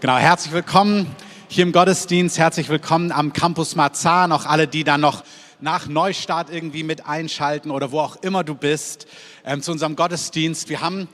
Genau, 0.00 0.16
herzlich 0.16 0.54
willkommen 0.54 1.14
hier 1.48 1.62
im 1.62 1.72
Gottesdienst, 1.72 2.38
herzlich 2.38 2.70
willkommen 2.70 3.12
am 3.12 3.34
Campus 3.34 3.76
Marzahn, 3.76 4.32
auch 4.32 4.46
alle, 4.46 4.66
die 4.66 4.82
dann 4.82 5.02
noch 5.02 5.24
nach 5.60 5.88
Neustart 5.88 6.48
irgendwie 6.48 6.84
mit 6.84 7.06
einschalten 7.06 7.70
oder 7.70 7.92
wo 7.92 8.00
auch 8.00 8.16
immer 8.22 8.42
du 8.42 8.54
bist, 8.54 9.06
ähm, 9.44 9.60
zu 9.60 9.72
unserem 9.72 9.96
Gottesdienst. 9.96 10.70
Wir 10.70 10.80
haben 10.80 11.06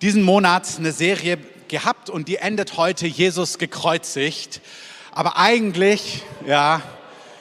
diesen 0.00 0.22
Monat 0.22 0.68
eine 0.78 0.92
Serie 0.92 1.38
gehabt 1.66 2.08
und 2.08 2.28
die 2.28 2.36
endet 2.36 2.76
heute 2.76 3.08
Jesus 3.08 3.58
gekreuzigt. 3.58 4.60
Aber 5.10 5.36
eigentlich, 5.36 6.22
ja, 6.46 6.82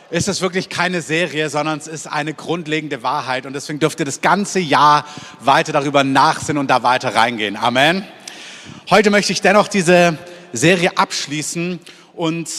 ist 0.10 0.28
es 0.28 0.42
wirklich 0.42 0.70
keine 0.70 1.04
Serie, 1.04 1.52
sondern 1.52 1.78
es 1.78 1.86
ist 1.86 2.08
eine 2.08 2.34
grundlegende 2.34 3.04
Wahrheit. 3.04 3.46
Und 3.46 3.54
deswegen 3.54 3.78
dürft 3.78 4.00
ihr 4.00 4.08
das 4.08 4.22
ganze 4.22 4.60
Jahr 4.60 5.06
weiter 5.40 5.72
darüber 5.72 6.04
nachsinnen 6.04 6.60
und 6.60 6.68
da 6.68 6.82
weiter 6.82 7.14
reingehen. 7.14 7.58
Amen. 7.58 8.08
Heute 8.90 9.12
möchte 9.12 9.34
ich 9.34 9.42
dennoch 9.42 9.68
diese 9.68 10.18
Serie 10.54 10.98
abschließen 10.98 11.80
und 12.14 12.50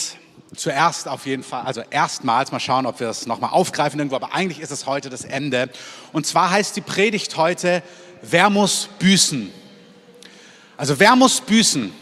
zuerst 0.55 1.07
auf 1.07 1.25
jeden 1.25 1.43
Fall, 1.43 1.63
also 1.63 1.81
erstmals 1.89 2.51
mal 2.51 2.59
schauen, 2.59 2.85
ob 2.85 2.99
wir 2.99 3.07
das 3.07 3.25
nochmal 3.25 3.51
aufgreifen 3.51 3.99
irgendwo, 3.99 4.15
aber 4.15 4.33
eigentlich 4.33 4.59
ist 4.59 4.71
es 4.71 4.85
heute 4.85 5.09
das 5.09 5.23
Ende. 5.23 5.69
Und 6.11 6.27
zwar 6.27 6.49
heißt 6.49 6.75
die 6.75 6.81
Predigt 6.81 7.37
heute, 7.37 7.81
wer 8.21 8.49
muss 8.49 8.89
büßen? 8.99 9.51
Also 10.77 10.99
wer 10.99 11.15
muss 11.15 11.41
büßen? 11.41 11.93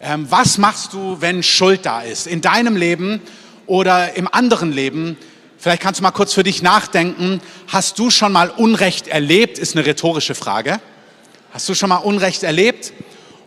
Ähm, 0.00 0.26
was 0.30 0.58
machst 0.58 0.92
du, 0.92 1.20
wenn 1.20 1.42
Schuld 1.42 1.86
da 1.86 2.02
ist? 2.02 2.26
In 2.26 2.40
deinem 2.40 2.76
Leben 2.76 3.20
oder 3.66 4.14
im 4.14 4.28
anderen 4.32 4.72
Leben? 4.72 5.16
Vielleicht 5.58 5.82
kannst 5.82 6.00
du 6.00 6.02
mal 6.02 6.10
kurz 6.10 6.34
für 6.34 6.42
dich 6.42 6.62
nachdenken. 6.62 7.40
Hast 7.68 7.98
du 7.98 8.10
schon 8.10 8.32
mal 8.32 8.50
Unrecht 8.50 9.08
erlebt? 9.08 9.58
Ist 9.58 9.74
eine 9.74 9.86
rhetorische 9.86 10.34
Frage. 10.34 10.80
Hast 11.52 11.68
du 11.68 11.74
schon 11.74 11.88
mal 11.88 11.96
Unrecht 11.96 12.42
erlebt? 12.42 12.92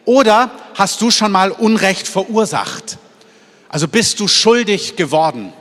Oder 0.09 0.49
hast 0.73 1.01
du 1.01 1.11
schon 1.11 1.31
mal 1.31 1.51
Unrecht 1.51 2.07
verursacht? 2.07 2.97
Also 3.69 3.87
bist 3.87 4.19
du 4.19 4.27
schuldig 4.27 4.95
geworden? 4.95 5.53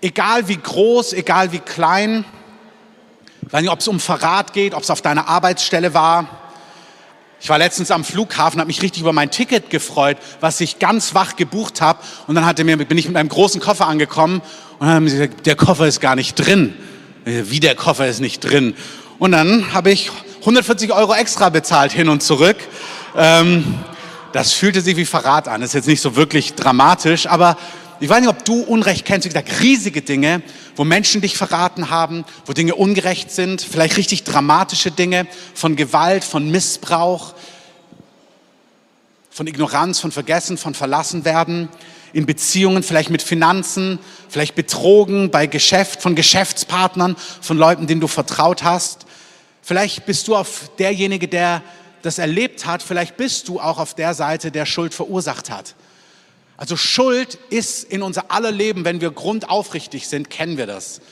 Egal 0.00 0.46
wie 0.46 0.58
groß, 0.58 1.12
egal 1.12 1.50
wie 1.50 1.58
klein, 1.58 2.24
ich 3.44 3.52
weiß 3.52 3.62
nicht, 3.62 3.72
ob 3.72 3.80
es 3.80 3.88
um 3.88 3.98
Verrat 3.98 4.52
geht, 4.52 4.74
ob 4.74 4.84
es 4.84 4.90
auf 4.90 5.02
deiner 5.02 5.26
Arbeitsstelle 5.26 5.92
war. 5.92 6.28
Ich 7.40 7.48
war 7.48 7.58
letztens 7.58 7.90
am 7.90 8.04
Flughafen, 8.04 8.60
habe 8.60 8.68
mich 8.68 8.80
richtig 8.80 9.02
über 9.02 9.12
mein 9.12 9.32
Ticket 9.32 9.70
gefreut, 9.70 10.18
was 10.38 10.60
ich 10.60 10.78
ganz 10.78 11.16
wach 11.16 11.34
gebucht 11.34 11.80
habe. 11.80 11.98
Und 12.28 12.36
dann 12.36 12.46
hatte 12.46 12.62
mir, 12.62 12.76
bin 12.76 12.96
ich 12.96 13.08
mit 13.08 13.16
einem 13.16 13.28
großen 13.28 13.60
Koffer 13.60 13.88
angekommen 13.88 14.40
und 14.78 14.86
dann 14.86 14.94
haben 14.94 15.08
sie 15.08 15.16
gesagt, 15.16 15.46
der 15.46 15.56
Koffer 15.56 15.88
ist 15.88 15.98
gar 15.98 16.14
nicht 16.14 16.36
drin. 16.36 16.76
Wie 17.24 17.58
der 17.58 17.74
Koffer 17.74 18.06
ist 18.06 18.20
nicht 18.20 18.38
drin. 18.38 18.76
Und 19.18 19.32
dann 19.32 19.74
habe 19.74 19.90
ich 19.90 20.12
140 20.40 20.92
Euro 20.92 21.14
extra 21.14 21.48
bezahlt 21.48 21.92
hin 21.92 22.08
und 22.08 22.22
zurück. 22.22 22.56
Ähm, 23.16 23.74
das 24.32 24.52
fühlte 24.52 24.80
sich 24.80 24.96
wie 24.96 25.04
Verrat 25.04 25.48
an. 25.48 25.60
Das 25.60 25.70
ist 25.70 25.74
jetzt 25.74 25.88
nicht 25.88 26.00
so 26.00 26.14
wirklich 26.16 26.54
dramatisch, 26.54 27.26
aber 27.26 27.56
ich 28.00 28.08
weiß 28.08 28.20
nicht, 28.20 28.28
ob 28.28 28.44
du 28.44 28.60
Unrecht 28.62 29.04
kennst. 29.04 29.24
Wie 29.24 29.30
gesagt, 29.30 29.60
riesige 29.60 30.02
Dinge, 30.02 30.42
wo 30.76 30.84
Menschen 30.84 31.20
dich 31.20 31.36
verraten 31.36 31.90
haben, 31.90 32.24
wo 32.46 32.52
Dinge 32.52 32.76
ungerecht 32.76 33.32
sind, 33.32 33.60
vielleicht 33.60 33.96
richtig 33.96 34.22
dramatische 34.22 34.92
Dinge 34.92 35.26
von 35.54 35.74
Gewalt, 35.74 36.22
von 36.22 36.48
Missbrauch, 36.50 37.34
von 39.30 39.46
Ignoranz, 39.48 39.98
von 39.98 40.12
Vergessen, 40.12 40.56
von 40.56 40.74
Verlassenwerden, 40.74 41.68
in 42.12 42.26
Beziehungen, 42.26 42.82
vielleicht 42.82 43.10
mit 43.10 43.22
Finanzen, 43.22 43.98
vielleicht 44.28 44.54
betrogen 44.54 45.30
bei 45.30 45.46
Geschäft, 45.46 46.00
von 46.00 46.14
Geschäftspartnern, 46.14 47.16
von 47.40 47.58
Leuten, 47.58 47.86
denen 47.86 48.00
du 48.00 48.06
vertraut 48.06 48.62
hast. 48.62 49.07
Vielleicht 49.68 50.06
bist 50.06 50.26
du 50.28 50.34
auf 50.34 50.70
derjenige, 50.78 51.28
der 51.28 51.62
das 52.00 52.16
erlebt 52.16 52.64
hat, 52.64 52.82
vielleicht 52.82 53.18
bist 53.18 53.48
du 53.48 53.60
auch 53.60 53.76
auf 53.76 53.92
der 53.92 54.14
Seite, 54.14 54.50
der 54.50 54.64
Schuld 54.64 54.94
verursacht 54.94 55.50
hat. 55.50 55.74
Also 56.56 56.74
Schuld 56.78 57.38
ist 57.50 57.84
in 57.84 58.00
unser 58.00 58.30
aller 58.30 58.50
Leben, 58.50 58.86
wenn 58.86 59.02
wir 59.02 59.10
grundaufrichtig 59.10 60.08
sind, 60.08 60.30
kennen 60.30 60.56
wir 60.56 60.66
das. 60.66 61.02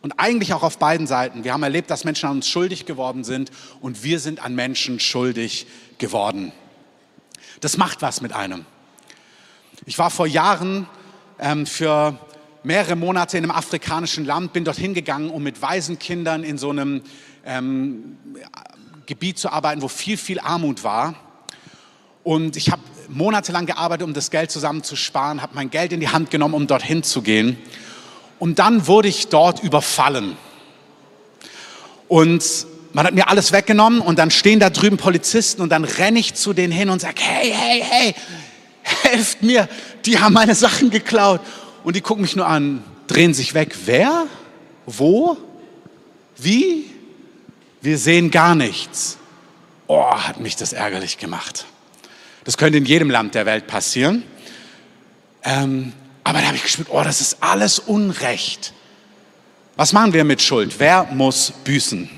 Und 0.00 0.12
eigentlich 0.20 0.54
auch 0.54 0.62
auf 0.62 0.78
beiden 0.78 1.08
Seiten. 1.08 1.42
Wir 1.42 1.54
haben 1.54 1.64
erlebt, 1.64 1.90
dass 1.90 2.04
Menschen 2.04 2.28
an 2.28 2.36
uns 2.36 2.48
schuldig 2.48 2.86
geworden 2.86 3.24
sind 3.24 3.50
und 3.80 4.04
wir 4.04 4.20
sind 4.20 4.44
an 4.44 4.54
Menschen 4.54 5.00
schuldig 5.00 5.66
geworden. 5.98 6.52
Das 7.62 7.78
macht 7.78 8.00
was 8.00 8.20
mit 8.20 8.32
einem. 8.32 8.64
Ich 9.86 9.98
war 9.98 10.10
vor 10.10 10.28
Jahren 10.28 10.86
ähm, 11.40 11.66
für 11.66 12.16
mehrere 12.64 12.96
Monate 12.96 13.36
in 13.36 13.44
einem 13.44 13.50
afrikanischen 13.50 14.24
Land, 14.24 14.52
bin 14.52 14.64
dorthin 14.64 14.94
gegangen, 14.94 15.30
um 15.30 15.42
mit 15.42 15.60
Waisenkindern 15.60 16.42
in 16.42 16.58
so 16.58 16.70
einem 16.70 17.02
ähm, 17.44 18.16
Gebiet 19.06 19.38
zu 19.38 19.52
arbeiten, 19.52 19.82
wo 19.82 19.88
viel, 19.88 20.16
viel 20.16 20.40
Armut 20.40 20.82
war. 20.82 21.14
Und 22.22 22.56
ich 22.56 22.70
habe 22.70 22.82
monatelang 23.08 23.66
gearbeitet, 23.66 24.06
um 24.06 24.14
das 24.14 24.30
Geld 24.30 24.50
zusammenzusparen, 24.50 25.42
habe 25.42 25.54
mein 25.54 25.68
Geld 25.68 25.92
in 25.92 26.00
die 26.00 26.08
Hand 26.08 26.30
genommen, 26.30 26.54
um 26.54 26.66
dorthin 26.66 27.02
zu 27.02 27.20
gehen. 27.20 27.58
Und 28.38 28.58
dann 28.58 28.86
wurde 28.86 29.08
ich 29.08 29.28
dort 29.28 29.62
überfallen. 29.62 30.36
Und 32.08 32.66
man 32.94 33.06
hat 33.06 33.14
mir 33.14 33.28
alles 33.28 33.52
weggenommen 33.52 34.00
und 34.00 34.18
dann 34.18 34.30
stehen 34.30 34.58
da 34.58 34.70
drüben 34.70 34.96
Polizisten 34.96 35.60
und 35.60 35.70
dann 35.70 35.84
renne 35.84 36.18
ich 36.18 36.34
zu 36.34 36.54
denen 36.54 36.72
hin 36.72 36.88
und 36.88 37.00
sage, 37.00 37.20
hey, 37.20 37.52
hey, 37.52 37.82
hey, 37.86 38.14
helft 38.82 39.42
mir, 39.42 39.68
die 40.06 40.18
haben 40.18 40.32
meine 40.32 40.54
Sachen 40.54 40.90
geklaut. 40.90 41.40
Und 41.84 41.94
die 41.94 42.00
gucken 42.00 42.22
mich 42.22 42.34
nur 42.34 42.46
an, 42.46 42.82
drehen 43.06 43.34
sich 43.34 43.54
weg. 43.54 43.76
Wer? 43.84 44.26
Wo? 44.86 45.36
Wie? 46.36 46.90
wir 47.84 47.98
sehen 47.98 48.30
gar 48.30 48.54
nichts. 48.54 49.18
Oh, 49.86 50.10
hat 50.10 50.40
mich 50.40 50.56
das 50.56 50.72
ärgerlich 50.72 51.18
gemacht. 51.18 51.66
Das 52.44 52.56
könnte 52.56 52.78
in 52.78 52.86
jedem 52.86 53.10
Land 53.10 53.34
der 53.34 53.44
Welt 53.44 53.66
passieren. 53.66 54.22
Ähm, 55.42 55.92
aber 56.24 56.40
da 56.40 56.46
habe 56.46 56.56
ich 56.56 56.62
gespürt, 56.62 56.88
oh, 56.90 57.02
das 57.04 57.20
ist 57.20 57.42
alles 57.42 57.78
Unrecht. 57.78 58.72
Was 59.76 59.92
machen 59.92 60.14
wir 60.14 60.24
mit 60.24 60.40
Schuld? 60.40 60.76
Wer 60.78 61.04
muss 61.12 61.52
büßen? 61.64 62.08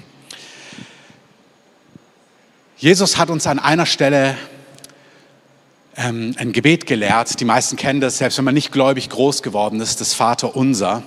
Jesus 2.77 3.17
hat 3.17 3.29
uns 3.29 3.47
an 3.49 3.59
einer 3.59 3.87
Stelle 3.87 4.39
ähm, 5.97 6.35
ein 6.39 6.53
Gebet 6.53 6.87
gelehrt. 6.87 7.41
Die 7.41 7.45
meisten 7.45 7.77
kennen 7.77 8.01
das, 8.01 8.19
selbst 8.19 8.39
wenn 8.39 8.45
man 8.45 8.55
nicht 8.55 8.73
gläubig 8.73 9.09
groß 9.09 9.43
geworden 9.43 9.81
ist, 9.81 10.01
das 10.01 10.15
Vater 10.15 10.57
unser. 10.57 11.03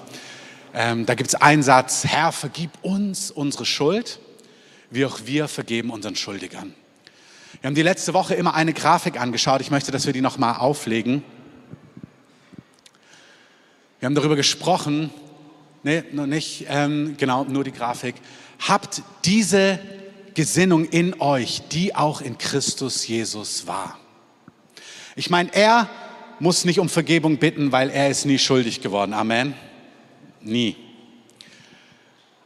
Ähm, 0.74 1.06
da 1.06 1.16
gibt 1.16 1.30
es 1.30 1.36
einen 1.36 1.64
Satz, 1.64 2.06
Herr, 2.06 2.32
vergib 2.32 2.72
uns 2.82 3.32
unsere 3.32 3.66
Schuld 3.66 4.20
wie 4.90 5.06
auch 5.06 5.20
wir 5.26 5.48
vergeben 5.48 5.92
unseren 5.92 6.16
Schuldigern. 6.16 6.74
Wir 7.62 7.68
haben 7.68 7.76
die 7.76 7.84
letzte 7.84 8.14
Woche 8.14 8.36
immer 8.36 8.56
eine 8.56 8.74
Grafik 8.74 9.20
angeschaut. 9.20 9.62
Ich 9.62 9.72
möchte, 9.72 9.92
dass 9.92 10.06
wir 10.06 10.14
die 10.14 10.22
nochmal 10.22 10.56
auflegen. 10.56 11.24
Wir 14.00 14.06
haben 14.06 14.16
darüber 14.16 14.36
gesprochen, 14.36 15.10
nee, 15.84 16.04
noch 16.12 16.26
nicht, 16.26 16.66
ähm, 16.70 17.16
genau, 17.18 17.44
nur 17.44 17.64
die 17.64 17.72
Grafik. 17.72 18.16
Habt 18.68 19.04
diese 19.26 19.80
Gesinnung 20.34 20.86
in 20.86 21.20
euch, 21.20 21.64
die 21.72 21.96
auch 21.96 22.22
in 22.22 22.38
Christus 22.38 23.08
Jesus 23.08 23.68
war. 23.68 23.99
Ich 25.20 25.30
meine, 25.30 25.54
er 25.54 25.90
muss 26.40 26.64
nicht 26.64 26.80
um 26.80 26.88
Vergebung 26.88 27.40
bitten, 27.40 27.74
weil 27.74 27.90
er 27.90 28.10
ist 28.10 28.26
nie 28.26 28.40
schuldig 28.40 28.80
geworden. 28.80 29.14
Amen. 29.14 29.54
Nie. 30.40 30.78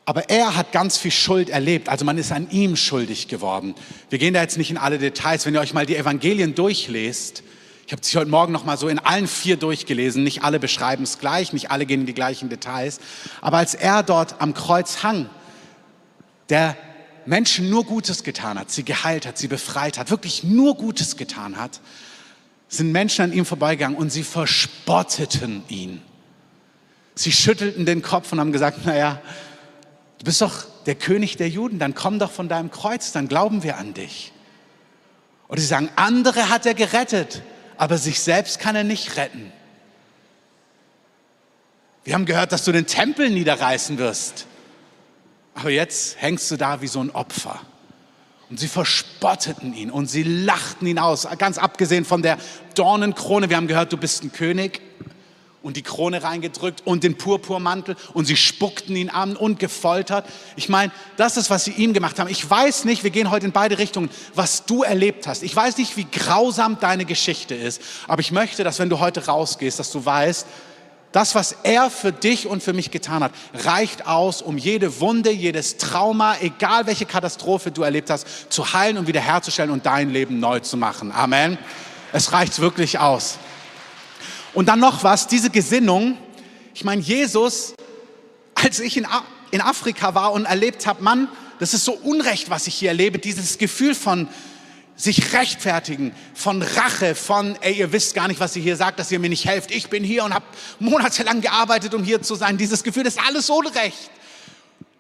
Aber 0.06 0.28
er 0.32 0.56
hat 0.56 0.72
ganz 0.72 0.98
viel 0.98 1.12
Schuld 1.12 1.50
erlebt, 1.50 1.88
also 1.88 2.04
man 2.04 2.18
ist 2.18 2.32
an 2.32 2.50
ihm 2.50 2.76
schuldig 2.76 3.28
geworden. 3.28 3.76
Wir 4.10 4.18
gehen 4.18 4.34
da 4.34 4.42
jetzt 4.42 4.58
nicht 4.58 4.72
in 4.72 4.80
alle 4.80 4.98
Details. 4.98 5.46
Wenn 5.46 5.54
ihr 5.54 5.62
euch 5.62 5.76
mal 5.76 5.86
die 5.86 5.96
Evangelien 5.96 6.56
durchlest, 6.56 7.44
ich 7.86 7.92
habe 7.92 8.04
sie 8.04 8.18
heute 8.18 8.32
Morgen 8.32 8.52
noch 8.52 8.66
mal 8.66 8.76
so 8.76 8.88
in 8.88 8.98
allen 8.98 9.28
vier 9.28 9.58
durchgelesen. 9.58 10.24
Nicht 10.24 10.44
alle 10.44 10.60
beschreiben 10.60 11.04
es 11.04 11.20
gleich, 11.20 11.54
nicht 11.54 11.70
alle 11.70 11.86
gehen 11.86 12.00
in 12.00 12.08
die 12.08 12.16
gleichen 12.16 12.50
Details. 12.50 13.00
Aber 13.42 13.58
als 13.58 13.76
er 13.76 14.02
dort 14.02 14.42
am 14.42 14.56
Kreuz 14.56 15.04
hang, 15.04 15.30
der 16.50 16.76
Menschen 17.28 17.70
nur 17.70 17.86
Gutes 17.86 18.24
getan 18.24 18.58
hat, 18.58 18.72
sie 18.72 18.84
geheilt 18.84 19.28
hat, 19.28 19.38
sie 19.38 19.48
befreit 19.48 20.00
hat, 20.00 20.10
wirklich 20.10 20.44
nur 20.44 20.76
Gutes 20.76 21.18
getan 21.18 21.58
hat, 21.58 21.80
sind 22.74 22.92
Menschen 22.92 23.26
an 23.26 23.34
ihm 23.34 23.46
vorbeigegangen 23.46 23.98
und 23.98 24.12
sie 24.12 24.24
verspotteten 24.24 25.64
ihn. 25.68 26.02
Sie 27.16 27.32
schüttelten 27.32 27.86
den 27.86 28.02
Kopf 28.02 28.32
und 28.32 28.40
haben 28.40 28.52
gesagt, 28.52 28.86
naja, 28.86 29.22
Du 30.24 30.28
bist 30.28 30.40
doch 30.40 30.64
der 30.86 30.96
König 30.96 31.36
der 31.36 31.50
Juden, 31.50 31.80
dann 31.80 31.96
komm 31.96 32.18
doch 32.18 32.32
von 32.32 32.48
deinem 32.48 32.72
Kreuz, 32.72 33.12
dann 33.12 33.28
glauben 33.28 33.62
wir 33.62 33.76
an 33.76 33.94
dich. 33.94 34.32
Oder 35.50 35.60
sie 35.60 35.68
sagen, 35.68 35.90
andere 35.98 36.48
hat 36.48 36.66
er 36.66 36.74
gerettet, 36.74 37.42
aber 37.76 37.98
sich 37.98 38.22
selbst 38.22 38.58
kann 38.58 38.74
er 38.74 38.86
nicht 38.86 39.18
retten. 39.18 39.52
Wir 42.06 42.14
haben 42.14 42.26
gehört, 42.26 42.54
dass 42.54 42.64
du 42.64 42.72
den 42.72 42.88
Tempel 42.88 43.32
niederreißen 43.32 43.98
wirst. 43.98 44.48
Aber 45.56 45.72
jetzt 45.72 46.22
hängst 46.22 46.50
du 46.50 46.56
da 46.56 46.80
wie 46.80 46.88
so 46.88 47.02
ein 47.02 47.12
Opfer. 47.12 47.60
Und 48.50 48.60
sie 48.60 48.68
verspotteten 48.68 49.74
ihn 49.74 49.90
und 49.90 50.08
sie 50.08 50.24
lachten 50.24 50.86
ihn 50.86 51.00
aus. 51.00 51.28
Ganz 51.38 51.58
abgesehen 51.58 52.06
von 52.06 52.22
der 52.22 52.38
Dornenkrone. 52.76 53.50
Wir 53.50 53.58
haben 53.58 53.68
gehört, 53.68 53.92
du 53.94 53.98
bist 53.98 54.24
ein 54.24 54.32
König. 54.32 54.82
und 55.64 55.78
die 55.78 55.82
Krone 55.82 56.22
reingedrückt 56.22 56.82
und 56.86 57.04
den 57.04 57.18
Purpurmantel 57.18 57.96
und 58.14 58.26
sie 58.26 58.36
spuckten 58.36 58.96
ihn 58.96 59.10
an 59.10 59.36
und 59.36 59.60
gefoltert. 59.60 60.26
Ich 60.58 60.70
meine, 60.70 60.92
das 61.16 61.38
ist, 61.38 61.50
was 61.50 61.64
sie 61.64 61.72
ihm 61.72 61.94
gemacht 61.94 62.20
haben. 62.20 62.30
Ich 62.30 62.48
weiß 62.48 62.84
nicht, 62.86 63.04
wir 63.04 63.12
gehen 63.12 63.32
heute 63.32 63.46
in 63.46 63.54
beide 63.54 63.78
Richtungen, 63.78 64.10
was 64.36 64.66
du 64.66 64.84
erlebt 64.84 65.26
hast. 65.26 65.42
Ich 65.42 65.56
weiß 65.56 65.78
nicht, 65.78 65.96
wie 65.96 66.04
grausam 66.04 66.80
deine 66.80 67.06
Geschichte 67.06 67.56
ist, 67.56 67.82
aber 68.08 68.20
ich 68.20 68.32
möchte, 68.32 68.64
dass 68.66 68.78
wenn 68.80 68.90
du 68.90 69.00
heute 69.00 69.26
rausgehst, 69.26 69.80
dass 69.80 69.90
du 69.90 70.06
weißt, 70.06 70.46
das, 71.14 71.36
was 71.36 71.56
er 71.62 71.92
für 71.92 72.12
dich 72.12 72.48
und 72.48 72.64
für 72.64 72.74
mich 72.74 72.90
getan 72.90 73.24
hat, 73.24 73.32
reicht 73.54 74.08
aus, 74.08 74.42
um 74.42 74.58
jede 74.58 75.00
Wunde, 75.00 75.30
jedes 75.32 75.78
Trauma, 75.78 76.38
egal 76.42 76.88
welche 76.88 77.06
Katastrophe 77.06 77.72
du 77.72 77.84
erlebt 77.84 78.10
hast, 78.10 78.28
zu 78.52 78.74
heilen 78.74 78.98
und 78.98 79.06
wiederherzustellen 79.06 79.70
und 79.70 79.86
dein 79.86 80.10
Leben 80.10 80.40
neu 80.40 80.60
zu 80.60 80.76
machen. 80.76 81.12
Amen. 81.12 81.60
Es 82.12 82.34
reicht 82.34 82.58
wirklich 82.60 82.98
aus. 82.98 83.38
Und 84.56 84.68
dann 84.70 84.80
noch 84.80 85.04
was, 85.04 85.28
diese 85.28 85.52
Gesinnung. 85.52 86.18
Ich 86.74 86.84
meine, 86.84 87.02
Jesus, 87.02 87.76
als 88.56 88.80
ich 88.80 88.98
in, 88.98 89.06
in 89.52 89.62
Afrika 89.62 90.16
war 90.16 90.34
und 90.34 90.46
erlebt 90.46 90.88
habe, 90.88 91.04
Mann, 91.04 91.28
das 91.60 91.76
ist 91.76 91.86
so 91.86 91.94
Unrecht, 91.94 92.50
was 92.50 92.66
ich 92.66 92.74
hier 92.74 92.90
erlebe, 92.90 93.20
dieses 93.20 93.60
Gefühl 93.60 93.94
von 93.94 94.28
sich 94.96 95.34
rechtfertigen, 95.34 96.14
von 96.34 96.62
Rache, 96.62 97.16
von, 97.16 97.58
ey, 97.62 97.74
ihr 97.74 97.92
wisst 97.92 98.14
gar 98.14 98.28
nicht, 98.28 98.40
was 98.40 98.56
ihr 98.56 98.62
hier 98.62 98.76
sagt, 98.76 99.00
dass 99.00 99.12
ihr 99.12 99.20
mir 99.20 99.30
nicht 99.30 99.46
helft. 99.46 99.72
Ich 99.72 99.90
bin 99.90 100.04
hier 100.04 100.24
und 100.24 100.34
habe 100.34 100.46
monatelang 100.80 101.42
gearbeitet, 101.42 101.94
um 101.94 102.04
hier 102.04 102.22
zu 102.22 102.36
sein. 102.36 102.58
Dieses 102.58 102.84
Gefühl, 102.84 103.06
ist 103.06 103.20
alles 103.20 103.50
Unrecht. 103.50 104.12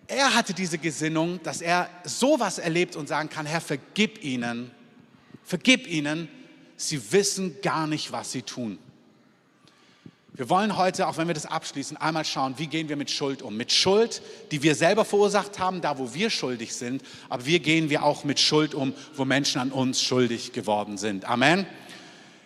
Er 0.08 0.36
hatte 0.36 0.54
diese 0.54 0.78
Gesinnung, 0.78 1.42
dass 1.44 1.62
er 1.62 1.90
sowas 2.04 2.58
erlebt 2.58 2.96
und 2.96 3.08
sagen 3.08 3.30
kann, 3.30 3.46
Herr, 3.46 3.62
vergib 3.62 4.24
ihnen, 4.24 4.72
vergib 5.44 5.88
ihnen, 5.88 6.28
sie 6.76 7.12
wissen 7.12 7.56
gar 7.62 7.88
nicht, 7.88 8.12
was 8.12 8.32
sie 8.32 8.42
tun. 8.42 8.80
Wir 10.36 10.50
wollen 10.50 10.78
heute, 10.78 11.08
auch 11.08 11.18
wenn 11.18 11.28
wir 11.28 11.36
das 11.36 11.46
abschließen, 11.46 11.96
einmal 11.98 12.26
schauen, 12.26 12.56
wie 12.58 12.66
gehen 12.66 12.90
wir 12.90 12.96
mit 12.96 13.12
Schuld 13.12 13.44
um. 13.44 13.56
Mit 13.56 13.72
Schuld, 13.72 14.24
die 14.50 14.64
wir 14.64 14.74
selber 14.74 15.06
verursacht 15.06 15.60
haben, 15.60 15.82
da 15.82 16.00
wo 16.00 16.16
wir 16.16 16.32
schuldig 16.32 16.74
sind, 16.74 17.04
aber 17.30 17.46
wie 17.46 17.60
gehen 17.60 17.92
wir 17.92 18.02
auch 18.04 18.24
mit 18.24 18.40
Schuld 18.40 18.74
um, 18.74 18.94
wo 19.16 19.26
Menschen 19.26 19.62
an 19.62 19.72
uns 19.72 20.02
schuldig 20.02 20.52
geworden 20.52 20.98
sind. 20.98 21.26
Amen. 21.26 21.68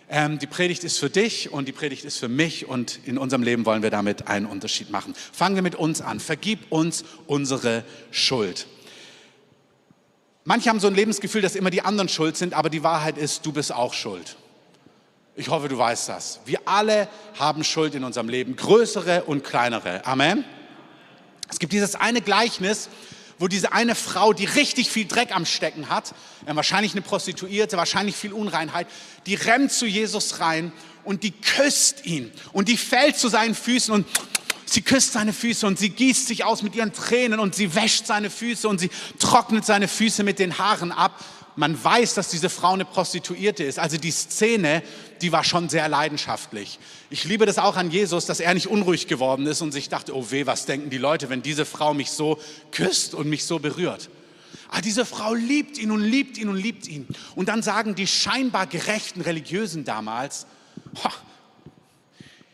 Ähm, 0.10 0.38
die 0.38 0.48
Predigt 0.48 0.84
ist 0.84 1.00
für 1.00 1.10
dich 1.10 1.54
und 1.54 1.70
die 1.70 1.72
Predigt 1.72 2.04
ist 2.04 2.18
für 2.18 2.28
mich 2.28 2.68
und 2.68 3.00
in 3.06 3.18
unserem 3.18 3.44
Leben 3.44 3.66
wollen 3.66 3.84
wir 3.84 3.90
damit 3.90 4.28
einen 4.28 4.48
Unterschied 4.48 4.90
machen. 4.90 5.14
Fangen 5.32 5.56
wir 5.56 5.64
mit 5.64 5.76
uns 5.76 6.02
an. 6.02 6.20
Vergib 6.20 6.70
uns 6.70 7.06
unsere 7.26 7.86
Schuld. 8.12 8.68
Manche 10.44 10.70
haben 10.70 10.82
so 10.82 10.88
ein 10.88 10.96
Lebensgefühl, 10.96 11.42
dass 11.42 11.56
immer 11.56 11.70
die 11.70 11.84
anderen 11.84 12.10
schuld 12.10 12.36
sind, 12.36 12.54
aber 12.54 12.70
die 12.70 12.84
Wahrheit 12.84 13.18
ist, 13.18 13.46
du 13.46 13.54
bist 13.54 13.74
auch 13.74 13.94
schuld. 13.94 14.36
Ich 15.40 15.50
hoffe, 15.50 15.70
du 15.70 15.78
weißt 15.78 16.10
das. 16.10 16.40
Wir 16.46 16.62
alle 16.66 17.08
haben 17.38 17.64
Schuld 17.64 17.94
in 17.94 18.04
unserem 18.04 18.28
Leben, 18.28 18.56
größere 18.56 19.26
und 19.26 19.44
kleinere. 19.44 20.04
Amen. 20.04 20.44
Es 21.48 21.60
gibt 21.60 21.74
dieses 21.74 21.94
eine 21.94 22.22
Gleichnis, 22.22 22.90
wo 23.38 23.48
diese 23.48 23.72
eine 23.72 23.94
Frau, 23.94 24.34
die 24.34 24.46
richtig 24.46 24.90
viel 24.90 25.06
Dreck 25.06 25.36
am 25.36 25.46
Stecken 25.46 25.90
hat, 25.90 26.16
äh, 26.48 26.56
wahrscheinlich 26.56 26.94
eine 26.94 27.04
Prostituierte, 27.04 27.78
wahrscheinlich 27.78 28.16
viel 28.16 28.34
Unreinheit, 28.34 28.88
die 29.28 29.36
rennt 29.36 29.72
zu 29.72 29.86
Jesus 29.86 30.40
rein 30.40 30.72
und 31.04 31.22
die 31.22 31.30
küsst 31.30 32.04
ihn 32.08 32.32
und 32.52 32.68
die 32.68 32.76
fällt 32.76 33.16
zu 33.16 33.30
seinen 33.30 33.54
Füßen 33.54 33.94
und 33.94 34.08
sie 34.66 34.82
küsst 34.82 35.14
seine 35.14 35.34
Füße 35.34 35.68
und 35.68 35.78
sie 35.78 35.90
gießt 35.90 36.28
sich 36.28 36.46
aus 36.46 36.64
mit 36.64 36.74
ihren 36.74 36.94
Tränen 36.94 37.40
und 37.40 37.54
sie 37.54 37.76
wäscht 37.76 38.08
seine 38.08 38.32
Füße 38.32 38.68
und 38.68 38.80
sie 38.80 38.90
trocknet 39.20 39.68
seine 39.68 39.88
Füße 39.88 40.24
mit 40.24 40.40
den 40.40 40.58
Haaren 40.58 40.92
ab 40.92 41.24
man 41.58 41.84
weiß, 41.84 42.14
dass 42.14 42.30
diese 42.30 42.50
Frau 42.50 42.74
eine 42.74 42.86
Prostituierte 42.86 43.64
ist. 43.64 43.80
Also 43.80 43.98
die 43.98 44.12
Szene, 44.12 44.84
die 45.22 45.32
war 45.32 45.44
schon 45.44 45.70
sehr 45.70 45.90
leidenschaftlich. 45.90 46.78
Ich 47.10 47.24
liebe 47.24 47.48
das 47.48 47.58
auch 47.58 47.76
an 47.78 47.90
Jesus, 47.90 48.28
dass 48.28 48.40
er 48.40 48.54
nicht 48.54 48.68
unruhig 48.68 49.08
geworden 49.08 49.48
ist 49.48 49.62
und 49.62 49.72
sich 49.72 49.90
dachte, 49.90 50.16
oh 50.16 50.30
weh, 50.30 50.46
was 50.46 50.68
denken 50.68 50.92
die 50.92 51.00
Leute, 51.00 51.30
wenn 51.30 51.42
diese 51.42 51.66
Frau 51.66 51.96
mich 51.96 52.12
so 52.12 52.40
küsst 52.72 53.16
und 53.16 53.28
mich 53.28 53.44
so 53.44 53.58
berührt. 53.58 54.12
Ah, 54.70 54.82
diese 54.82 55.04
Frau 55.04 55.34
liebt 55.34 55.80
ihn 55.80 55.90
und 55.90 56.02
liebt 56.02 56.38
ihn 56.38 56.48
und 56.48 56.58
liebt 56.58 56.88
ihn. 56.88 57.08
Und 57.36 57.50
dann 57.50 57.64
sagen 57.64 57.96
die 57.96 58.06
scheinbar 58.06 58.68
gerechten 58.68 59.22
Religiösen 59.22 59.84
damals, 59.84 60.46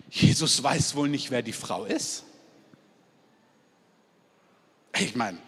Jesus 0.09 0.63
weiß 0.63 0.95
wohl 0.95 1.09
nicht, 1.09 1.29
wer 1.29 1.41
die 1.41 1.51
Frau 1.51 1.83
ist. 1.83 2.23
Ich 4.97 5.13
meine, 5.15 5.39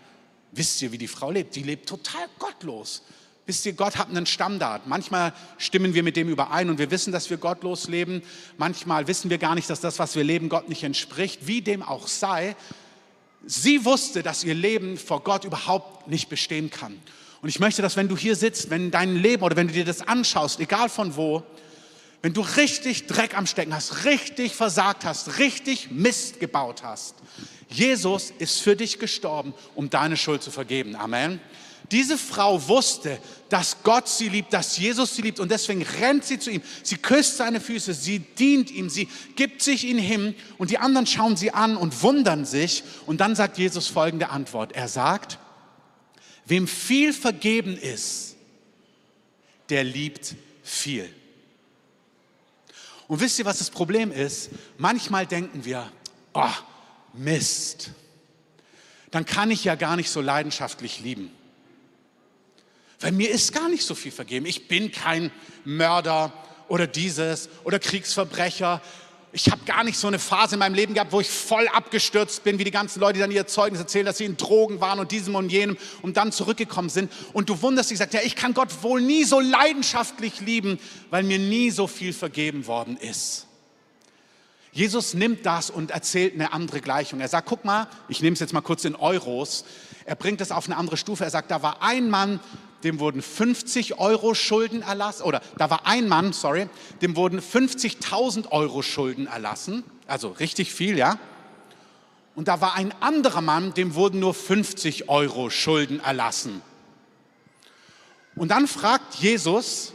wisst 0.52 0.82
ihr, 0.82 0.92
wie 0.92 0.98
die 0.98 1.08
Frau 1.08 1.32
lebt? 1.32 1.56
Die 1.56 1.64
lebt 1.64 1.88
total 1.88 2.28
gottlos. 2.38 3.02
Wisst 3.48 3.66
ihr, 3.68 3.74
Gott 3.74 3.98
hat 3.98 4.10
einen 4.10 4.26
Stammdat. 4.26 4.88
Manchmal 4.88 5.32
stimmen 5.60 5.94
wir 5.94 6.02
mit 6.02 6.16
dem 6.16 6.30
überein 6.30 6.70
und 6.70 6.80
wir 6.80 6.90
wissen, 6.90 7.12
dass 7.14 7.30
wir 7.30 7.38
gottlos 7.38 7.88
leben. 7.88 8.24
Manchmal 8.58 9.08
wissen 9.08 9.30
wir 9.30 9.38
gar 9.38 9.54
nicht, 9.54 9.70
dass 9.70 9.82
das, 9.82 10.00
was 10.00 10.16
wir 10.16 10.24
leben, 10.24 10.50
Gott 10.50 10.68
nicht 10.68 10.84
entspricht. 10.84 11.46
Wie 11.46 11.62
dem 11.62 11.84
auch 11.84 12.08
sei, 12.08 12.56
sie 13.46 13.86
wusste, 13.86 14.24
dass 14.24 14.44
ihr 14.44 14.56
Leben 14.56 14.98
vor 14.98 15.24
Gott 15.24 15.46
überhaupt 15.46 16.08
nicht 16.08 16.28
bestehen 16.30 16.72
kann. 16.72 17.00
Und 17.42 17.50
ich 17.50 17.60
möchte, 17.60 17.84
dass 17.84 17.96
wenn 17.96 18.08
du 18.08 18.18
hier 18.18 18.36
sitzt, 18.36 18.72
wenn 18.72 18.90
dein 18.90 19.16
Leben 19.16 19.44
oder 19.44 19.56
wenn 19.56 19.68
du 19.68 19.74
dir 19.74 19.86
das 19.86 20.02
anschaust, 20.02 20.60
egal 20.60 20.90
von 20.90 21.16
wo, 21.16 21.44
wenn 22.24 22.34
du 22.34 22.42
richtig 22.42 23.06
Dreck 23.06 23.38
am 23.38 23.46
Stecken 23.46 23.76
hast, 23.76 24.06
richtig 24.06 24.56
versagt 24.56 25.06
hast, 25.06 25.38
richtig 25.38 25.92
Mist 25.92 26.40
gebaut 26.40 26.82
hast, 26.82 27.14
Jesus 27.70 28.32
ist 28.40 28.62
für 28.62 28.76
dich 28.76 28.98
gestorben, 28.98 29.54
um 29.76 29.92
deine 29.92 30.18
Schuld 30.18 30.42
zu 30.42 30.50
vergeben. 30.50 30.96
Amen. 30.96 31.40
Diese 31.92 32.18
Frau 32.18 32.68
wusste, 32.68 33.20
dass 33.50 33.78
Gott 33.84 34.08
sie 34.08 34.30
liebt, 34.30 34.54
dass 34.54 34.78
Jesus 34.78 35.16
sie 35.16 35.22
liebt 35.22 35.40
und 35.40 35.52
deswegen 35.52 35.84
rennt 35.84 36.24
sie 36.24 36.40
zu 36.40 36.50
ihm. 36.50 36.62
Sie 36.84 36.98
küsst 36.98 37.38
seine 37.38 37.60
Füße, 37.60 37.94
sie 37.94 38.20
dient 38.20 38.72
ihm, 38.72 38.90
sie 38.90 39.08
gibt 39.36 39.62
sich 39.62 39.86
ihm 39.86 39.98
hin 39.98 40.36
und 40.58 40.72
die 40.72 40.78
anderen 40.78 41.06
schauen 41.06 41.38
sie 41.38 41.52
an 41.52 41.78
und 41.78 42.02
wundern 42.02 42.46
sich. 42.46 42.84
Und 43.06 43.22
dann 43.22 43.36
sagt 43.36 43.58
Jesus 43.58 43.88
folgende 43.88 44.30
Antwort. 44.30 44.72
Er 44.72 44.88
sagt, 44.88 45.38
wem 46.46 46.68
viel 46.68 47.14
vergeben 47.14 47.78
ist, 47.78 48.36
der 49.70 49.84
liebt 49.84 50.36
viel. 50.64 51.10
Und 53.08 53.20
wisst 53.20 53.38
ihr, 53.38 53.46
was 53.46 53.60
das 53.60 53.70
Problem 53.70 54.12
ist? 54.12 54.50
Manchmal 54.78 55.28
denken 55.28 55.66
wir, 55.66 55.92
oh, 56.34 56.50
Mist, 57.14 57.92
dann 59.12 59.26
kann 59.26 59.52
ich 59.52 59.64
ja 59.64 59.76
gar 59.76 59.96
nicht 59.96 60.10
so 60.10 60.22
leidenschaftlich 60.22 61.02
lieben. 61.02 61.32
Weil 63.00 63.12
mir 63.12 63.30
ist 63.30 63.54
gar 63.54 63.70
nicht 63.70 63.84
so 63.84 63.96
viel 63.96 64.12
vergeben. 64.12 64.46
Ich 64.46 64.68
bin 64.68 64.92
kein 64.92 65.32
Mörder 65.64 66.32
oder 66.68 66.88
dieses 66.88 67.50
oder 67.64 67.80
Kriegsverbrecher. 67.80 68.82
Ich 69.32 69.52
habe 69.52 69.66
gar 69.66 69.84
nicht 69.84 69.98
so 69.98 70.08
eine 70.08 70.18
Phase 70.18 70.56
in 70.56 70.60
meinem 70.60 70.76
Leben 70.76 70.94
gehabt, 70.94 71.12
wo 71.12 71.20
ich 71.20 71.30
voll 71.30 71.68
abgestürzt 71.68 72.46
bin, 72.46 72.58
wie 72.58 72.64
die 72.64 72.72
ganzen 72.72 73.02
Leute, 73.02 73.16
die 73.16 73.20
dann 73.20 73.32
ihr 73.32 73.48
Zeugnis 73.48 73.82
erzählen, 73.82 74.06
dass 74.06 74.18
sie 74.18 74.24
in 74.24 74.38
Drogen 74.38 74.80
waren 74.80 74.98
und 74.98 75.12
diesem 75.12 75.36
und 75.36 75.52
jenem 75.52 75.78
und 76.02 76.16
dann 76.16 76.32
zurückgekommen 76.32 76.88
sind. 76.88 77.12
Und 77.34 77.50
du 77.50 77.62
wunderst 77.62 77.92
dich, 77.92 77.98
sagt, 77.98 78.14
ja, 78.14 78.22
ich 78.24 78.38
kann 78.38 78.54
Gott 78.54 78.70
wohl 78.82 79.02
nie 79.02 79.26
so 79.26 79.42
leidenschaftlich 79.42 80.40
lieben, 80.40 80.80
weil 81.10 81.24
mir 81.24 81.38
nie 81.38 81.70
so 81.70 81.88
viel 81.88 82.14
vergeben 82.14 82.66
worden 82.66 82.96
ist. 82.96 83.48
Jesus 84.72 85.14
nimmt 85.14 85.46
das 85.46 85.70
und 85.70 85.92
erzählt 85.92 86.34
eine 86.34 86.52
andere 86.52 86.82
Gleichung. 86.82 87.20
Er 87.20 87.30
sagt, 87.30 87.48
guck 87.48 87.64
mal, 87.64 87.88
ich 88.10 88.22
nehme 88.22 88.34
es 88.34 88.42
jetzt 88.42 88.54
mal 88.54 88.62
kurz 88.62 88.84
in 88.84 88.96
Euros. 88.96 89.66
Er 90.06 90.16
bringt 90.16 90.42
es 90.42 90.52
auf 90.52 90.66
eine 90.66 90.78
andere 90.78 90.98
Stufe. 90.98 91.24
Er 91.24 91.30
sagt, 91.30 91.50
da 91.50 91.62
war 91.62 91.82
ein 91.82 92.10
Mann, 92.10 92.42
dem 92.86 93.00
wurden 93.00 93.22
50 93.22 93.98
Euro 94.00 94.36
Schulden 94.36 94.84
erlassen, 94.84 95.24
oder 95.24 95.42
da 95.58 95.70
war 95.70 95.88
ein 95.88 96.08
Mann, 96.08 96.32
sorry, 96.32 96.70
dem 97.02 97.16
wurden 97.16 97.42
50.000 97.42 98.52
Euro 98.52 98.84
Schulden 98.84 99.28
erlassen, 99.28 99.84
also 100.08 100.30
richtig 100.30 100.72
viel, 100.72 100.98
ja. 100.98 101.18
Und 102.36 102.48
da 102.48 102.62
war 102.62 102.76
ein 102.76 102.94
anderer 103.02 103.42
Mann, 103.42 103.74
dem 103.74 103.96
wurden 103.96 104.20
nur 104.20 104.34
50 104.34 105.10
Euro 105.10 105.50
Schulden 105.50 106.00
erlassen. 106.00 106.62
Und 108.36 108.50
dann 108.50 108.68
fragt 108.68 109.16
Jesus, 109.16 109.94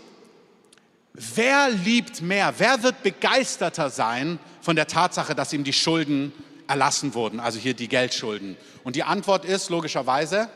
wer 1.12 1.70
liebt 1.70 2.23
mehr? 2.23 2.54
Wer 2.59 2.82
wird 2.82 3.02
begeisterter 3.02 3.88
sein 3.90 4.38
von 4.62 4.75
der 4.75 4.88
Tatsache, 4.88 5.35
dass 5.35 5.52
ihm 5.52 5.62
die 5.62 5.73
Schulden 5.73 6.32
erlassen 6.66 7.14
wurden, 7.14 7.38
also 7.38 7.59
hier 7.59 7.75
die 7.75 7.88
Geldschulden? 7.88 8.56
Und 8.82 8.97
die 8.97 9.04
Antwort 9.04 9.44
ist 9.44 9.70
logischerweise 9.70 10.49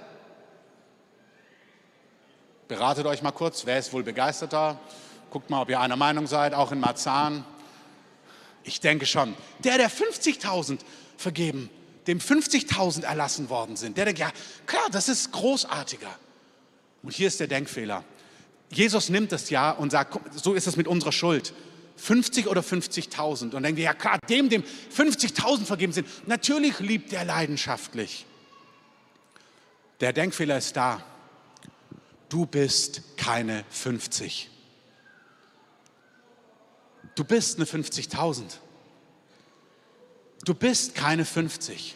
Beratet 2.75 3.07
euch 3.07 3.23
mal 3.23 3.31
kurz, 3.31 3.67
wer 3.67 3.79
ist 3.79 3.93
wohl 3.93 4.03
begeisterter? 4.03 4.81
Guckt 5.31 5.49
mal, 5.49 5.63
ob 5.63 5.71
ihr 5.71 5.79
einer 5.79 5.95
Meinung 5.95 6.27
seid, 6.27 6.55
auch 6.55 6.73
in 6.73 6.81
Marzahn. 6.81 7.45
Ich 8.65 8.81
denke 8.81 9.07
schon. 9.07 9.37
Der, 9.61 9.79
der 9.79 9.89
50.000 9.89 10.81
vergeben, 11.17 11.71
dem 12.09 12.19
50.000 12.19 13.05
erlassen 13.05 13.49
worden 13.49 13.77
sind, 13.77 13.97
der 13.97 14.07
denkt, 14.07 14.19
ja, 14.19 14.33
klar, 14.67 14.89
das 14.91 15.09
ist 15.09 15.31
großartiger. 15.31 16.13
Und 17.05 17.15
hier 17.15 17.29
ist 17.29 17.39
der 17.39 17.47
Denkfehler. 17.47 18.03
Jesus 18.73 19.09
nimmt 19.09 19.31
das 19.31 19.51
ja 19.51 19.71
und 19.71 19.93
sagt, 19.93 20.19
so 20.37 20.55
ist 20.55 20.67
es 20.67 20.75
mit 20.75 20.89
unserer 20.89 21.13
Schuld. 21.13 21.55
50 21.95 22.49
oder 22.49 22.63
50.000. 22.63 23.55
Und 23.55 23.63
denkt, 23.63 23.79
ja 23.79 23.95
klar, 23.95 24.19
dem, 24.29 24.49
dem 24.49 24.65
50.000 24.65 25.65
vergeben 25.65 25.93
sind, 25.93 26.09
natürlich 26.27 26.81
liebt 26.81 27.13
er 27.13 27.25
leidenschaftlich. 27.25 28.27
Der 30.01 30.13
Denkfehler 30.13 30.59
ist 30.59 30.77
da 30.77 31.05
du 32.35 32.47
bist 32.47 33.01
keine 33.17 33.65
50. 33.71 34.51
Du 37.15 37.23
bist 37.23 37.59
eine 37.59 37.65
50.000. 37.65 38.43
Du 40.45 40.53
bist 40.53 40.97
keine 40.97 41.25
50. 41.25 41.95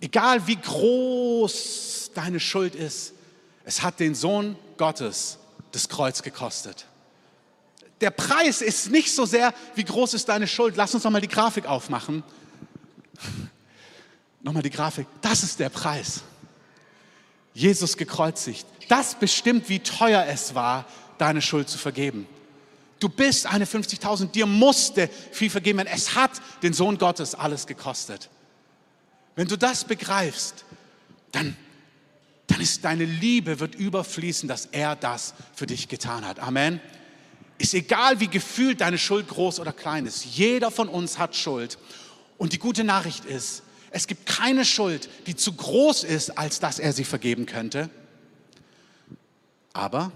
Egal 0.00 0.46
wie 0.46 0.56
groß 0.56 2.12
deine 2.14 2.40
Schuld 2.40 2.74
ist, 2.74 3.12
es 3.66 3.82
hat 3.82 4.00
den 4.00 4.14
Sohn 4.14 4.56
Gottes 4.78 5.36
das 5.72 5.86
Kreuz 5.86 6.22
gekostet. 6.22 6.86
Der 8.00 8.10
Preis 8.10 8.62
ist 8.62 8.90
nicht 8.90 9.14
so 9.14 9.26
sehr, 9.26 9.52
wie 9.74 9.84
groß 9.84 10.14
ist 10.14 10.26
deine 10.30 10.48
Schuld. 10.48 10.76
Lass 10.76 10.94
uns 10.94 11.04
nochmal 11.04 11.20
die 11.20 11.28
Grafik 11.28 11.66
aufmachen. 11.66 12.22
Nochmal 14.40 14.62
die 14.62 14.70
Grafik. 14.70 15.06
Das 15.20 15.42
ist 15.42 15.60
der 15.60 15.68
Preis. 15.68 16.22
Jesus 17.60 17.96
gekreuzigt. 17.96 18.66
Das 18.88 19.14
bestimmt, 19.14 19.68
wie 19.68 19.80
teuer 19.80 20.24
es 20.28 20.54
war, 20.54 20.86
deine 21.18 21.42
Schuld 21.42 21.68
zu 21.68 21.78
vergeben. 21.78 22.26
Du 22.98 23.08
bist 23.08 23.46
eine 23.46 23.66
50.000, 23.66 24.30
dir 24.30 24.46
musste 24.46 25.08
viel 25.30 25.50
vergeben 25.50 25.78
werden. 25.78 25.90
Es 25.92 26.14
hat 26.14 26.32
den 26.62 26.72
Sohn 26.72 26.98
Gottes 26.98 27.34
alles 27.34 27.66
gekostet. 27.66 28.30
Wenn 29.36 29.46
du 29.46 29.56
das 29.56 29.84
begreifst, 29.84 30.64
dann, 31.32 31.56
dann 32.46 32.60
ist 32.60 32.84
deine 32.84 33.04
Liebe 33.04 33.60
wird 33.60 33.74
überfließen, 33.74 34.48
dass 34.48 34.66
er 34.66 34.96
das 34.96 35.34
für 35.54 35.66
dich 35.66 35.88
getan 35.88 36.26
hat. 36.26 36.40
Amen. 36.40 36.80
Ist 37.58 37.74
egal, 37.74 38.20
wie 38.20 38.28
gefühlt 38.28 38.80
deine 38.80 38.98
Schuld 38.98 39.28
groß 39.28 39.60
oder 39.60 39.72
klein 39.72 40.06
ist. 40.06 40.24
Jeder 40.24 40.70
von 40.70 40.88
uns 40.88 41.18
hat 41.18 41.36
Schuld. 41.36 41.78
Und 42.38 42.54
die 42.54 42.58
gute 42.58 42.84
Nachricht 42.84 43.26
ist, 43.26 43.62
es 43.90 44.06
gibt 44.06 44.26
keine 44.26 44.64
Schuld, 44.64 45.08
die 45.26 45.34
zu 45.34 45.52
groß 45.52 46.04
ist, 46.04 46.38
als 46.38 46.60
dass 46.60 46.78
er 46.78 46.92
sie 46.92 47.04
vergeben 47.04 47.46
könnte. 47.46 47.90
Aber 49.72 50.12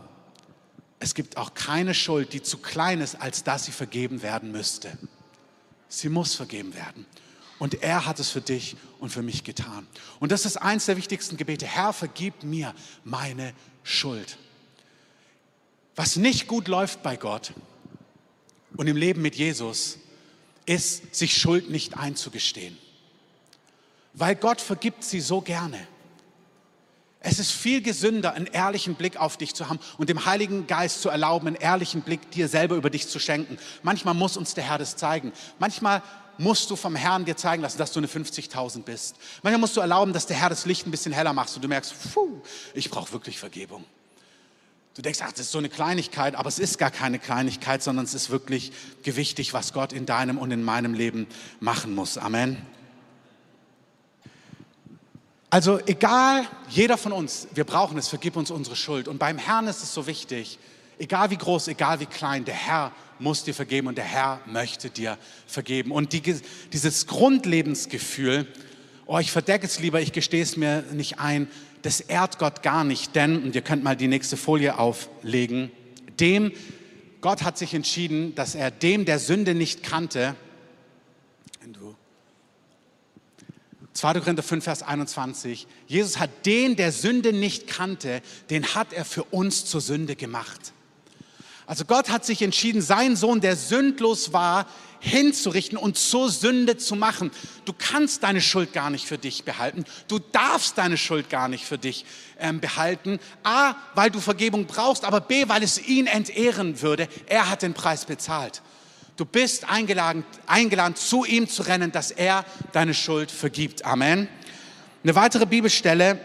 es 1.00 1.14
gibt 1.14 1.37
auch 1.37 1.54
keine 1.54 1.93
Schuld, 1.93 2.33
die 2.33 2.43
zu 2.43 2.59
klein 2.59 3.00
ist, 3.00 3.16
als 3.16 3.43
dass 3.43 3.64
sie 3.64 3.73
vergeben 3.73 4.23
werden 4.23 4.52
müsste. 4.52 4.97
Sie 5.88 6.09
muss 6.09 6.35
vergeben 6.35 6.75
werden. 6.75 7.04
Und 7.59 7.83
er 7.83 8.07
hat 8.07 8.21
es 8.21 8.31
für 8.31 8.40
dich 8.40 8.76
und 9.00 9.11
für 9.11 9.23
mich 9.23 9.45
getan. 9.45 9.87
Und 10.21 10.33
das 10.33 10.45
ist 10.45 10.57
eins 10.57 10.87
der 10.87 10.97
wichtigsten 10.97 11.37
Gebete. 11.37 11.66
Herr, 11.66 11.93
vergib 11.93 12.43
mir 12.43 12.75
meine 13.04 13.54
Schuld. 13.83 14.38
Was 15.97 16.16
nicht 16.16 16.47
gut 16.47 16.69
läuft 16.69 17.02
bei 17.02 17.16
Gott 17.16 17.52
und 18.76 18.87
im 18.87 18.97
Leben 18.97 19.23
mit 19.23 19.37
Jesus, 19.37 19.99
ist, 20.66 21.14
sich 21.14 21.37
Schuld 21.37 21.71
nicht 21.71 21.97
einzugestehen 21.97 22.76
weil 24.14 24.37
Gott 24.37 24.61
vergibt 24.61 25.04
sie 25.04 25.21
so 25.21 25.40
gerne. 25.40 25.78
Es 27.26 27.38
ist 27.38 27.52
viel 27.52 27.80
gesünder, 27.80 28.35
einen 28.35 28.47
ehrlichen 28.47 28.97
Blick 28.97 29.16
auf 29.16 29.38
dich 29.38 29.54
zu 29.54 29.68
haben 29.68 29.78
und 29.97 30.11
dem 30.11 30.26
Heiligen 30.26 30.66
Geist 30.66 31.00
zu 31.00 31.09
erlauben, 31.09 31.49
einen 31.49 31.56
ehrlichen 31.56 32.02
Blick 32.02 32.30
dir 32.30 32.49
selber 32.49 32.76
über 32.76 32.90
dich 32.90 33.09
zu 33.09 33.18
schenken. 33.18 33.56
Manchmal 33.83 34.12
muss 34.12 34.37
uns 34.37 34.52
der 34.52 34.64
Herr 34.64 34.76
das 34.76 34.97
zeigen. 34.97 35.33
Manchmal 35.59 36.02
musst 36.37 36.71
du 36.71 36.76
vom 36.76 36.94
Herrn 36.94 37.25
dir 37.25 37.37
zeigen 37.37 37.62
lassen, 37.62 37.78
dass 37.78 37.92
du 37.92 38.00
eine 38.00 38.09
50.000 38.09 38.83
bist. 38.83 39.16
Manchmal 39.42 39.61
musst 39.61 39.75
du 39.76 39.80
erlauben, 39.80 40.12
dass 40.12 40.26
der 40.26 40.37
Herr 40.37 40.50
das 40.50 40.66
Licht 40.66 40.87
ein 40.87 40.90
bisschen 40.90 41.12
heller 41.12 41.33
macht 41.33 41.54
und 41.54 41.64
du 41.64 41.68
merkst, 41.68 41.94
puh, 42.12 42.42
ich 42.75 42.90
brauche 42.90 43.12
wirklich 43.12 43.38
Vergebung. 43.38 43.85
Du 44.94 45.00
denkst, 45.00 45.21
ach, 45.23 45.33
das 45.33 45.47
ist 45.47 45.52
so 45.52 45.59
eine 45.59 45.71
Kleinigkeit, 45.71 46.35
aber 46.35 46.49
es 46.49 46.59
ist 46.59 46.78
gar 46.78 46.90
keine 46.90 47.18
Kleinigkeit, 47.18 47.83
sondern 47.83 48.04
es 48.04 48.12
ist 48.12 48.30
wirklich 48.30 48.71
gewichtig, 49.02 49.54
was 49.54 49.73
Gott 49.73 49.94
in 49.94 50.06
deinem 50.06 50.37
und 50.37 50.50
in 50.50 50.62
meinem 50.62 50.92
Leben 50.92 51.26
machen 51.59 51.94
muss. 51.94 52.18
Amen. 52.18 52.64
Also 55.54 55.78
egal, 55.87 56.49
jeder 56.68 56.99
von 56.99 57.12
uns, 57.12 57.46
wir 57.54 57.62
brauchen 57.62 57.96
es, 57.96 58.08
vergib 58.08 58.34
uns 58.34 58.50
unsere 58.50 58.75
Schuld. 58.75 59.06
Und 59.06 59.18
beim 59.18 59.38
Herrn 59.38 59.68
ist 59.68 59.84
es 59.84 59.94
so 59.94 60.08
wichtig, 60.08 60.58
egal 60.99 61.30
wie 61.30 61.37
groß, 61.37 61.68
egal 61.68 62.00
wie 62.00 62.06
klein, 62.06 62.44
der 62.44 62.56
Herr 62.56 62.90
muss 63.20 63.44
dir 63.44 63.54
vergeben 63.54 63.87
und 63.87 63.96
der 63.96 64.04
Herr 64.04 64.40
möchte 64.46 64.90
dir 64.90 65.16
vergeben. 65.46 65.92
Und 65.92 66.12
die, 66.12 66.40
dieses 66.73 67.06
Grundlebensgefühl, 67.06 68.49
oh, 69.06 69.20
ich 69.20 69.30
verdecke 69.30 69.64
es 69.64 69.78
lieber, 69.78 70.00
ich 70.00 70.11
gestehe 70.11 70.42
es 70.42 70.56
mir 70.56 70.82
nicht 70.90 71.20
ein, 71.20 71.49
das 71.82 72.00
ehrt 72.00 72.40
Gott 72.40 72.64
gar 72.64 72.82
nicht, 72.82 73.14
denn, 73.14 73.44
und 73.44 73.54
ihr 73.54 73.62
könnt 73.62 73.84
mal 73.84 73.94
die 73.94 74.08
nächste 74.08 74.37
Folie 74.37 74.76
auflegen, 74.76 75.70
dem, 76.18 76.50
Gott 77.20 77.44
hat 77.44 77.58
sich 77.58 77.75
entschieden, 77.75 78.34
dass 78.34 78.56
er 78.56 78.73
dem, 78.73 79.04
der 79.04 79.20
Sünde 79.20 79.54
nicht 79.54 79.84
kannte, 79.84 80.34
2. 83.95 84.15
Korinther 84.21 84.43
5, 84.43 84.65
Vers 84.65 84.83
21. 84.83 85.67
Jesus 85.87 86.19
hat 86.19 86.47
den, 86.47 86.77
der 86.77 86.93
Sünde 86.93 87.33
nicht 87.33 87.69
kannte, 87.69 88.23
den 88.51 88.75
hat 88.75 88.93
er 88.93 89.05
für 89.05 89.25
uns 89.25 89.65
zur 89.65 89.81
Sünde 89.81 90.17
gemacht. 90.17 90.73
Also 91.67 91.85
Gott 91.85 92.11
hat 92.11 92.27
sich 92.27 92.43
entschieden, 92.43 92.83
seinen 92.83 93.17
Sohn, 93.17 93.41
der 93.41 93.57
sündlos 93.57 94.33
war, 94.33 94.67
hinzurichten 95.01 95.79
und 95.79 95.97
zur 95.97 96.31
Sünde 96.31 96.77
zu 96.77 96.97
machen. 96.97 97.31
Du 97.65 97.73
kannst 97.77 98.23
deine 98.23 98.41
Schuld 98.41 98.73
gar 98.73 98.91
nicht 98.91 99.07
für 99.07 99.17
dich 99.19 99.45
behalten. 99.45 99.85
Du 100.09 100.19
darfst 100.19 100.77
deine 100.77 100.97
Schuld 100.97 101.31
gar 101.31 101.49
nicht 101.49 101.65
für 101.65 101.79
dich 101.79 102.05
ähm, 102.39 102.61
behalten. 102.61 103.19
A, 103.45 103.75
weil 103.95 104.11
du 104.11 104.21
Vergebung 104.21 104.67
brauchst, 104.67 105.05
aber 105.05 105.21
B, 105.21 105.49
weil 105.49 105.63
es 105.63 105.79
ihn 105.87 106.07
entehren 106.07 106.83
würde. 106.83 107.09
Er 107.27 107.49
hat 107.49 107.63
den 107.63 107.75
Preis 107.75 108.07
bezahlt. 108.07 108.61
Du 109.16 109.25
bist 109.25 109.68
eingeladen, 109.68 110.25
eingeladen, 110.47 110.97
zu 110.97 111.25
ihm 111.25 111.49
zu 111.49 111.62
rennen, 111.62 111.92
dass 111.92 112.11
er 112.11 112.44
deine 112.73 112.94
Schuld 112.94 113.30
vergibt. 113.30 113.85
Amen. 113.85 114.26
Eine 115.04 115.14
weitere 115.14 115.47
Bibelstelle 115.47 116.18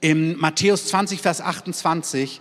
in 0.00 0.38
Matthäus 0.38 0.86
20, 0.86 1.20
Vers 1.20 1.40
28, 1.40 2.40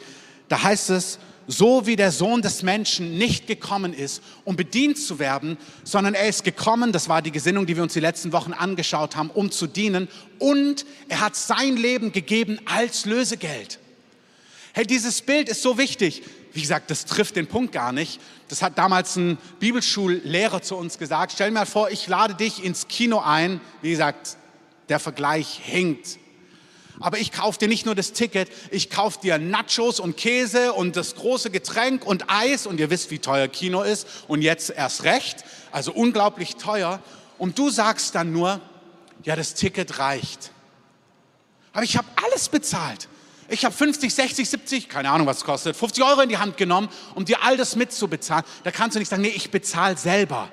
da 0.49 0.61
heißt 0.61 0.91
es, 0.91 1.17
so 1.47 1.87
wie 1.87 1.95
der 1.95 2.11
Sohn 2.11 2.43
des 2.43 2.61
Menschen 2.61 3.17
nicht 3.17 3.47
gekommen 3.47 3.93
ist, 3.93 4.21
um 4.45 4.55
bedient 4.55 4.99
zu 4.99 5.17
werden, 5.17 5.57
sondern 5.83 6.13
er 6.13 6.27
ist 6.27 6.43
gekommen, 6.43 6.91
das 6.91 7.09
war 7.09 7.23
die 7.23 7.31
Gesinnung, 7.31 7.65
die 7.65 7.75
wir 7.75 7.83
uns 7.83 7.93
die 7.93 7.99
letzten 8.01 8.33
Wochen 8.33 8.53
angeschaut 8.53 9.15
haben, 9.15 9.31
um 9.31 9.49
zu 9.49 9.65
dienen 9.65 10.09
und 10.37 10.85
er 11.09 11.21
hat 11.21 11.35
sein 11.35 11.75
Leben 11.75 12.11
gegeben 12.11 12.59
als 12.65 13.05
Lösegeld. 13.05 13.79
Hey, 14.73 14.85
dieses 14.85 15.21
Bild 15.21 15.49
ist 15.49 15.63
so 15.63 15.77
wichtig. 15.77 16.21
Wie 16.53 16.61
gesagt, 16.61 16.91
das 16.91 17.05
trifft 17.05 17.35
den 17.35 17.47
Punkt 17.47 17.71
gar 17.71 17.91
nicht. 17.91 18.21
Das 18.47 18.61
hat 18.61 18.77
damals 18.77 19.15
ein 19.15 19.37
Bibelschullehrer 19.59 20.61
zu 20.61 20.75
uns 20.75 20.99
gesagt. 20.99 21.31
Stell 21.33 21.49
mal 21.49 21.65
vor, 21.65 21.89
ich 21.89 22.07
lade 22.07 22.35
dich 22.35 22.63
ins 22.63 22.87
Kino 22.87 23.19
ein. 23.19 23.59
Wie 23.81 23.89
gesagt, 23.89 24.37
der 24.89 24.99
Vergleich 24.99 25.59
hinkt. 25.63 26.19
Aber 26.99 27.17
ich 27.17 27.31
kaufe 27.31 27.57
dir 27.57 27.67
nicht 27.67 27.87
nur 27.87 27.95
das 27.95 28.13
Ticket, 28.13 28.49
ich 28.69 28.91
kaufe 28.91 29.19
dir 29.19 29.39
Nachos 29.39 29.99
und 29.99 30.15
Käse 30.15 30.73
und 30.73 30.95
das 30.95 31.15
große 31.15 31.49
Getränk 31.49 32.05
und 32.05 32.25
Eis. 32.29 32.67
Und 32.67 32.79
ihr 32.79 32.91
wisst, 32.91 33.09
wie 33.09 33.17
teuer 33.17 33.47
Kino 33.47 33.81
ist. 33.81 34.07
Und 34.27 34.43
jetzt 34.43 34.69
erst 34.69 35.03
recht. 35.03 35.43
Also 35.71 35.91
unglaublich 35.91 36.55
teuer. 36.57 37.01
Und 37.39 37.57
du 37.57 37.71
sagst 37.71 38.13
dann 38.13 38.31
nur, 38.31 38.61
ja, 39.23 39.35
das 39.35 39.55
Ticket 39.55 39.97
reicht. 39.97 40.51
Aber 41.73 41.83
ich 41.83 41.97
habe 41.97 42.07
alles 42.23 42.47
bezahlt. 42.49 43.07
Ich 43.53 43.63
habe 43.65 43.75
50, 43.75 44.11
60, 44.11 44.49
70, 44.49 44.89
keine 44.89 45.11
Ahnung, 45.11 45.27
was 45.27 45.37
es 45.37 45.43
kostet, 45.43 45.75
50 45.75 46.03
Euro 46.03 46.21
in 46.21 46.29
die 46.29 46.39
Hand 46.39 46.57
genommen, 46.57 46.89
um 47.13 47.23
dir 47.23 47.43
all 47.43 47.55
das 47.55 47.75
mitzubezahlen. 47.75 48.43
Da 48.63 48.71
kannst 48.71 48.95
du 48.95 48.99
nicht 48.99 49.09
sagen, 49.09 49.21
nee, 49.21 49.27
ich 49.27 49.51
bezahle 49.51 49.95
selber. 49.95 50.49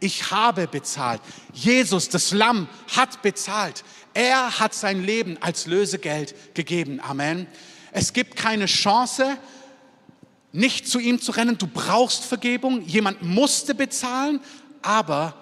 Ich 0.00 0.32
habe 0.32 0.66
bezahlt. 0.66 1.20
Jesus, 1.52 2.08
das 2.08 2.32
Lamm, 2.32 2.68
hat 2.96 3.22
bezahlt. 3.22 3.84
Er 4.14 4.58
hat 4.58 4.74
sein 4.74 5.04
Leben 5.04 5.38
als 5.40 5.66
Lösegeld 5.66 6.34
gegeben. 6.54 6.98
Amen. 7.00 7.46
Es 7.92 8.12
gibt 8.12 8.34
keine 8.34 8.66
Chance, 8.66 9.38
nicht 10.50 10.88
zu 10.88 10.98
ihm 10.98 11.20
zu 11.20 11.30
rennen. 11.30 11.56
Du 11.56 11.68
brauchst 11.68 12.24
Vergebung. 12.24 12.82
Jemand 12.82 13.22
musste 13.22 13.76
bezahlen, 13.76 14.40
aber 14.82 15.36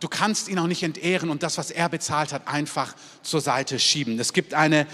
du 0.00 0.08
kannst 0.08 0.48
ihn 0.48 0.58
auch 0.58 0.66
nicht 0.66 0.82
entehren 0.82 1.30
und 1.30 1.42
das, 1.42 1.56
was 1.56 1.70
er 1.70 1.88
bezahlt 1.88 2.34
hat, 2.34 2.46
einfach 2.46 2.94
zur 3.22 3.40
Seite 3.40 3.78
schieben. 3.78 4.18
Es 4.20 4.34
gibt 4.34 4.52
eine, 4.52 4.86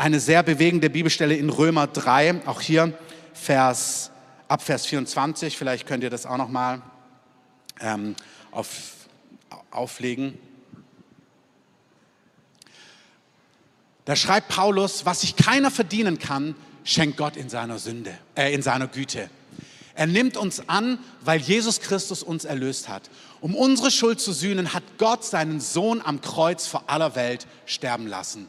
eine 0.00 0.18
sehr 0.18 0.42
bewegende 0.42 0.88
Bibelstelle 0.88 1.34
in 1.34 1.50
Römer 1.50 1.86
3, 1.86 2.46
auch 2.46 2.62
hier 2.62 2.98
Vers, 3.34 4.10
ab 4.48 4.62
Vers 4.62 4.86
24, 4.86 5.58
vielleicht 5.58 5.86
könnt 5.86 6.02
ihr 6.02 6.08
das 6.08 6.24
auch 6.24 6.38
nochmal 6.38 6.80
ähm, 7.80 8.16
auf, 8.50 8.92
auflegen. 9.70 10.38
Da 14.06 14.16
schreibt 14.16 14.48
Paulus, 14.48 15.04
was 15.04 15.20
sich 15.20 15.36
keiner 15.36 15.70
verdienen 15.70 16.18
kann, 16.18 16.54
schenkt 16.82 17.18
Gott 17.18 17.36
in 17.36 17.50
seiner 17.50 17.78
Sünde, 17.78 18.16
äh, 18.34 18.54
in 18.54 18.62
seiner 18.62 18.88
Güte. 18.88 19.28
Er 19.94 20.06
nimmt 20.06 20.38
uns 20.38 20.66
an, 20.66 20.98
weil 21.20 21.40
Jesus 21.40 21.80
Christus 21.80 22.22
uns 22.22 22.46
erlöst 22.46 22.88
hat. 22.88 23.10
Um 23.42 23.54
unsere 23.54 23.90
Schuld 23.90 24.18
zu 24.18 24.32
sühnen, 24.32 24.72
hat 24.72 24.84
Gott 24.96 25.26
seinen 25.26 25.60
Sohn 25.60 26.00
am 26.02 26.22
Kreuz 26.22 26.66
vor 26.66 26.84
aller 26.86 27.14
Welt 27.16 27.46
sterben 27.66 28.06
lassen. 28.06 28.48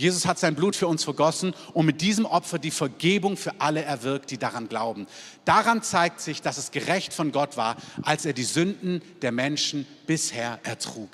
Jesus 0.00 0.24
hat 0.24 0.38
sein 0.38 0.54
Blut 0.54 0.76
für 0.76 0.86
uns 0.86 1.04
vergossen 1.04 1.52
und 1.74 1.84
mit 1.84 2.00
diesem 2.00 2.24
Opfer 2.24 2.58
die 2.58 2.70
Vergebung 2.70 3.36
für 3.36 3.60
alle 3.60 3.82
erwirkt, 3.82 4.30
die 4.30 4.38
daran 4.38 4.66
glauben. 4.66 5.06
Daran 5.44 5.82
zeigt 5.82 6.22
sich, 6.22 6.40
dass 6.40 6.56
es 6.56 6.70
gerecht 6.70 7.12
von 7.12 7.32
Gott 7.32 7.58
war, 7.58 7.76
als 8.00 8.24
er 8.24 8.32
die 8.32 8.44
Sünden 8.44 9.02
der 9.20 9.30
Menschen 9.30 9.86
bisher 10.06 10.58
ertrug. 10.62 11.10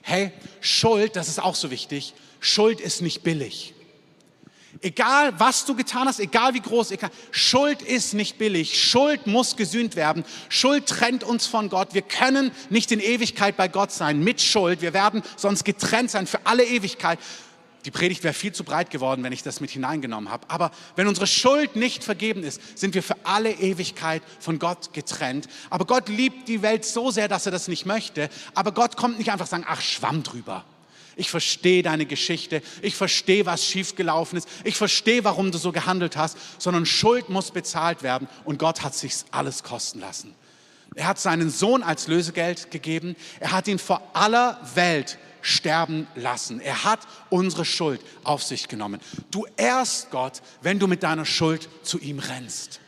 Hey, 0.00 0.32
Schuld, 0.62 1.16
das 1.16 1.28
ist 1.28 1.38
auch 1.38 1.54
so 1.54 1.70
wichtig, 1.70 2.14
Schuld 2.40 2.80
ist 2.80 3.02
nicht 3.02 3.22
billig. 3.22 3.74
Egal, 4.80 5.38
was 5.38 5.66
du 5.66 5.74
getan 5.74 6.08
hast, 6.08 6.18
egal 6.18 6.54
wie 6.54 6.60
groß, 6.60 6.92
egal, 6.92 7.10
Schuld 7.32 7.82
ist 7.82 8.14
nicht 8.14 8.38
billig. 8.38 8.82
Schuld 8.82 9.26
muss 9.26 9.56
gesühnt 9.56 9.96
werden. 9.96 10.24
Schuld 10.48 10.86
trennt 10.86 11.24
uns 11.24 11.46
von 11.46 11.68
Gott. 11.68 11.92
Wir 11.92 12.00
können 12.00 12.52
nicht 12.70 12.90
in 12.90 13.00
Ewigkeit 13.00 13.58
bei 13.58 13.68
Gott 13.68 13.92
sein 13.92 14.20
mit 14.20 14.40
Schuld. 14.40 14.80
Wir 14.80 14.94
werden 14.94 15.22
sonst 15.36 15.64
getrennt 15.64 16.10
sein 16.10 16.26
für 16.26 16.46
alle 16.46 16.64
Ewigkeit. 16.64 17.18
Die 17.84 17.90
Predigt 17.90 18.22
wäre 18.24 18.34
viel 18.34 18.52
zu 18.52 18.62
breit 18.62 18.90
geworden, 18.90 19.22
wenn 19.22 19.32
ich 19.32 19.42
das 19.42 19.60
mit 19.60 19.70
hineingenommen 19.70 20.30
habe. 20.30 20.44
Aber 20.48 20.70
wenn 20.96 21.06
unsere 21.06 21.26
Schuld 21.26 21.76
nicht 21.76 22.04
vergeben 22.04 22.42
ist, 22.42 22.78
sind 22.78 22.94
wir 22.94 23.02
für 23.02 23.16
alle 23.24 23.52
Ewigkeit 23.52 24.22
von 24.38 24.58
Gott 24.58 24.92
getrennt. 24.92 25.48
Aber 25.70 25.86
Gott 25.86 26.08
liebt 26.08 26.48
die 26.48 26.60
Welt 26.62 26.84
so 26.84 27.10
sehr, 27.10 27.28
dass 27.28 27.46
er 27.46 27.52
das 27.52 27.68
nicht 27.68 27.86
möchte. 27.86 28.28
Aber 28.54 28.72
Gott 28.72 28.96
kommt 28.96 29.18
nicht 29.18 29.32
einfach 29.32 29.46
sagen, 29.46 29.64
ach, 29.66 29.80
schwamm 29.80 30.22
drüber. 30.22 30.64
Ich 31.16 31.30
verstehe 31.30 31.82
deine 31.82 32.06
Geschichte. 32.06 32.62
Ich 32.82 32.96
verstehe, 32.96 33.46
was 33.46 33.64
schiefgelaufen 33.64 34.38
ist. 34.38 34.48
Ich 34.64 34.76
verstehe, 34.76 35.24
warum 35.24 35.50
du 35.50 35.58
so 35.58 35.72
gehandelt 35.72 36.16
hast. 36.16 36.36
Sondern 36.58 36.84
Schuld 36.86 37.30
muss 37.30 37.50
bezahlt 37.50 38.02
werden. 38.02 38.28
Und 38.44 38.58
Gott 38.58 38.82
hat 38.82 38.94
sich 38.94 39.14
alles 39.30 39.62
kosten 39.62 40.00
lassen. 40.00 40.34
Er 40.94 41.06
hat 41.06 41.18
seinen 41.18 41.50
Sohn 41.50 41.82
als 41.82 42.08
Lösegeld 42.08 42.70
gegeben. 42.70 43.16
Er 43.38 43.52
hat 43.52 43.68
ihn 43.68 43.78
vor 43.78 44.02
aller 44.12 44.60
Welt 44.74 45.18
sterben 45.42 46.06
lassen. 46.14 46.60
Er 46.60 46.84
hat 46.84 47.00
unsere 47.28 47.64
Schuld 47.64 48.00
auf 48.24 48.42
sich 48.42 48.68
genommen. 48.68 49.00
Du 49.30 49.46
ehrst 49.56 50.10
Gott, 50.10 50.42
wenn 50.62 50.78
du 50.78 50.86
mit 50.86 51.02
deiner 51.02 51.24
Schuld 51.24 51.68
zu 51.82 51.98
ihm 51.98 52.18
rennst. 52.18 52.80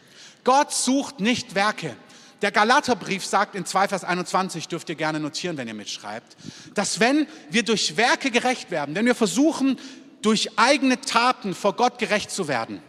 Gott 0.44 0.72
sucht 0.72 1.20
nicht 1.20 1.54
Werke. 1.54 1.96
Der 2.42 2.50
Galaterbrief 2.50 3.24
sagt 3.24 3.54
in 3.54 3.64
2 3.64 3.88
Vers 3.88 4.02
21, 4.02 4.66
dürft 4.66 4.88
ihr 4.88 4.96
gerne 4.96 5.20
notieren, 5.20 5.56
wenn 5.56 5.68
ihr 5.68 5.74
mitschreibt, 5.74 6.36
dass 6.74 6.98
wenn 6.98 7.28
wir 7.50 7.62
durch 7.62 7.96
Werke 7.96 8.32
gerecht 8.32 8.72
werden, 8.72 8.96
wenn 8.96 9.06
wir 9.06 9.14
versuchen, 9.14 9.78
durch 10.22 10.58
eigene 10.58 11.00
Taten 11.00 11.54
vor 11.54 11.74
Gott 11.74 11.98
gerecht 11.98 12.32
zu 12.32 12.48
werden, 12.48 12.82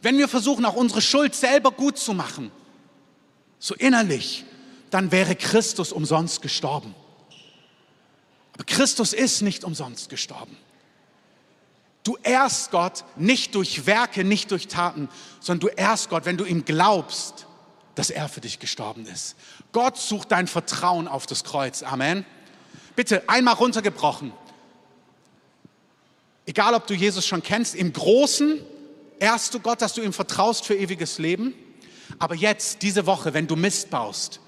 wenn 0.00 0.16
wir 0.16 0.28
versuchen, 0.28 0.64
auch 0.64 0.74
unsere 0.74 1.02
Schuld 1.02 1.34
selber 1.34 1.70
gut 1.70 1.98
zu 1.98 2.14
machen, 2.14 2.50
so 3.58 3.74
innerlich, 3.74 4.44
dann 4.90 5.12
wäre 5.12 5.36
Christus 5.36 5.92
umsonst 5.92 6.40
gestorben. 6.40 6.94
Christus 8.64 9.12
ist 9.12 9.42
nicht 9.42 9.64
umsonst 9.64 10.08
gestorben. 10.08 10.56
Du 12.02 12.16
ehrst 12.22 12.70
Gott 12.70 13.04
nicht 13.16 13.54
durch 13.54 13.86
Werke, 13.86 14.22
nicht 14.22 14.52
durch 14.52 14.68
Taten, 14.68 15.08
sondern 15.40 15.68
du 15.68 15.74
ehrst 15.76 16.08
Gott, 16.08 16.24
wenn 16.24 16.36
du 16.36 16.44
ihm 16.44 16.64
glaubst, 16.64 17.46
dass 17.96 18.10
er 18.10 18.28
für 18.28 18.40
dich 18.40 18.60
gestorben 18.60 19.06
ist. 19.06 19.34
Gott 19.72 19.98
sucht 19.98 20.30
dein 20.30 20.46
Vertrauen 20.46 21.08
auf 21.08 21.26
das 21.26 21.42
Kreuz. 21.42 21.82
Amen. 21.82 22.24
Bitte 22.94 23.28
einmal 23.28 23.54
runtergebrochen. 23.54 24.32
Egal, 26.46 26.74
ob 26.74 26.86
du 26.86 26.94
Jesus 26.94 27.26
schon 27.26 27.42
kennst, 27.42 27.74
im 27.74 27.92
Großen 27.92 28.60
ehrst 29.18 29.52
du 29.52 29.58
Gott, 29.58 29.82
dass 29.82 29.94
du 29.94 30.02
ihm 30.02 30.12
vertraust 30.12 30.64
für 30.64 30.76
ewiges 30.76 31.18
Leben. 31.18 31.54
Aber 32.18 32.36
jetzt, 32.36 32.82
diese 32.82 33.06
Woche, 33.06 33.34
wenn 33.34 33.48
du 33.48 33.56
Mist 33.56 33.90
baust, 33.90 34.40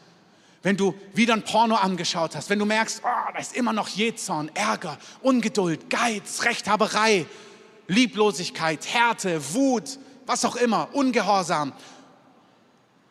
wenn 0.62 0.77
du 0.77 0.95
wieder 1.15 1.35
ein 1.35 1.43
Porno 1.43 1.77
angeschaut 1.77 2.35
hast, 2.35 2.50
wenn 2.50 2.59
du 2.59 2.65
merkst, 2.65 3.03
oh, 3.05 3.33
da 3.33 3.38
ist 3.38 3.55
immer 3.55 3.73
noch 3.73 3.88
Jezorn, 3.88 4.50
Ärger, 4.55 4.99
Ungeduld, 5.23 5.88
Geiz, 5.88 6.43
Rechthaberei, 6.43 7.27
Lieblosigkeit, 7.87 8.87
Härte, 8.87 9.55
Wut, 9.55 9.99
was 10.27 10.45
auch 10.45 10.57
immer, 10.57 10.88
Ungehorsam. 10.93 11.73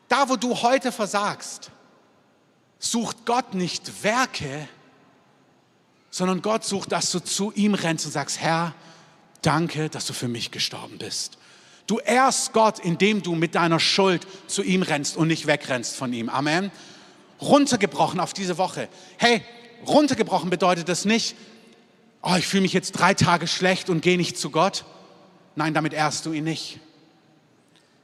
Da, 0.10 0.30
wo 0.30 0.36
du 0.36 0.62
heute 0.62 0.92
versagst, 0.92 1.72
sucht 2.80 3.26
Gott 3.26 3.54
nicht 3.54 4.04
Werke, 4.04 4.68
sondern 6.10 6.42
Gott 6.42 6.64
sucht, 6.64 6.92
dass 6.92 7.12
du 7.12 7.20
zu 7.20 7.52
ihm 7.54 7.74
rennst 7.74 8.06
und 8.06 8.12
sagst, 8.12 8.40
Herr, 8.40 8.74
danke, 9.42 9.90
dass 9.90 10.06
du 10.06 10.14
für 10.14 10.28
mich 10.28 10.52
gestorben 10.52 10.98
bist. 10.98 11.38
Du 11.86 12.00
ehrst 12.00 12.52
Gott, 12.52 12.80
indem 12.80 13.24
du 13.24 13.36
mit 13.36 13.56
deiner 13.56 13.80
Schuld 13.80 14.28
zu 14.48 14.62
ihm 14.64 14.82
rennst 14.82 15.16
und 15.16 15.30
nicht 15.30 15.48
wegrennst 15.48 15.96
von 15.96 16.12
ihm. 16.12 16.28
Amen 16.28 16.72
runtergebrochen 17.42 18.20
auf 18.20 18.34
diese 18.34 18.58
Woche. 18.58 18.90
Hey, 19.18 19.44
runtergebrochen 19.86 20.50
bedeutet 20.50 20.90
das 20.90 21.06
nicht, 21.06 21.36
oh, 22.22 22.36
ich 22.38 22.48
fühle 22.48 22.62
mich 22.62 22.74
jetzt 22.74 22.94
drei 22.94 23.14
Tage 23.14 23.48
schlecht 23.48 23.90
und 23.90 24.02
gehe 24.02 24.18
nicht 24.18 24.38
zu 24.38 24.50
Gott. 24.50 24.86
Nein, 25.56 25.74
damit 25.74 25.94
ehrst 25.94 26.26
du 26.26 26.34
ihn 26.34 26.44
nicht. 26.44 26.80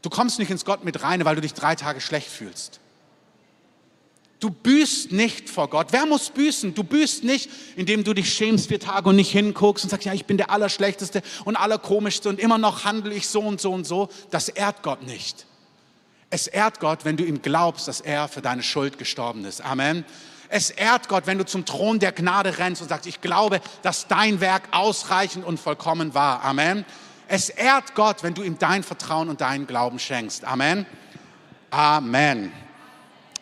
Du 0.02 0.10
kommst 0.10 0.40
nicht 0.40 0.52
ins 0.52 0.66
Gott 0.66 0.84
mit 0.84 1.02
rein, 1.02 1.24
weil 1.26 1.36
du 1.36 1.42
dich 1.42 1.54
drei 1.54 1.76
Tage 1.76 2.02
schlecht 2.02 2.28
fühlst. 2.28 2.80
Du 4.40 4.50
büßt 4.50 5.14
nicht 5.14 5.50
vor 5.50 5.70
Gott. 5.70 5.88
Wer 5.92 6.06
muss 6.06 6.30
büßen? 6.30 6.74
Du 6.74 6.84
büßt 6.84 7.24
nicht, 7.24 7.50
indem 7.78 8.04
du 8.04 8.14
dich 8.14 8.34
schämst 8.34 8.68
vier 8.68 8.80
Tage 8.82 9.08
und 9.08 9.16
nicht 9.16 9.32
hinguckst 9.32 9.86
und 9.86 9.90
sagst, 9.90 10.06
ja, 10.06 10.14
ich 10.14 10.26
bin 10.26 10.36
der 10.36 10.50
Allerschlechteste 10.50 11.22
und 11.46 11.56
Allerkomischste 11.56 12.28
und 12.28 12.42
immer 12.42 12.58
noch 12.58 12.84
handle 12.84 13.14
ich 13.14 13.30
so 13.30 13.40
und 13.40 13.62
so 13.62 13.72
und 13.72 13.86
so. 13.86 14.10
Das 14.32 14.50
ehrt 14.50 14.84
Gott 14.84 15.04
nicht. 15.04 15.46
Es 16.34 16.48
ehrt 16.48 16.80
Gott, 16.80 17.06
wenn 17.06 17.16
du 17.16 17.24
ihm 17.24 17.44
glaubst, 17.44 17.88
dass 17.88 18.02
er 18.02 18.28
für 18.28 18.42
deine 18.42 18.64
Schuld 18.64 18.98
gestorben 18.98 19.46
ist. 19.46 19.64
Amen. 19.64 20.04
Es 20.50 20.72
ehrt 20.72 21.08
Gott, 21.08 21.28
wenn 21.28 21.38
du 21.38 21.46
zum 21.46 21.64
Thron 21.64 22.00
der 22.00 22.12
Gnade 22.12 22.58
rennst 22.58 22.82
und 22.82 22.88
sagst, 22.88 23.06
ich 23.06 23.22
glaube, 23.22 23.62
dass 23.84 24.08
dein 24.08 24.42
Werk 24.42 24.64
ausreichend 24.72 25.46
und 25.46 25.60
vollkommen 25.60 26.16
war. 26.16 26.44
Amen. 26.44 26.86
Es 27.28 27.50
ehrt 27.50 27.94
Gott, 27.94 28.24
wenn 28.24 28.34
du 28.34 28.42
ihm 28.42 28.58
dein 28.58 28.82
Vertrauen 28.82 29.30
und 29.30 29.42
deinen 29.42 29.68
Glauben 29.68 30.00
schenkst. 30.00 30.44
Amen. 30.44 30.88
Amen. 31.70 32.52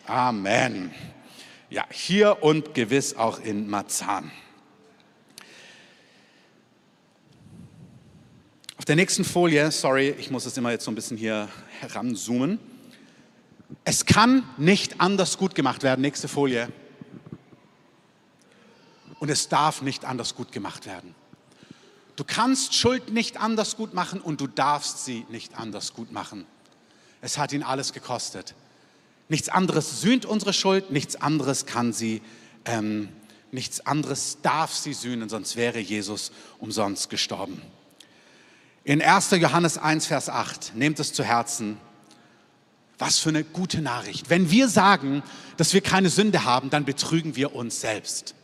Amen. 0.06 0.94
Ja, 1.70 1.86
hier 1.88 2.42
und 2.42 2.74
gewiss 2.74 3.16
auch 3.16 3.40
in 3.40 3.70
Marzahn. 3.70 4.30
Auf 8.76 8.84
der 8.84 8.96
nächsten 8.96 9.24
Folie, 9.24 9.70
sorry, 9.70 10.14
ich 10.18 10.30
muss 10.30 10.44
es 10.44 10.58
immer 10.58 10.72
jetzt 10.72 10.84
so 10.84 10.90
ein 10.90 10.94
bisschen 10.94 11.16
hier 11.16 11.48
heranzoomen. 11.80 12.71
Es 13.84 14.06
kann 14.06 14.48
nicht 14.56 15.00
anders 15.00 15.38
gut 15.38 15.54
gemacht 15.54 15.82
werden. 15.82 16.00
Nächste 16.00 16.28
Folie. 16.28 16.72
Und 19.18 19.28
es 19.28 19.48
darf 19.48 19.82
nicht 19.82 20.04
anders 20.04 20.34
gut 20.34 20.52
gemacht 20.52 20.86
werden. 20.86 21.14
Du 22.16 22.24
kannst 22.24 22.74
Schuld 22.74 23.10
nicht 23.10 23.38
anders 23.38 23.76
gut 23.76 23.94
machen 23.94 24.20
und 24.20 24.40
du 24.40 24.46
darfst 24.46 25.04
sie 25.04 25.26
nicht 25.30 25.58
anders 25.58 25.94
gut 25.94 26.12
machen. 26.12 26.46
Es 27.20 27.38
hat 27.38 27.52
ihn 27.52 27.62
alles 27.62 27.92
gekostet. 27.92 28.54
Nichts 29.28 29.48
anderes 29.48 30.00
sühnt 30.00 30.26
unsere 30.26 30.52
Schuld, 30.52 30.90
nichts 30.90 31.16
anderes 31.16 31.66
kann 31.66 31.92
sie, 31.92 32.20
ähm, 32.64 33.08
nichts 33.50 33.86
anderes 33.86 34.38
darf 34.42 34.74
sie 34.74 34.92
sühnen, 34.92 35.28
sonst 35.28 35.56
wäre 35.56 35.78
Jesus 35.78 36.32
umsonst 36.58 37.08
gestorben. 37.08 37.62
In 38.84 39.00
1. 39.00 39.30
Johannes 39.32 39.78
1, 39.78 40.06
Vers 40.06 40.28
8, 40.28 40.72
nehmt 40.74 40.98
es 41.00 41.12
zu 41.12 41.24
Herzen, 41.24 41.78
was 43.02 43.18
für 43.18 43.30
eine 43.30 43.42
gute 43.42 43.82
Nachricht. 43.82 44.30
Wenn 44.30 44.52
wir 44.52 44.68
sagen, 44.68 45.24
dass 45.56 45.74
wir 45.74 45.80
keine 45.80 46.08
Sünde 46.08 46.44
haben, 46.44 46.70
dann 46.70 46.84
betrügen 46.84 47.34
wir 47.34 47.52
uns 47.56 47.80
selbst. 47.80 48.36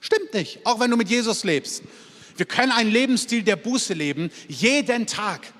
Stimmt 0.00 0.32
nicht, 0.32 0.64
auch 0.64 0.80
wenn 0.80 0.90
du 0.90 0.96
mit 0.96 1.10
Jesus 1.10 1.44
lebst. 1.44 1.82
Wir 2.38 2.46
können 2.46 2.72
einen 2.72 2.90
Lebensstil 2.90 3.42
der 3.42 3.56
Buße 3.56 3.92
leben, 3.92 4.30
jeden 4.48 5.06
Tag. 5.06 5.52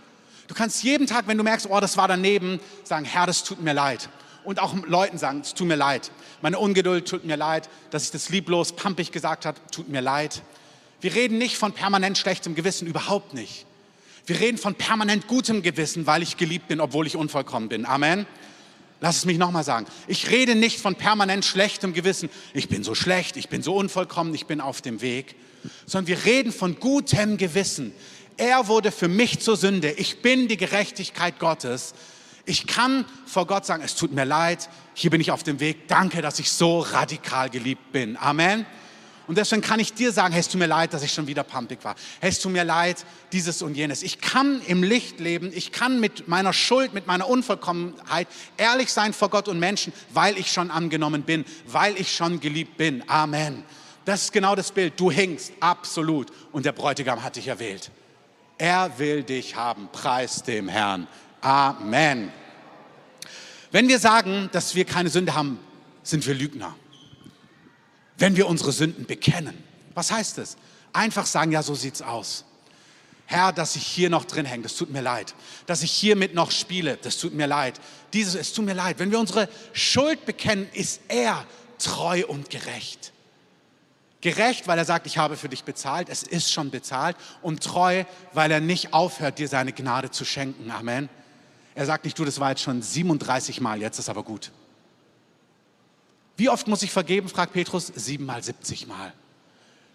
Du 0.49 0.55
kannst 0.55 0.83
jeden 0.83 1.07
Tag, 1.07 1.29
wenn 1.29 1.37
du 1.37 1.45
merkst, 1.45 1.69
oh, 1.69 1.79
das 1.79 1.99
war 1.99 2.09
daneben, 2.09 2.59
sagen, 2.85 3.05
Herr, 3.05 3.27
das 3.27 3.45
tut 3.45 3.61
mir 3.61 3.75
leid. 3.75 4.09
Und 4.45 4.61
auch 4.61 4.75
Leuten 4.87 5.19
sagen, 5.19 5.41
es 5.43 5.53
tut 5.53 5.69
mir 5.69 5.77
leid. 5.77 6.11
Meine 6.41 6.59
Ungeduld 6.59 7.07
tut 7.07 7.27
mir 7.27 7.37
leid, 7.37 7.69
dass 7.91 8.05
ich 8.05 8.13
das 8.13 8.31
lieblos, 8.31 8.73
pampig 8.73 9.13
gesagt 9.13 9.45
habe, 9.45 9.61
tut 9.71 9.91
mir 9.91 10.01
leid. 10.01 10.41
Wir 11.03 11.15
reden 11.15 11.37
nicht 11.37 11.59
von 11.59 11.73
permanent 11.73 12.17
schlechtem 12.17 12.55
Gewissen, 12.55 12.87
überhaupt 12.87 13.35
nicht. 13.35 13.67
Wir 14.27 14.41
reden 14.41 14.59
von 14.59 14.75
permanent 14.75 15.29
gutem 15.29 15.63
Gewissen, 15.63 16.07
weil 16.07 16.21
ich 16.23 16.37
geliebt 16.37 16.67
bin, 16.67 16.81
obwohl 16.81 17.07
ich 17.07 17.15
unvollkommen 17.15 17.69
bin. 17.69 17.87
Amen. 17.87 18.27
Lass 19.01 19.19
es 19.19 19.25
mich 19.25 19.39
nochmal 19.39 19.63
sagen. 19.63 19.87
Ich 20.09 20.31
rede 20.31 20.57
nicht 20.57 20.81
von 20.81 20.97
permanent 20.97 21.45
schlechtem 21.45 21.93
Gewissen. 21.93 22.29
Ich 22.53 22.69
bin 22.69 22.83
so 22.83 22.97
schlecht, 22.97 23.37
ich 23.37 23.49
bin 23.49 23.63
so 23.63 23.77
unvollkommen, 23.77 24.35
ich 24.35 24.47
bin 24.47 24.61
auf 24.61 24.81
dem 24.83 25.01
Weg. 25.01 25.37
Sondern 25.87 26.09
wir 26.09 26.25
reden 26.25 26.51
von 26.51 26.81
gutem 26.81 27.37
Gewissen. 27.37 27.93
Er 28.37 28.67
wurde 28.67 28.91
für 28.91 29.09
mich 29.09 29.39
zur 29.39 29.57
Sünde. 29.57 29.93
Ich 29.93 30.23
bin 30.23 30.49
die 30.49 30.57
Gerechtigkeit 30.57 31.39
Gottes. 31.39 31.95
Ich 32.47 32.67
kann 32.67 33.05
vor 33.27 33.47
Gott 33.47 33.65
sagen, 33.65 33.83
es 33.85 33.95
tut 33.95 34.13
mir 34.13 34.25
leid, 34.25 34.69
hier 34.95 35.11
bin 35.11 35.21
ich 35.21 35.31
auf 35.31 35.43
dem 35.43 35.61
Weg. 35.61 35.89
Danke, 35.89 36.21
dass 36.21 36.39
ich 36.39 36.51
so 36.51 36.81
radikal 36.81 37.49
geliebt 37.51 37.93
bin. 37.93 38.17
Amen. 38.17 38.67
Und 39.27 39.39
deswegen 39.39 39.63
kann 39.63 39.81
ich 39.81 39.93
dir 39.93 40.13
sagen, 40.13 40.33
hey, 40.33 40.41
es 40.41 40.49
tut 40.49 40.61
mir 40.61 40.67
leid, 40.67 40.93
dass 40.93 41.03
ich 41.03 41.13
schon 41.13 41.27
wieder 41.27 41.43
pumpig 41.43 41.81
war. 41.83 41.97
Hey, 42.21 42.31
es 42.31 42.39
tut 42.39 42.53
mir 42.53 42.65
leid, 42.65 43.05
dieses 43.33 43.61
und 43.61 43.75
jenes. 43.75 44.03
Ich 44.03 44.21
kann 44.21 44.61
im 44.67 44.83
Licht 44.83 45.19
leben. 45.19 45.51
Ich 45.53 45.73
kann 45.73 45.99
mit 45.99 46.29
meiner 46.29 46.53
Schuld, 46.53 46.95
mit 46.95 47.07
meiner 47.07 47.29
Unvollkommenheit 47.29 48.29
ehrlich 48.57 48.93
sein 48.93 49.13
vor 49.13 49.29
Gott 49.29 49.49
und 49.49 49.59
Menschen, 49.59 49.93
weil 50.11 50.39
ich 50.39 50.53
schon 50.53 50.71
angenommen 50.71 51.23
bin, 51.23 51.45
weil 51.67 51.97
ich 51.99 52.15
schon 52.15 52.39
geliebt 52.39 52.77
bin. 52.77 53.03
Amen. 53.09 53.65
Das 54.05 54.23
ist 54.23 54.33
genau 54.33 54.55
das 54.55 54.71
Bild. 54.71 54.99
Du 54.99 55.11
hinkst, 55.11 55.53
absolut. 55.59 56.29
Und 56.53 56.65
der 56.65 56.73
Bräutigam 56.73 57.25
hat 57.25 57.35
dich 57.35 57.49
erwählt. 57.49 57.91
Er 58.59 58.97
will 58.99 59.25
dich 59.25 59.57
haben. 59.57 59.89
Preis 59.91 60.45
dem 60.45 60.69
Herrn. 60.69 61.09
Amen. 61.41 62.31
Wenn 63.73 63.89
wir 63.89 63.99
sagen, 63.99 64.49
dass 64.53 64.77
wir 64.77 64.85
keine 64.85 65.09
Sünde 65.09 65.35
haben, 65.35 65.59
sind 66.05 66.25
wir 66.25 66.35
Lügner 66.35 66.77
wenn 68.19 68.37
wir 68.37 68.47
unsere 68.47 68.73
Sünden 68.73 69.07
bekennen. 69.07 69.57
Was 69.95 70.11
heißt 70.11 70.39
das? 70.39 70.57
Einfach 70.93 71.27
sagen, 71.27 71.53
ja, 71.53 71.63
so 71.63 71.75
sieht's 71.75 72.03
aus. 72.03 72.45
Herr, 73.27 73.53
dass 73.53 73.75
ich 73.75 73.87
hier 73.87 74.09
noch 74.09 74.25
drin 74.25 74.47
hänge, 74.47 74.63
das 74.63 74.77
tut 74.77 74.91
mir 74.91 75.03
leid. 75.03 75.35
Dass 75.67 75.83
ich 75.83 75.91
hiermit 75.91 76.35
noch 76.35 76.53
spiele, 76.53 76.97
das 77.03 77.19
tut 77.19 77.35
mir 77.35 77.47
leid. 77.47 77.81
Dieses, 78.13 78.37
es 78.37 78.53
tut 78.53 78.65
mir 78.65 78.75
leid. 78.75 78.99
Wenn 79.01 79.11
wir 79.11 79.19
unsere 79.19 79.49
Schuld 79.73 80.25
bekennen, 80.27 80.69
ist 80.73 81.01
er 81.09 81.45
treu 81.79 82.25
und 82.27 82.51
gerecht. 82.51 83.13
Gerecht, 84.21 84.69
weil 84.69 84.79
er 84.79 84.85
sagt, 84.85 85.07
ich 85.07 85.19
habe 85.19 85.37
für 85.37 85.49
dich 85.49 85.65
bezahlt, 85.65 86.09
es 86.09 86.23
ist 86.23 86.53
schon 86.53 86.71
bezahlt. 86.71 87.17
Und 87.43 87.63
treu, 87.63 88.05
weil 88.33 88.51
er 88.51 88.61
nicht 88.61 88.93
aufhört, 88.95 89.41
dir 89.41 89.49
seine 89.49 89.73
Gnade 89.73 90.11
zu 90.11 90.25
schenken. 90.25 90.71
Amen. 90.71 91.09
Er 91.75 91.85
sagt 91.85 92.05
nicht, 92.05 92.19
du, 92.19 92.25
das 92.25 92.39
war 92.39 92.51
jetzt 92.51 92.63
schon 92.63 92.81
37 92.81 93.61
Mal, 93.61 93.81
jetzt 93.81 93.99
ist 93.99 94.09
aber 94.09 94.23
gut. 94.23 94.53
Wie 96.37 96.49
oft 96.49 96.67
muss 96.69 96.83
ich 96.83 96.91
vergeben, 96.91 97.29
fragt 97.29 97.53
Petrus? 97.53 97.93
Siebenmal, 97.95 98.43
70 98.43 98.87
Mal. 98.87 99.13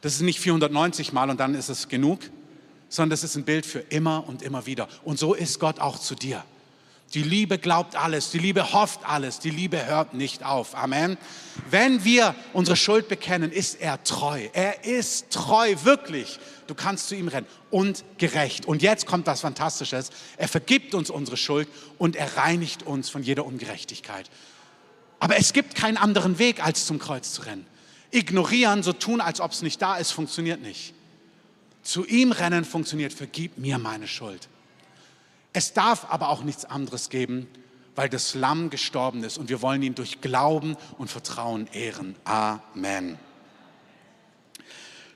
Das 0.01 0.13
ist 0.13 0.21
nicht 0.21 0.39
490 0.39 1.13
Mal 1.13 1.29
und 1.29 1.39
dann 1.39 1.53
ist 1.53 1.69
es 1.69 1.87
genug, 1.87 2.19
sondern 2.89 3.11
das 3.11 3.23
ist 3.23 3.35
ein 3.35 3.43
Bild 3.43 3.65
für 3.65 3.79
immer 3.79 4.27
und 4.27 4.41
immer 4.41 4.65
wieder. 4.65 4.87
Und 5.03 5.19
so 5.19 5.33
ist 5.33 5.59
Gott 5.59 5.79
auch 5.79 5.99
zu 5.99 6.15
dir. 6.15 6.43
Die 7.13 7.23
Liebe 7.23 7.57
glaubt 7.57 7.97
alles, 7.97 8.31
die 8.31 8.39
Liebe 8.39 8.71
hofft 8.71 9.01
alles, 9.03 9.39
die 9.39 9.49
Liebe 9.49 9.85
hört 9.85 10.13
nicht 10.13 10.45
auf. 10.45 10.75
Amen. 10.75 11.17
Wenn 11.69 12.05
wir 12.05 12.35
unsere 12.53 12.77
Schuld 12.77 13.09
bekennen, 13.09 13.51
ist 13.51 13.81
er 13.81 14.01
treu. 14.03 14.47
Er 14.53 14.85
ist 14.85 15.29
treu, 15.29 15.75
wirklich. 15.83 16.39
Du 16.67 16.73
kannst 16.73 17.09
zu 17.09 17.15
ihm 17.15 17.27
rennen 17.27 17.47
und 17.69 18.05
gerecht. 18.17 18.65
Und 18.65 18.81
jetzt 18.81 19.05
kommt 19.05 19.27
was 19.27 19.41
Fantastisches. 19.41 20.09
Er 20.37 20.47
vergibt 20.47 20.95
uns 20.95 21.09
unsere 21.09 21.35
Schuld 21.35 21.67
und 21.97 22.15
er 22.15 22.37
reinigt 22.37 22.83
uns 22.83 23.09
von 23.09 23.23
jeder 23.23 23.45
Ungerechtigkeit. 23.45 24.29
Aber 25.21 25.37
es 25.37 25.53
gibt 25.53 25.75
keinen 25.75 25.97
anderen 25.97 26.39
Weg, 26.39 26.65
als 26.65 26.87
zum 26.87 26.97
Kreuz 26.97 27.33
zu 27.33 27.43
rennen. 27.43 27.67
Ignorieren, 28.09 28.81
so 28.81 28.91
tun, 28.91 29.21
als 29.21 29.39
ob 29.39 29.51
es 29.51 29.61
nicht 29.61 29.79
da 29.79 29.97
ist, 29.97 30.11
funktioniert 30.11 30.63
nicht. 30.63 30.95
Zu 31.83 32.07
ihm 32.07 32.31
rennen 32.31 32.65
funktioniert, 32.65 33.13
vergib 33.13 33.59
mir 33.59 33.77
meine 33.77 34.07
Schuld. 34.07 34.49
Es 35.53 35.73
darf 35.73 36.07
aber 36.09 36.29
auch 36.29 36.43
nichts 36.43 36.65
anderes 36.65 37.09
geben, 37.09 37.47
weil 37.95 38.09
das 38.09 38.33
Lamm 38.33 38.71
gestorben 38.71 39.23
ist 39.23 39.37
und 39.37 39.49
wir 39.49 39.61
wollen 39.61 39.83
ihn 39.83 39.93
durch 39.93 40.21
Glauben 40.21 40.75
und 40.97 41.11
Vertrauen 41.11 41.67
ehren. 41.71 42.15
Amen. 42.23 43.19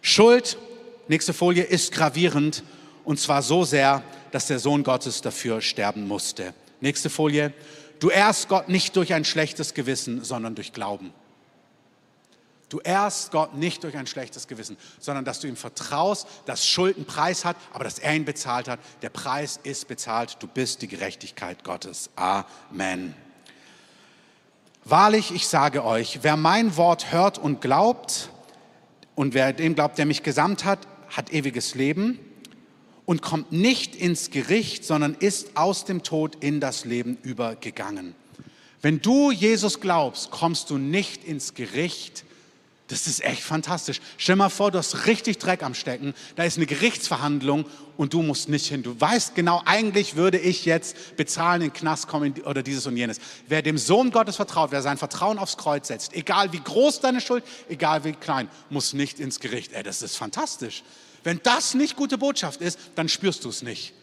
Schuld, 0.01 0.59
nächste 1.07 1.33
Folie, 1.33 1.63
ist 1.63 1.91
gravierend 1.91 2.63
und 3.05 3.19
zwar 3.19 3.41
so 3.41 3.63
sehr, 3.63 4.03
dass 4.29 4.45
der 4.45 4.59
Sohn 4.59 4.83
Gottes 4.83 5.21
dafür 5.21 5.61
sterben 5.61 6.07
musste. 6.07 6.53
Nächste 6.79 7.09
Folie. 7.09 7.53
Du 7.99 8.09
ehrst 8.09 8.49
Gott 8.49 8.69
nicht 8.69 8.95
durch 8.95 9.13
ein 9.13 9.25
schlechtes 9.25 9.73
Gewissen, 9.73 10.23
sondern 10.23 10.55
durch 10.55 10.73
Glauben. 10.73 11.13
Du 12.69 12.79
ehrst 12.79 13.31
Gott 13.31 13.55
nicht 13.55 13.83
durch 13.83 13.95
ein 13.95 14.07
schlechtes 14.07 14.47
Gewissen, 14.47 14.75
sondern 14.99 15.23
dass 15.23 15.39
du 15.39 15.47
ihm 15.47 15.55
vertraust, 15.55 16.27
dass 16.45 16.67
Schuld 16.67 16.97
einen 16.97 17.05
Preis 17.05 17.45
hat, 17.45 17.55
aber 17.71 17.83
dass 17.83 17.99
er 17.99 18.15
ihn 18.15 18.25
bezahlt 18.25 18.67
hat. 18.67 18.79
Der 19.01 19.09
Preis 19.09 19.59
ist 19.63 19.87
bezahlt. 19.87 20.37
Du 20.39 20.47
bist 20.47 20.81
die 20.81 20.87
Gerechtigkeit 20.87 21.63
Gottes. 21.63 22.09
Amen. 22.15 23.13
Wahrlich, 24.83 25.31
ich 25.31 25.47
sage 25.47 25.83
euch, 25.83 26.19
wer 26.23 26.37
mein 26.37 26.75
Wort 26.75 27.11
hört 27.11 27.37
und 27.37 27.61
glaubt, 27.61 28.29
und 29.15 29.33
wer 29.33 29.53
dem 29.53 29.75
glaubt, 29.75 29.97
der 29.97 30.05
mich 30.05 30.23
gesandt 30.23 30.65
hat, 30.65 30.79
hat 31.09 31.31
ewiges 31.31 31.75
Leben 31.75 32.19
und 33.05 33.21
kommt 33.21 33.51
nicht 33.51 33.95
ins 33.95 34.31
Gericht, 34.31 34.85
sondern 34.85 35.15
ist 35.15 35.55
aus 35.57 35.85
dem 35.85 36.03
Tod 36.03 36.37
in 36.39 36.59
das 36.59 36.85
Leben 36.85 37.17
übergegangen. 37.23 38.15
Wenn 38.81 39.01
du 39.01 39.31
Jesus 39.31 39.79
glaubst, 39.79 40.31
kommst 40.31 40.69
du 40.69 40.77
nicht 40.77 41.23
ins 41.23 41.53
Gericht, 41.53 42.23
das 42.87 43.07
ist 43.07 43.23
echt 43.23 43.41
fantastisch. 43.41 43.99
Stell 44.17 44.35
mal 44.35 44.49
vor, 44.49 44.69
du 44.69 44.77
hast 44.77 45.07
richtig 45.07 45.39
Dreck 45.39 45.63
am 45.63 45.73
Stecken, 45.73 46.13
da 46.35 46.43
ist 46.43 46.57
eine 46.57 46.67
Gerichtsverhandlung 46.67 47.65
und 47.97 48.13
du 48.13 48.21
musst 48.21 48.47
nicht 48.47 48.67
hin. 48.67 48.83
Du 48.83 48.99
weißt 48.99 49.33
genau, 49.33 49.63
eigentlich 49.65 50.15
würde 50.15 50.37
ich 50.37 50.65
jetzt 50.65 51.17
bezahlen, 51.17 51.63
in 51.63 51.69
den 51.69 51.73
Knast 51.73 52.07
kommen 52.07 52.35
oder 52.45 52.61
dieses 52.61 52.85
und 52.85 52.95
jenes. 52.95 53.19
Wer 53.47 53.63
dem 53.63 53.79
Sohn 53.79 54.11
Gottes 54.11 54.35
vertraut, 54.35 54.71
wer 54.71 54.83
sein 54.83 54.99
Vertrauen 54.99 55.39
aufs 55.39 55.57
Kreuz 55.57 55.87
setzt, 55.87 56.13
egal 56.13 56.53
wie 56.53 56.59
groß 56.59 56.99
deine 56.99 57.21
Schuld, 57.21 57.43
egal 57.69 58.03
wie 58.03 58.13
klein, 58.13 58.49
muss 58.69 58.93
nicht 58.93 59.19
ins 59.19 59.39
Gericht. 59.39 59.73
Ey, 59.73 59.81
das 59.81 60.03
ist 60.03 60.15
fantastisch. 60.15 60.83
Wenn 61.25 61.41
das 61.41 61.73
nicht 61.73 61.95
gute 61.95 62.19
Botschaft 62.19 62.61
ist, 62.61 62.79
dann 62.93 63.09
spürst 63.09 63.43
du 63.43 63.49
es 63.49 63.63
nicht. 63.63 63.93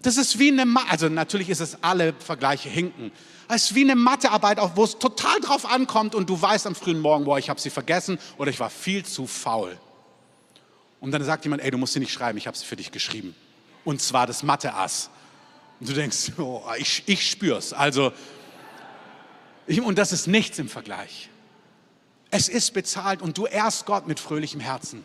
Das 0.00 0.16
ist 0.16 0.38
wie 0.38 0.50
eine, 0.50 0.64
Ma 0.64 0.84
also 0.88 1.10
natürlich 1.10 1.50
ist 1.50 1.60
es 1.60 1.76
alle 1.82 2.14
Vergleiche 2.14 2.70
hinken. 2.70 3.12
Es 3.46 3.66
ist 3.66 3.74
wie 3.74 3.82
eine 3.82 3.94
Mathearbeit, 3.94 4.58
wo 4.74 4.84
es 4.84 4.98
total 4.98 5.38
drauf 5.40 5.66
ankommt 5.66 6.14
und 6.14 6.30
du 6.30 6.40
weißt 6.40 6.66
am 6.66 6.74
frühen 6.74 6.98
Morgen, 6.98 7.26
boah, 7.26 7.38
ich 7.38 7.50
habe 7.50 7.60
sie 7.60 7.68
vergessen 7.68 8.18
oder 8.38 8.50
ich 8.50 8.58
war 8.58 8.70
viel 8.70 9.04
zu 9.04 9.26
faul. 9.26 9.78
Und 10.98 11.12
dann 11.12 11.22
sagt 11.22 11.44
jemand, 11.44 11.62
ey, 11.62 11.70
du 11.70 11.76
musst 11.76 11.92
sie 11.92 12.00
nicht 12.00 12.12
schreiben, 12.12 12.38
ich 12.38 12.46
habe 12.46 12.56
sie 12.56 12.64
für 12.64 12.76
dich 12.76 12.90
geschrieben. 12.90 13.36
Und 13.84 14.00
zwar 14.00 14.26
das 14.26 14.42
Mathe-Ass. 14.42 15.10
Und 15.78 15.90
du 15.90 15.92
denkst, 15.92 16.32
oh, 16.38 16.62
ich, 16.78 17.02
ich 17.04 17.30
spür's. 17.30 17.74
Also, 17.74 18.14
ich, 19.66 19.82
und 19.82 19.98
das 19.98 20.12
ist 20.12 20.26
nichts 20.26 20.58
im 20.58 20.70
Vergleich. 20.70 21.28
Es 22.30 22.48
ist 22.48 22.72
bezahlt 22.72 23.20
und 23.20 23.36
du 23.36 23.44
ehrst 23.44 23.84
Gott 23.84 24.06
mit 24.06 24.20
fröhlichem 24.20 24.60
Herzen. 24.60 25.04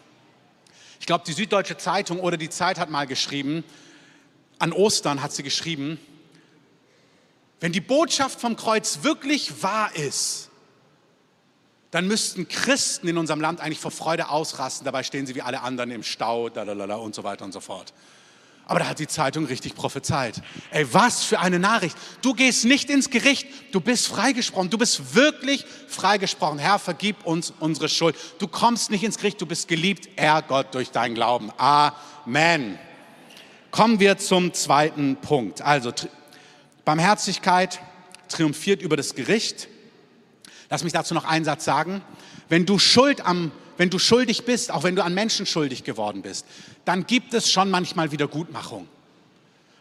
Ich 1.02 1.08
glaube, 1.08 1.24
die 1.26 1.34
Süddeutsche 1.34 1.78
Zeitung 1.78 2.20
oder 2.20 2.38
die 2.38 2.52
Zeit 2.52 2.78
hat 2.78 2.92
mal 2.92 3.08
geschrieben, 3.08 3.64
an 4.60 4.72
Ostern 4.72 5.24
hat 5.24 5.32
sie 5.34 5.42
geschrieben, 5.42 6.00
wenn 7.60 7.72
die 7.72 7.82
Botschaft 7.82 8.40
vom 8.40 8.56
Kreuz 8.56 9.00
wirklich 9.02 9.64
wahr 9.64 9.96
ist, 9.96 10.52
dann 11.90 12.08
müssten 12.08 12.48
Christen 12.48 13.08
in 13.08 13.18
unserem 13.18 13.42
Land 13.42 13.62
eigentlich 13.62 13.80
vor 13.80 13.90
Freude 13.90 14.30
ausrasten. 14.30 14.86
Dabei 14.86 15.02
stehen 15.02 15.26
sie 15.26 15.34
wie 15.34 15.42
alle 15.42 15.62
anderen 15.62 15.90
im 15.90 16.04
Stau 16.04 16.50
dalalala, 16.50 16.98
und 16.98 17.16
so 17.16 17.24
weiter 17.24 17.46
und 17.46 17.52
so 17.52 17.62
fort. 17.62 17.96
Aber 18.66 18.80
da 18.80 18.88
hat 18.88 19.00
die 19.00 19.08
Zeitung 19.08 19.46
richtig 19.46 19.76
prophezeit. 19.76 20.42
Ey, 20.72 20.94
was 20.94 21.24
für 21.24 21.40
eine 21.40 21.60
Nachricht. 21.60 21.98
Du 22.22 22.34
gehst 22.34 22.64
nicht 22.64 22.90
ins 22.90 23.10
Gericht, 23.10 23.48
du 23.72 23.82
bist 23.82 24.08
freigesprochen. 24.08 24.70
Du 24.70 24.78
bist 24.78 25.16
wirklich 25.16 25.66
freigesprochen. 25.88 26.58
Herr, 26.60 26.80
vergib 26.80 27.26
uns 27.26 27.54
unsere 27.60 27.90
Schuld. 27.90 28.16
Du 28.40 28.48
kommst 28.48 28.92
nicht 28.92 29.04
ins 29.04 29.18
Gericht, 29.18 29.42
du 29.42 29.46
bist 29.46 29.68
geliebt, 29.68 30.10
Herr 30.16 30.42
Gott, 30.42 30.74
durch 30.74 30.92
deinen 30.92 31.16
Glauben. 31.16 31.52
Amen. 31.58 32.80
Kommen 33.72 34.00
wir 34.00 34.18
zum 34.18 34.54
zweiten 34.54 35.18
Punkt. 35.18 35.62
Also 35.62 35.94
Barmherzigkeit 36.86 37.80
triumphiert 38.28 38.82
über 38.82 38.98
das 38.98 39.16
Gericht. 39.16 39.68
Lass 40.70 40.84
mich 40.84 40.94
dazu 40.94 41.14
noch 41.14 41.26
einen 41.26 41.46
Satz 41.46 41.66
sagen. 41.66 42.02
Wenn 42.50 42.66
du 42.66 42.80
Schuld 42.80 43.26
am, 43.26 43.52
wenn 43.82 43.90
du 43.90 43.98
schuldig 43.98 44.46
bist, 44.46 44.70
auch 44.70 44.84
wenn 44.84 44.96
du 44.96 45.04
an 45.04 45.16
Menschen 45.16 45.48
schuldig 45.48 45.84
geworden 45.84 46.22
bist, 46.22 46.46
dann 46.86 47.08
gibt 47.08 47.34
es 47.34 47.52
schon 47.52 47.72
manchmal 47.72 48.12
Wiedergutmachung. 48.12 48.88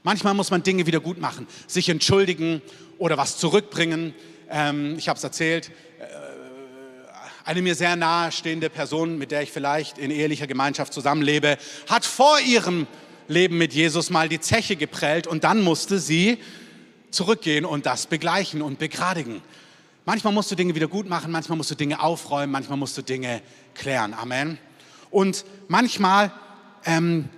Manchmal 0.04 0.32
muss 0.32 0.50
man 0.50 0.62
Dinge 0.62 0.86
wieder 0.86 1.00
gut 1.00 1.20
machen, 1.20 1.46
sich 1.66 1.90
entschuldigen 1.90 2.62
oder 2.96 3.18
was 3.18 3.36
zurückbringen. 3.36 4.14
Ähm, 4.48 4.94
ich 4.96 5.10
habe 5.10 5.18
es 5.18 5.22
erzählt, 5.22 5.68
äh, 5.98 6.04
eine 7.44 7.60
mir 7.60 7.74
sehr 7.74 7.94
nahestehende 7.94 8.70
Person, 8.70 9.18
mit 9.18 9.32
der 9.32 9.42
ich 9.42 9.52
vielleicht 9.52 9.98
in 9.98 10.10
ehelicher 10.10 10.46
Gemeinschaft 10.46 10.94
zusammenlebe, 10.94 11.58
hat 11.86 12.06
vor 12.06 12.40
ihrem 12.40 12.86
Leben 13.28 13.58
mit 13.58 13.74
Jesus 13.74 14.08
mal 14.08 14.30
die 14.30 14.40
Zeche 14.40 14.76
geprellt 14.76 15.26
und 15.26 15.44
dann 15.44 15.60
musste 15.60 15.98
sie 15.98 16.38
zurückgehen 17.10 17.66
und 17.66 17.84
das 17.84 18.06
begleichen 18.06 18.62
und 18.62 18.78
begradigen. 18.78 19.42
Manchmal 20.06 20.32
musst 20.32 20.50
du 20.50 20.54
Dinge 20.54 20.74
wieder 20.74 20.88
gut 20.88 21.08
machen, 21.08 21.30
manchmal 21.30 21.58
musst 21.58 21.70
du 21.70 21.74
Dinge 21.74 22.02
aufräumen, 22.02 22.50
manchmal 22.50 22.78
musst 22.78 22.96
du 22.96 23.02
Dinge 23.02 23.42
klären. 23.80 24.14
Amen. 24.14 24.58
Und 25.10 25.44
manchmal, 25.66 26.30
ähm, 26.84 27.28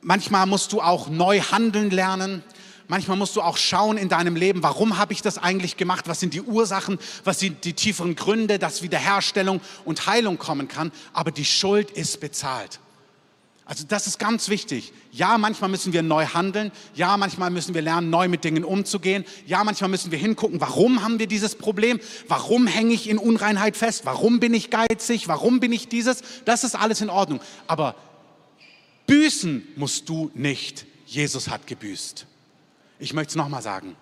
manchmal 0.00 0.46
musst 0.46 0.72
du 0.72 0.80
auch 0.80 1.08
neu 1.08 1.40
handeln 1.40 1.90
lernen. 1.90 2.42
Manchmal 2.86 3.18
musst 3.18 3.36
du 3.36 3.42
auch 3.42 3.58
schauen 3.58 3.98
in 3.98 4.08
deinem 4.08 4.34
Leben, 4.34 4.62
warum 4.62 4.96
habe 4.96 5.12
ich 5.12 5.20
das 5.20 5.36
eigentlich 5.36 5.76
gemacht? 5.76 6.08
Was 6.08 6.20
sind 6.20 6.32
die 6.32 6.40
Ursachen? 6.40 6.98
Was 7.24 7.40
sind 7.40 7.64
die 7.64 7.74
tieferen 7.74 8.14
Gründe, 8.14 8.58
dass 8.58 8.80
Wiederherstellung 8.80 9.60
und 9.84 10.06
Heilung 10.06 10.38
kommen 10.38 10.68
kann? 10.68 10.90
Aber 11.12 11.30
die 11.30 11.44
Schuld 11.44 11.90
ist 11.90 12.20
bezahlt. 12.20 12.80
Also 13.68 13.84
das 13.86 14.06
ist 14.06 14.18
ganz 14.18 14.48
wichtig. 14.48 14.94
Ja, 15.12 15.36
manchmal 15.36 15.68
müssen 15.68 15.92
wir 15.92 16.02
neu 16.02 16.24
handeln. 16.24 16.72
Ja, 16.94 17.18
manchmal 17.18 17.50
müssen 17.50 17.74
wir 17.74 17.82
lernen, 17.82 18.08
neu 18.08 18.26
mit 18.26 18.42
Dingen 18.42 18.64
umzugehen. 18.64 19.26
Ja, 19.46 19.62
manchmal 19.62 19.90
müssen 19.90 20.10
wir 20.10 20.18
hingucken, 20.18 20.58
warum 20.58 21.02
haben 21.02 21.18
wir 21.18 21.26
dieses 21.26 21.54
Problem? 21.54 22.00
Warum 22.28 22.66
hänge 22.66 22.94
ich 22.94 23.10
in 23.10 23.18
Unreinheit 23.18 23.76
fest? 23.76 24.06
Warum 24.06 24.40
bin 24.40 24.54
ich 24.54 24.70
geizig? 24.70 25.28
Warum 25.28 25.60
bin 25.60 25.70
ich 25.70 25.86
dieses? 25.86 26.22
Das 26.46 26.64
ist 26.64 26.76
alles 26.76 27.02
in 27.02 27.10
Ordnung. 27.10 27.40
Aber 27.66 27.94
büßen 29.06 29.68
musst 29.76 30.08
du 30.08 30.30
nicht. 30.32 30.86
Jesus 31.04 31.50
hat 31.50 31.66
gebüßt. 31.66 32.24
Ich 32.98 33.12
möchte 33.12 33.32
es 33.32 33.36
nochmal 33.36 33.60
sagen. 33.60 33.96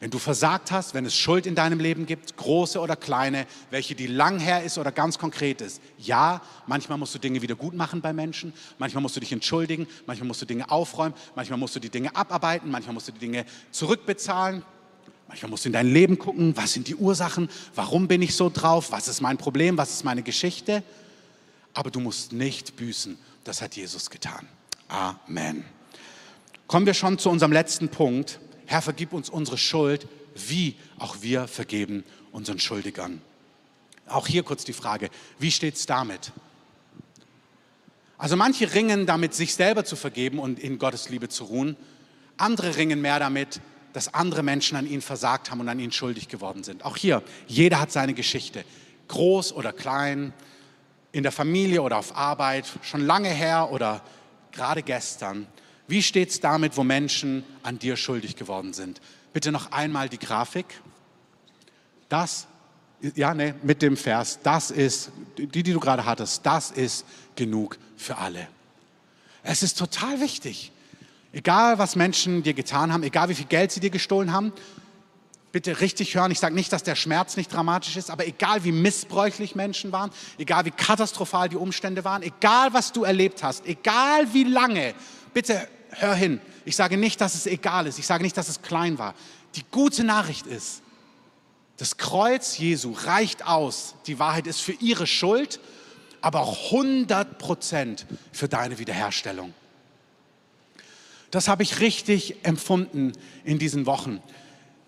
Wenn 0.00 0.10
du 0.10 0.18
versagt 0.20 0.70
hast, 0.70 0.94
wenn 0.94 1.04
es 1.04 1.16
Schuld 1.16 1.44
in 1.44 1.56
deinem 1.56 1.80
Leben 1.80 2.06
gibt, 2.06 2.36
große 2.36 2.78
oder 2.78 2.94
kleine, 2.94 3.46
welche 3.70 3.96
die 3.96 4.06
lang 4.06 4.38
her 4.38 4.62
ist 4.62 4.78
oder 4.78 4.92
ganz 4.92 5.18
konkret 5.18 5.60
ist, 5.60 5.80
ja, 5.98 6.40
manchmal 6.68 6.98
musst 6.98 7.16
du 7.16 7.18
Dinge 7.18 7.42
wieder 7.42 7.56
gut 7.56 7.74
machen 7.74 8.00
bei 8.00 8.12
Menschen, 8.12 8.52
manchmal 8.78 9.02
musst 9.02 9.16
du 9.16 9.20
dich 9.20 9.32
entschuldigen, 9.32 9.88
manchmal 10.06 10.28
musst 10.28 10.40
du 10.40 10.46
Dinge 10.46 10.70
aufräumen, 10.70 11.14
manchmal 11.34 11.58
musst 11.58 11.74
du 11.74 11.80
die 11.80 11.90
Dinge 11.90 12.14
abarbeiten, 12.14 12.70
manchmal 12.70 12.94
musst 12.94 13.08
du 13.08 13.12
die 13.12 13.18
Dinge 13.18 13.44
zurückbezahlen, 13.72 14.62
manchmal 15.26 15.50
musst 15.50 15.64
du 15.64 15.70
in 15.70 15.72
dein 15.72 15.92
Leben 15.92 16.16
gucken, 16.16 16.56
was 16.56 16.74
sind 16.74 16.86
die 16.86 16.94
Ursachen, 16.94 17.48
warum 17.74 18.06
bin 18.06 18.22
ich 18.22 18.36
so 18.36 18.50
drauf, 18.54 18.92
was 18.92 19.08
ist 19.08 19.20
mein 19.20 19.36
Problem, 19.36 19.76
was 19.78 19.90
ist 19.90 20.04
meine 20.04 20.22
Geschichte, 20.22 20.84
aber 21.74 21.90
du 21.90 21.98
musst 21.98 22.32
nicht 22.32 22.76
büßen. 22.76 23.18
das 23.42 23.62
hat 23.62 23.74
Jesus 23.74 24.10
getan. 24.10 24.46
Amen. 24.86 25.64
Kommen 26.68 26.86
wir 26.86 26.94
schon 26.94 27.18
zu 27.18 27.30
unserem 27.30 27.50
letzten 27.50 27.88
Punkt. 27.88 28.38
Herr, 28.70 28.82
vergib 28.82 29.14
uns 29.14 29.30
unsere 29.30 29.56
Schuld, 29.56 30.06
wie 30.34 30.76
auch 30.98 31.22
wir 31.22 31.48
vergeben 31.48 32.04
unseren 32.32 32.58
Schuldigern. 32.58 33.22
Auch 34.06 34.26
hier 34.26 34.42
kurz 34.42 34.62
die 34.62 34.74
Frage, 34.74 35.08
wie 35.38 35.50
steht 35.50 35.76
es 35.76 35.86
damit? 35.86 36.32
Also 38.18 38.36
manche 38.36 38.74
ringen 38.74 39.06
damit, 39.06 39.32
sich 39.32 39.54
selber 39.54 39.86
zu 39.86 39.96
vergeben 39.96 40.38
und 40.38 40.58
in 40.58 40.78
Gottes 40.78 41.08
Liebe 41.08 41.30
zu 41.30 41.44
ruhen. 41.44 41.76
Andere 42.36 42.76
ringen 42.76 43.00
mehr 43.00 43.18
damit, 43.18 43.62
dass 43.94 44.12
andere 44.12 44.42
Menschen 44.42 44.76
an 44.76 44.86
ihnen 44.86 45.00
versagt 45.00 45.50
haben 45.50 45.60
und 45.60 45.68
an 45.70 45.80
ihnen 45.80 45.92
schuldig 45.92 46.28
geworden 46.28 46.62
sind. 46.62 46.84
Auch 46.84 46.98
hier, 46.98 47.22
jeder 47.46 47.80
hat 47.80 47.90
seine 47.90 48.12
Geschichte, 48.12 48.66
groß 49.08 49.54
oder 49.54 49.72
klein, 49.72 50.34
in 51.12 51.22
der 51.22 51.32
Familie 51.32 51.80
oder 51.80 51.96
auf 51.96 52.14
Arbeit, 52.14 52.66
schon 52.82 53.00
lange 53.00 53.30
her 53.30 53.70
oder 53.72 54.02
gerade 54.52 54.82
gestern. 54.82 55.46
Wie 55.88 56.02
steht 56.02 56.28
es 56.28 56.40
damit, 56.40 56.76
wo 56.76 56.84
Menschen 56.84 57.44
an 57.62 57.78
dir 57.78 57.96
schuldig 57.96 58.36
geworden 58.36 58.74
sind? 58.74 59.00
Bitte 59.32 59.50
noch 59.50 59.72
einmal 59.72 60.10
die 60.10 60.18
Grafik. 60.18 60.66
Das, 62.10 62.46
ja, 63.00 63.32
ne, 63.32 63.54
mit 63.62 63.80
dem 63.80 63.96
Vers, 63.96 64.38
das 64.42 64.70
ist, 64.70 65.10
die, 65.38 65.46
die 65.46 65.72
du 65.72 65.80
gerade 65.80 66.04
hattest, 66.04 66.44
das 66.44 66.70
ist 66.70 67.06
genug 67.36 67.78
für 67.96 68.18
alle. 68.18 68.48
Es 69.42 69.62
ist 69.62 69.78
total 69.78 70.20
wichtig. 70.20 70.72
Egal, 71.32 71.78
was 71.78 71.96
Menschen 71.96 72.42
dir 72.42 72.54
getan 72.54 72.92
haben, 72.92 73.02
egal 73.02 73.30
wie 73.30 73.34
viel 73.34 73.46
Geld 73.46 73.72
sie 73.72 73.80
dir 73.80 73.90
gestohlen 73.90 74.32
haben, 74.32 74.52
bitte 75.52 75.80
richtig 75.80 76.14
hören. 76.14 76.30
Ich 76.30 76.38
sage 76.38 76.54
nicht, 76.54 76.72
dass 76.72 76.82
der 76.82 76.96
Schmerz 76.96 77.38
nicht 77.38 77.50
dramatisch 77.50 77.96
ist, 77.96 78.10
aber 78.10 78.26
egal 78.26 78.64
wie 78.64 78.72
missbräuchlich 78.72 79.54
Menschen 79.54 79.90
waren, 79.92 80.10
egal 80.36 80.66
wie 80.66 80.70
katastrophal 80.70 81.48
die 81.48 81.56
Umstände 81.56 82.04
waren, 82.04 82.22
egal 82.22 82.74
was 82.74 82.92
du 82.92 83.04
erlebt 83.04 83.42
hast, 83.42 83.66
egal 83.66 84.34
wie 84.34 84.44
lange, 84.44 84.94
bitte 85.32 85.66
hör 86.00 86.14
hin. 86.14 86.40
Ich 86.64 86.76
sage 86.76 86.96
nicht, 86.96 87.20
dass 87.20 87.34
es 87.34 87.46
egal 87.46 87.86
ist. 87.86 87.98
Ich 87.98 88.06
sage 88.06 88.22
nicht, 88.22 88.36
dass 88.36 88.48
es 88.48 88.62
klein 88.62 88.98
war. 88.98 89.14
Die 89.54 89.64
gute 89.70 90.04
Nachricht 90.04 90.46
ist, 90.46 90.82
das 91.78 91.96
Kreuz 91.96 92.58
Jesu 92.58 92.92
reicht 92.92 93.46
aus. 93.46 93.94
Die 94.06 94.18
Wahrheit 94.18 94.46
ist 94.46 94.60
für 94.60 94.72
ihre 94.72 95.06
Schuld, 95.06 95.60
aber 96.20 96.40
auch 96.40 96.72
100 96.72 97.38
Prozent 97.38 98.06
für 98.32 98.48
deine 98.48 98.78
Wiederherstellung. 98.78 99.54
Das 101.30 101.48
habe 101.48 101.62
ich 101.62 101.80
richtig 101.80 102.44
empfunden 102.44 103.12
in 103.44 103.58
diesen 103.58 103.86
Wochen. 103.86 104.22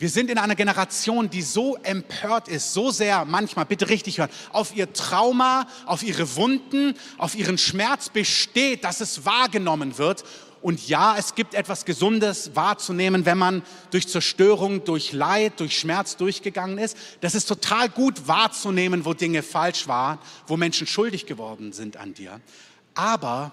Wir 0.00 0.08
sind 0.08 0.30
in 0.30 0.38
einer 0.38 0.54
Generation, 0.54 1.28
die 1.28 1.42
so 1.42 1.76
empört 1.76 2.48
ist, 2.48 2.72
so 2.72 2.90
sehr 2.90 3.26
manchmal, 3.26 3.66
bitte 3.66 3.90
richtig 3.90 4.18
hören, 4.18 4.30
auf 4.50 4.74
ihr 4.74 4.94
Trauma, 4.94 5.66
auf 5.84 6.02
ihre 6.02 6.36
Wunden, 6.36 6.94
auf 7.18 7.34
ihren 7.34 7.58
Schmerz 7.58 8.08
besteht, 8.08 8.82
dass 8.84 9.02
es 9.02 9.26
wahrgenommen 9.26 9.98
wird. 9.98 10.24
Und 10.62 10.88
ja, 10.88 11.16
es 11.16 11.34
gibt 11.34 11.54
etwas 11.54 11.86
Gesundes 11.86 12.54
wahrzunehmen, 12.54 13.24
wenn 13.24 13.38
man 13.38 13.62
durch 13.90 14.08
Zerstörung, 14.08 14.84
durch 14.84 15.12
Leid, 15.12 15.58
durch 15.58 15.78
Schmerz 15.78 16.16
durchgegangen 16.16 16.76
ist. 16.76 16.96
Das 17.22 17.34
ist 17.34 17.46
total 17.46 17.88
gut 17.88 18.28
wahrzunehmen, 18.28 19.06
wo 19.06 19.14
Dinge 19.14 19.42
falsch 19.42 19.88
waren, 19.88 20.18
wo 20.46 20.58
Menschen 20.58 20.86
schuldig 20.86 21.24
geworden 21.24 21.72
sind 21.72 21.96
an 21.96 22.12
dir. 22.12 22.40
Aber 22.94 23.52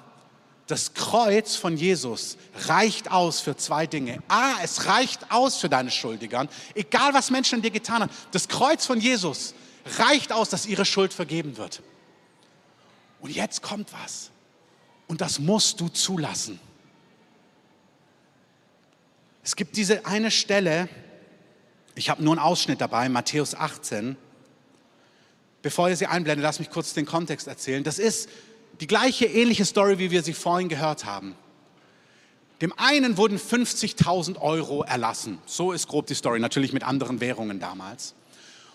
das 0.68 0.94
Kreuz 0.94 1.56
von 1.56 1.78
Jesus 1.78 2.38
reicht 2.66 3.10
aus 3.10 3.40
für 3.40 3.56
zwei 3.56 3.88
Dinge. 3.88 4.22
A, 4.28 4.56
es 4.62 4.86
reicht 4.86 5.32
aus 5.32 5.58
für 5.58 5.70
deine 5.70 5.92
Schuldigern, 5.92 6.50
egal 6.76 7.14
was 7.14 7.32
Menschen 7.32 7.56
an 7.56 7.62
dir 7.62 7.72
getan 7.72 8.02
haben. 8.02 8.12
Das 8.32 8.50
Kreuz 8.50 8.86
von 8.86 9.00
Jesus 9.00 9.54
reicht 9.98 10.34
aus, 10.34 10.50
dass 10.50 10.66
ihre 10.66 10.84
Schuld 10.84 11.14
vergeben 11.14 11.56
wird. 11.56 11.82
Und 13.22 13.32
jetzt 13.32 13.62
kommt 13.62 13.94
was. 13.94 14.30
Und 15.08 15.22
das 15.22 15.40
musst 15.40 15.80
du 15.80 15.88
zulassen. 15.88 16.60
Es 19.48 19.56
gibt 19.56 19.78
diese 19.78 20.06
eine 20.06 20.30
Stelle, 20.30 20.90
ich 21.96 22.10
habe 22.10 22.22
nur 22.22 22.34
einen 22.34 22.42
Ausschnitt 22.42 22.82
dabei, 22.82 23.08
Matthäus 23.08 23.56
18. 23.56 24.18
Bevor 25.62 25.88
ihr 25.88 25.96
sie 25.96 26.06
einblendet, 26.06 26.44
lass 26.44 26.60
mich 26.60 26.70
kurz 26.70 26.94
den 26.94 27.06
Kontext 27.06 27.48
erzählen. 27.48 27.82
Das 27.82 27.98
ist 27.98 28.28
die 28.82 28.88
gleiche 28.88 29.26
ähnliche 29.26 29.64
Story, 29.64 30.00
wie 30.00 30.12
wir 30.12 30.22
sie 30.22 30.34
vorhin 30.34 30.68
gehört 30.68 31.06
haben. 31.06 31.34
Dem 32.60 32.74
einen 32.76 33.16
wurden 33.16 33.40
50.000 33.40 34.38
Euro 34.38 34.84
erlassen. 34.84 35.38
So 35.46 35.72
ist 35.72 35.88
grob 35.88 36.08
die 36.08 36.16
Story, 36.16 36.42
natürlich 36.42 36.74
mit 36.74 36.84
anderen 36.84 37.22
Währungen 37.22 37.62
damals. 37.62 38.16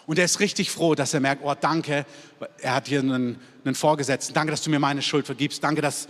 Und 0.07 0.19
er 0.19 0.25
ist 0.25 0.41
richtig 0.41 0.71
froh, 0.71 0.95
dass 0.95 1.13
er 1.13 1.21
merkt, 1.21 1.45
oh 1.45 1.55
danke, 1.55 2.07
er 2.63 2.75
hat 2.75 2.89
hier 2.89 3.01
einen, 3.01 3.39
einen 3.67 3.75
Vorgesetzten, 3.75 4.33
danke, 4.33 4.53
dass 4.53 4.63
du 4.63 4.71
mir 4.71 4.79
meine 4.79 5.03
Schuld 5.03 5.27
vergibst, 5.27 5.63
danke, 5.63 5.83
dass 5.83 6.09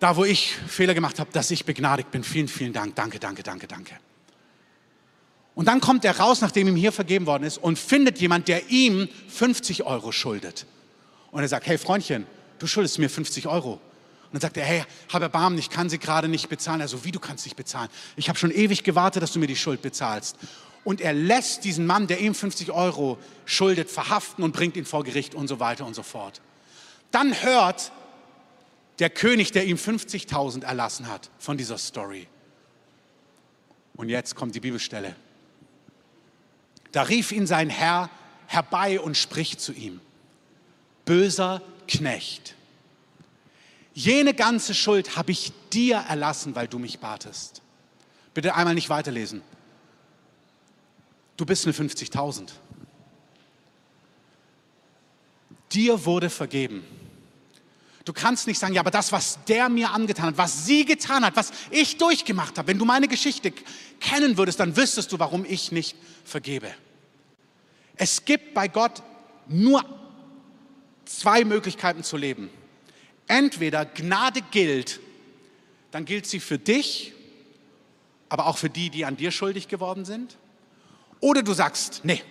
da, 0.00 0.16
wo 0.16 0.24
ich 0.24 0.56
Fehler 0.66 0.94
gemacht 0.94 1.20
habe, 1.20 1.30
dass 1.32 1.50
ich 1.50 1.64
begnadigt 1.64 2.10
bin. 2.10 2.24
Vielen, 2.24 2.48
vielen 2.48 2.72
Dank, 2.72 2.96
danke, 2.96 3.20
danke, 3.20 3.42
danke, 3.42 3.68
danke. 3.68 3.94
Und 5.54 5.66
dann 5.66 5.80
kommt 5.80 6.04
er 6.04 6.18
raus, 6.18 6.40
nachdem 6.40 6.68
ihm 6.68 6.76
hier 6.76 6.90
vergeben 6.90 7.26
worden 7.26 7.44
ist, 7.44 7.58
und 7.58 7.78
findet 7.78 8.18
jemand, 8.18 8.48
der 8.48 8.70
ihm 8.70 9.08
50 9.28 9.84
Euro 9.84 10.10
schuldet. 10.10 10.64
Und 11.30 11.42
er 11.42 11.48
sagt, 11.48 11.66
hey 11.66 11.76
Freundchen, 11.76 12.26
du 12.58 12.66
schuldest 12.66 12.98
mir 12.98 13.10
50 13.10 13.46
Euro. 13.46 13.74
Und 13.74 14.34
dann 14.34 14.40
sagt 14.40 14.56
er, 14.56 14.64
hey, 14.64 14.84
hab 15.12 15.20
Erbarmen, 15.22 15.58
ich 15.58 15.68
kann 15.68 15.90
sie 15.90 15.98
gerade 15.98 16.28
nicht 16.28 16.48
bezahlen. 16.48 16.80
Also 16.80 17.04
wie, 17.04 17.12
du 17.12 17.20
kannst 17.20 17.44
nicht 17.44 17.56
bezahlen? 17.56 17.90
Ich 18.16 18.28
habe 18.28 18.38
schon 18.38 18.52
ewig 18.52 18.84
gewartet, 18.84 19.22
dass 19.22 19.32
du 19.32 19.38
mir 19.38 19.48
die 19.48 19.56
Schuld 19.56 19.82
bezahlst. 19.82 20.36
Und 20.82 21.00
er 21.00 21.12
lässt 21.12 21.64
diesen 21.64 21.84
Mann, 21.84 22.06
der 22.06 22.20
ihm 22.20 22.34
50 22.34 22.70
Euro 22.70 23.18
schuldet, 23.44 23.90
verhaften 23.90 24.44
und 24.44 24.52
bringt 24.52 24.76
ihn 24.76 24.86
vor 24.86 25.04
Gericht 25.04 25.34
und 25.34 25.48
so 25.48 25.60
weiter 25.60 25.84
und 25.84 25.94
so 25.94 26.02
fort. 26.02 26.40
Dann 27.10 27.34
hört 27.42 27.92
der 29.00 29.10
König, 29.10 29.50
der 29.52 29.64
ihm 29.64 29.76
50.000 29.76 30.62
erlassen 30.64 31.08
hat, 31.08 31.30
von 31.38 31.56
dieser 31.56 31.78
Story. 31.78 32.28
Und 33.96 34.08
jetzt 34.10 34.36
kommt 34.36 34.54
die 34.54 34.60
Bibelstelle. 34.60 35.16
Da 36.92 37.02
rief 37.02 37.32
ihn 37.32 37.46
sein 37.46 37.70
Herr 37.70 38.10
herbei 38.46 39.00
und 39.00 39.16
spricht 39.16 39.60
zu 39.60 39.72
ihm, 39.72 40.00
böser 41.04 41.62
Knecht. 41.88 42.54
Jene 43.94 44.34
ganze 44.34 44.74
Schuld 44.74 45.16
habe 45.16 45.32
ich 45.32 45.52
dir 45.72 45.96
erlassen, 45.96 46.54
weil 46.54 46.68
du 46.68 46.78
mich 46.78 46.98
batest. 46.98 47.62
Bitte 48.34 48.54
einmal 48.54 48.74
nicht 48.74 48.88
weiterlesen. 48.88 49.42
Du 51.36 51.46
bist 51.46 51.64
eine 51.64 51.74
50.000. 51.74 52.50
Dir 55.72 56.04
wurde 56.04 56.28
vergeben. 56.28 56.84
Du 58.04 58.12
kannst 58.12 58.46
nicht 58.46 58.58
sagen, 58.58 58.72
ja, 58.72 58.80
aber 58.80 58.90
das, 58.90 59.12
was 59.12 59.38
der 59.44 59.68
mir 59.68 59.90
angetan 59.90 60.26
hat, 60.26 60.38
was 60.38 60.64
sie 60.64 60.84
getan 60.84 61.24
hat, 61.24 61.36
was 61.36 61.52
ich 61.70 61.98
durchgemacht 61.98 62.56
habe, 62.56 62.68
wenn 62.68 62.78
du 62.78 62.84
meine 62.84 63.08
Geschichte 63.08 63.52
kennen 64.00 64.38
würdest, 64.38 64.58
dann 64.58 64.76
wüsstest 64.76 65.12
du, 65.12 65.18
warum 65.18 65.44
ich 65.44 65.70
nicht 65.70 65.96
vergebe. 66.24 66.72
Es 67.96 68.24
gibt 68.24 68.54
bei 68.54 68.68
Gott 68.68 69.02
nur 69.48 69.84
zwei 71.04 71.44
Möglichkeiten 71.44 72.02
zu 72.02 72.16
leben. 72.16 72.48
Entweder 73.26 73.84
Gnade 73.84 74.40
gilt, 74.50 75.00
dann 75.90 76.06
gilt 76.06 76.26
sie 76.26 76.40
für 76.40 76.58
dich, 76.58 77.12
aber 78.30 78.46
auch 78.46 78.56
für 78.56 78.70
die, 78.70 78.88
die 78.88 79.04
an 79.04 79.16
dir 79.16 79.30
schuldig 79.30 79.68
geworden 79.68 80.04
sind. 80.04 80.38
Oder 81.20 81.42
du 81.42 81.52
sagst, 81.52 82.00
nee, 82.04 82.22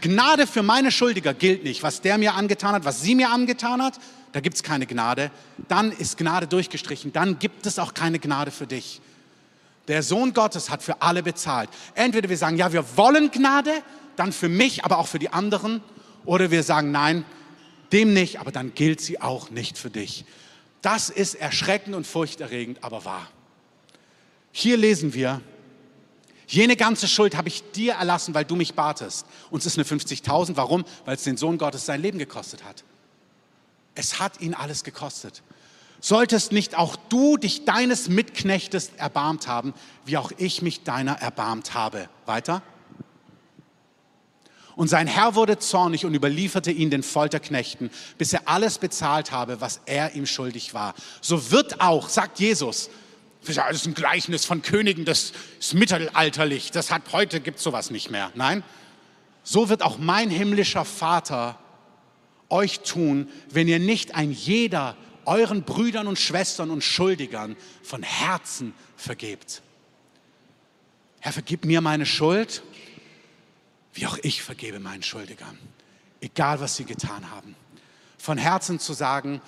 Gnade 0.00 0.46
für 0.46 0.62
meine 0.62 0.90
Schuldiger 0.90 1.34
gilt 1.34 1.64
nicht. 1.64 1.82
Was 1.82 2.00
der 2.00 2.18
mir 2.18 2.34
angetan 2.34 2.74
hat, 2.74 2.84
was 2.84 3.02
sie 3.02 3.14
mir 3.14 3.30
angetan 3.30 3.82
hat, 3.82 3.98
da 4.32 4.40
gibt 4.40 4.56
es 4.56 4.62
keine 4.62 4.86
Gnade. 4.86 5.30
Dann 5.68 5.92
ist 5.92 6.18
Gnade 6.18 6.46
durchgestrichen. 6.46 7.12
Dann 7.12 7.38
gibt 7.38 7.66
es 7.66 7.78
auch 7.78 7.94
keine 7.94 8.18
Gnade 8.18 8.50
für 8.50 8.66
dich. 8.66 9.00
Der 9.88 10.02
Sohn 10.02 10.34
Gottes 10.34 10.70
hat 10.70 10.82
für 10.82 11.00
alle 11.02 11.22
bezahlt. 11.22 11.70
Entweder 11.94 12.28
wir 12.28 12.36
sagen, 12.36 12.56
ja, 12.56 12.72
wir 12.72 12.84
wollen 12.96 13.30
Gnade, 13.30 13.70
dann 14.16 14.32
für 14.32 14.48
mich, 14.48 14.84
aber 14.84 14.98
auch 14.98 15.06
für 15.06 15.18
die 15.18 15.30
anderen. 15.30 15.80
Oder 16.24 16.50
wir 16.50 16.62
sagen, 16.62 16.90
nein, 16.90 17.24
dem 17.92 18.12
nicht, 18.12 18.40
aber 18.40 18.50
dann 18.50 18.74
gilt 18.74 19.00
sie 19.00 19.20
auch 19.20 19.50
nicht 19.50 19.78
für 19.78 19.90
dich. 19.90 20.24
Das 20.82 21.08
ist 21.08 21.34
erschreckend 21.34 21.94
und 21.94 22.06
furchterregend, 22.06 22.82
aber 22.82 23.04
wahr. 23.04 23.28
Hier 24.52 24.76
lesen 24.76 25.14
wir, 25.14 25.40
jene 26.46 26.76
ganze 26.76 27.08
Schuld 27.08 27.36
habe 27.36 27.48
ich 27.48 27.70
dir 27.72 27.94
erlassen, 27.94 28.34
weil 28.34 28.44
du 28.44 28.56
mich 28.56 28.74
batest. 28.74 29.26
Uns 29.50 29.66
ist 29.66 29.78
eine 29.78 29.86
50.000. 29.86 30.56
Warum? 30.56 30.84
Weil 31.04 31.16
es 31.16 31.24
den 31.24 31.36
Sohn 31.36 31.58
Gottes 31.58 31.86
sein 31.86 32.00
Leben 32.00 32.18
gekostet 32.18 32.64
hat. 32.64 32.84
Es 33.94 34.20
hat 34.20 34.40
ihn 34.40 34.54
alles 34.54 34.84
gekostet. 34.84 35.42
Solltest 36.00 36.52
nicht 36.52 36.76
auch 36.76 36.96
du 36.96 37.36
dich 37.36 37.64
deines 37.64 38.08
Mitknechtes 38.08 38.90
erbarmt 38.96 39.48
haben, 39.48 39.74
wie 40.04 40.18
auch 40.18 40.30
ich 40.36 40.62
mich 40.62 40.84
deiner 40.84 41.14
erbarmt 41.14 41.74
habe. 41.74 42.08
Weiter. 42.26 42.62
Und 44.76 44.88
sein 44.88 45.06
Herr 45.06 45.34
wurde 45.34 45.58
zornig 45.58 46.04
und 46.04 46.14
überlieferte 46.14 46.70
ihn 46.70 46.90
den 46.90 47.02
Folterknechten, 47.02 47.90
bis 48.18 48.34
er 48.34 48.42
alles 48.44 48.76
bezahlt 48.76 49.32
habe, 49.32 49.62
was 49.62 49.80
er 49.86 50.14
ihm 50.14 50.26
schuldig 50.26 50.74
war. 50.74 50.94
So 51.22 51.50
wird 51.50 51.80
auch, 51.80 52.10
sagt 52.10 52.38
Jesus, 52.38 52.90
das 53.46 53.76
ist 53.76 53.86
ein 53.86 53.94
Gleichnis 53.94 54.44
von 54.44 54.62
Königen, 54.62 55.04
das 55.04 55.32
ist 55.58 55.74
mittelalterlich, 55.74 56.70
das 56.70 56.90
hat 56.90 57.02
heute 57.12 57.40
gibt 57.40 57.58
sowas 57.58 57.90
nicht 57.90 58.10
mehr. 58.10 58.32
Nein, 58.34 58.62
so 59.42 59.68
wird 59.68 59.82
auch 59.82 59.98
mein 59.98 60.30
himmlischer 60.30 60.84
Vater 60.84 61.58
euch 62.48 62.80
tun, 62.80 63.28
wenn 63.50 63.68
ihr 63.68 63.78
nicht 63.78 64.14
ein 64.14 64.30
jeder 64.30 64.96
euren 65.24 65.62
Brüdern 65.64 66.06
und 66.06 66.18
Schwestern 66.18 66.70
und 66.70 66.82
Schuldigern 66.82 67.56
von 67.82 68.02
Herzen 68.02 68.74
vergebt. 68.96 69.62
Herr, 71.20 71.32
vergib 71.32 71.64
mir 71.64 71.80
meine 71.80 72.06
Schuld, 72.06 72.62
wie 73.92 74.06
auch 74.06 74.18
ich 74.22 74.42
vergebe 74.42 74.78
meinen 74.78 75.02
Schuldigern, 75.02 75.58
egal 76.20 76.60
was 76.60 76.76
sie 76.76 76.84
getan 76.84 77.30
haben. 77.30 77.56
Von 78.18 78.38
Herzen 78.38 78.78
zu 78.78 78.92
sagen, 78.92 79.40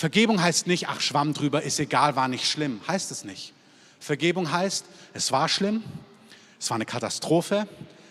Vergebung 0.00 0.40
heißt 0.40 0.66
nicht, 0.66 0.88
ach 0.88 0.98
Schwamm 1.02 1.34
drüber, 1.34 1.62
ist 1.62 1.78
egal, 1.78 2.16
war 2.16 2.26
nicht 2.26 2.50
schlimm, 2.50 2.80
heißt 2.88 3.10
es 3.10 3.22
nicht. 3.22 3.52
Vergebung 3.98 4.50
heißt, 4.50 4.86
es 5.12 5.30
war 5.30 5.46
schlimm, 5.46 5.84
es 6.58 6.70
war 6.70 6.76
eine 6.76 6.86
Katastrophe, 6.86 7.68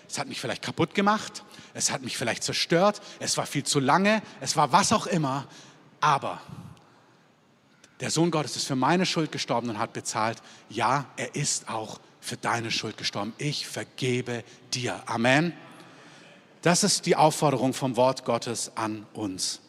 es 0.07 0.19
hat 0.19 0.27
mich 0.27 0.39
vielleicht 0.39 0.61
kaputt 0.61 0.93
gemacht, 0.93 1.43
es 1.73 1.89
hat 1.89 2.03
mich 2.03 2.15
vielleicht 2.15 2.43
zerstört, 2.43 3.01
es 3.17 3.37
war 3.37 3.47
viel 3.47 3.63
zu 3.63 3.79
lange, 3.79 4.21
es 4.39 4.55
war 4.55 4.71
was 4.71 4.93
auch 4.93 5.07
immer, 5.07 5.47
aber 5.99 6.39
der 8.01 8.11
Sohn 8.11 8.29
Gottes 8.29 8.55
ist 8.55 8.67
für 8.67 8.75
meine 8.75 9.07
Schuld 9.07 9.31
gestorben 9.31 9.71
und 9.71 9.79
hat 9.79 9.91
bezahlt. 9.91 10.43
Ja, 10.69 11.07
er 11.17 11.33
ist 11.33 11.69
auch 11.69 11.99
für 12.21 12.37
deine 12.37 12.69
Schuld 12.69 12.97
gestorben. 12.97 13.33
Ich 13.39 13.65
vergebe 13.65 14.43
dir. 14.75 15.01
Amen. 15.07 15.53
Das 16.61 16.83
ist 16.83 17.07
die 17.07 17.15
Aufforderung 17.15 17.73
vom 17.73 17.95
Wort 17.95 18.25
Gottes 18.25 18.73
an 18.75 19.07
uns. 19.13 19.59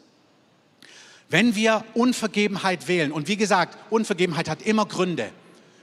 Wenn 1.31 1.55
wir 1.55 1.85
Unvergebenheit 1.95 2.88
wählen, 2.88 3.12
und 3.12 3.29
wie 3.29 3.37
gesagt, 3.37 3.79
Unvergebenheit 3.90 4.49
hat 4.49 4.62
immer 4.62 4.85
Gründe. 4.85 5.31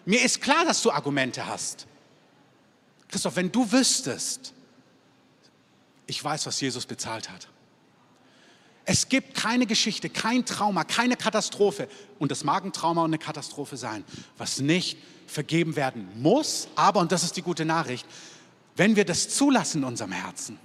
Mir 0.06 0.22
ist 0.22 0.42
klar, 0.42 0.66
dass 0.66 0.82
du 0.82 0.92
Argumente 0.92 1.48
hast. 1.48 1.88
Christoph, 3.08 3.38
wenn 3.38 3.52
du 3.52 3.72
wüsstest, 3.72 4.54
ich 6.06 6.22
weiß, 6.22 6.46
was 6.46 6.60
Jesus 6.60 6.86
bezahlt 6.86 7.30
hat. 7.30 7.48
Es 8.84 9.10
gibt 9.10 9.36
keine 9.36 9.66
Geschichte, 9.66 10.10
kein 10.10 10.46
Trauma, 10.46 10.84
keine 10.84 11.16
Katastrophe, 11.16 11.90
und 12.20 12.32
das 12.32 12.44
mag 12.44 12.64
ein 12.64 12.74
Trauma 12.74 13.04
und 13.04 13.10
eine 13.10 13.18
Katastrophe 13.18 13.78
sein, 13.78 14.04
was 14.38 14.60
nicht 14.60 14.98
vergeben 15.28 15.76
werden 15.76 16.08
muss. 16.22 16.68
Aber, 16.76 17.00
und 17.00 17.12
das 17.12 17.24
ist 17.24 17.36
die 17.38 17.42
gute 17.42 17.66
Nachricht, 17.66 18.06
wenn 18.76 18.96
wir 18.96 19.06
das 19.06 19.30
zulassen 19.30 19.80
in 19.80 19.84
unserem 19.86 20.12
Herzen, 20.12 20.60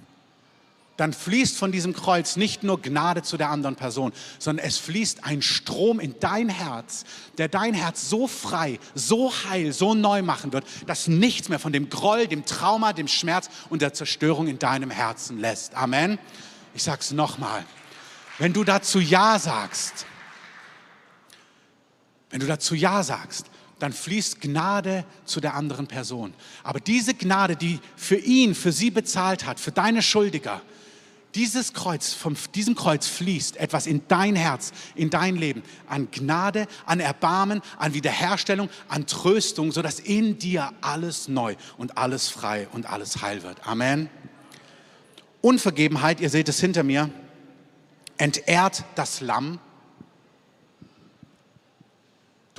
dann 0.97 1.11
fließt 1.11 1.57
von 1.57 1.71
diesem 1.71 1.93
Kreuz 1.93 2.35
nicht 2.35 2.63
nur 2.63 2.81
Gnade 2.81 3.23
zu 3.23 3.37
der 3.37 3.49
anderen 3.49 3.75
Person, 3.75 4.13
sondern 4.37 4.65
es 4.65 4.77
fließt 4.77 5.23
ein 5.23 5.41
Strom 5.41 5.99
in 5.99 6.15
dein 6.19 6.49
Herz, 6.49 7.03
der 7.37 7.47
dein 7.47 7.73
Herz 7.73 8.09
so 8.09 8.27
frei, 8.27 8.79
so 8.93 9.31
heil, 9.49 9.73
so 9.73 9.95
neu 9.95 10.21
machen 10.21 10.53
wird, 10.53 10.65
dass 10.85 11.07
nichts 11.07 11.49
mehr 11.49 11.59
von 11.59 11.73
dem 11.73 11.89
Groll, 11.89 12.27
dem 12.27 12.45
Trauma, 12.45 12.93
dem 12.93 13.07
Schmerz 13.07 13.49
und 13.69 13.81
der 13.81 13.93
Zerstörung 13.93 14.47
in 14.47 14.59
deinem 14.59 14.91
Herzen 14.91 15.39
lässt. 15.39 15.73
Amen. 15.75 16.19
Ich 16.75 16.83
sage 16.83 16.99
es 17.01 17.11
nochmal. 17.11 17.65
Wenn 18.37 18.53
du 18.53 18.63
dazu 18.63 18.99
Ja 18.99 19.39
sagst, 19.39 20.05
wenn 22.29 22.39
du 22.39 22.47
dazu 22.47 22.75
Ja 22.75 23.03
sagst, 23.03 23.47
dann 23.79 23.93
fließt 23.93 24.41
Gnade 24.41 25.05
zu 25.25 25.41
der 25.41 25.55
anderen 25.55 25.87
Person. 25.87 26.33
Aber 26.63 26.79
diese 26.79 27.13
Gnade, 27.13 27.55
die 27.55 27.79
für 27.95 28.15
ihn, 28.15 28.55
für 28.55 28.71
sie 28.71 28.91
bezahlt 28.91 29.45
hat, 29.45 29.59
für 29.59 29.71
deine 29.71 30.01
Schuldiger, 30.01 30.61
dieses 31.35 31.73
Kreuz, 31.73 32.13
von 32.13 32.37
diesem 32.55 32.75
Kreuz 32.75 33.07
fließt 33.07 33.57
etwas 33.57 33.87
in 33.87 34.07
dein 34.07 34.35
Herz, 34.35 34.71
in 34.95 35.09
dein 35.09 35.35
Leben, 35.35 35.63
an 35.87 36.09
Gnade, 36.11 36.67
an 36.85 36.99
Erbarmen, 36.99 37.61
an 37.77 37.93
Wiederherstellung, 37.93 38.69
an 38.87 39.07
Tröstung, 39.07 39.71
sodass 39.71 39.99
in 39.99 40.37
dir 40.37 40.71
alles 40.81 41.27
neu 41.27 41.55
und 41.77 41.97
alles 41.97 42.29
frei 42.29 42.67
und 42.71 42.85
alles 42.85 43.21
heil 43.21 43.43
wird. 43.43 43.67
Amen. 43.67 44.09
Unvergebenheit, 45.41 46.21
ihr 46.21 46.29
seht 46.29 46.49
es 46.49 46.59
hinter 46.59 46.83
mir, 46.83 47.09
entehrt 48.17 48.83
das 48.95 49.19
Lamm 49.19 49.59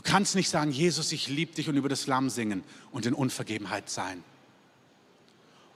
kannst 0.05 0.37
nicht 0.37 0.49
sagen, 0.49 0.71
Jesus, 0.71 1.11
ich 1.11 1.29
liebe 1.29 1.55
dich 1.55 1.69
und 1.69 1.77
über 1.77 1.89
das 1.89 2.07
Lamm 2.07 2.31
singen 2.31 2.63
und 2.93 3.07
in 3.07 3.15
Unvergebenheit 3.15 3.91
sein. 3.91 4.23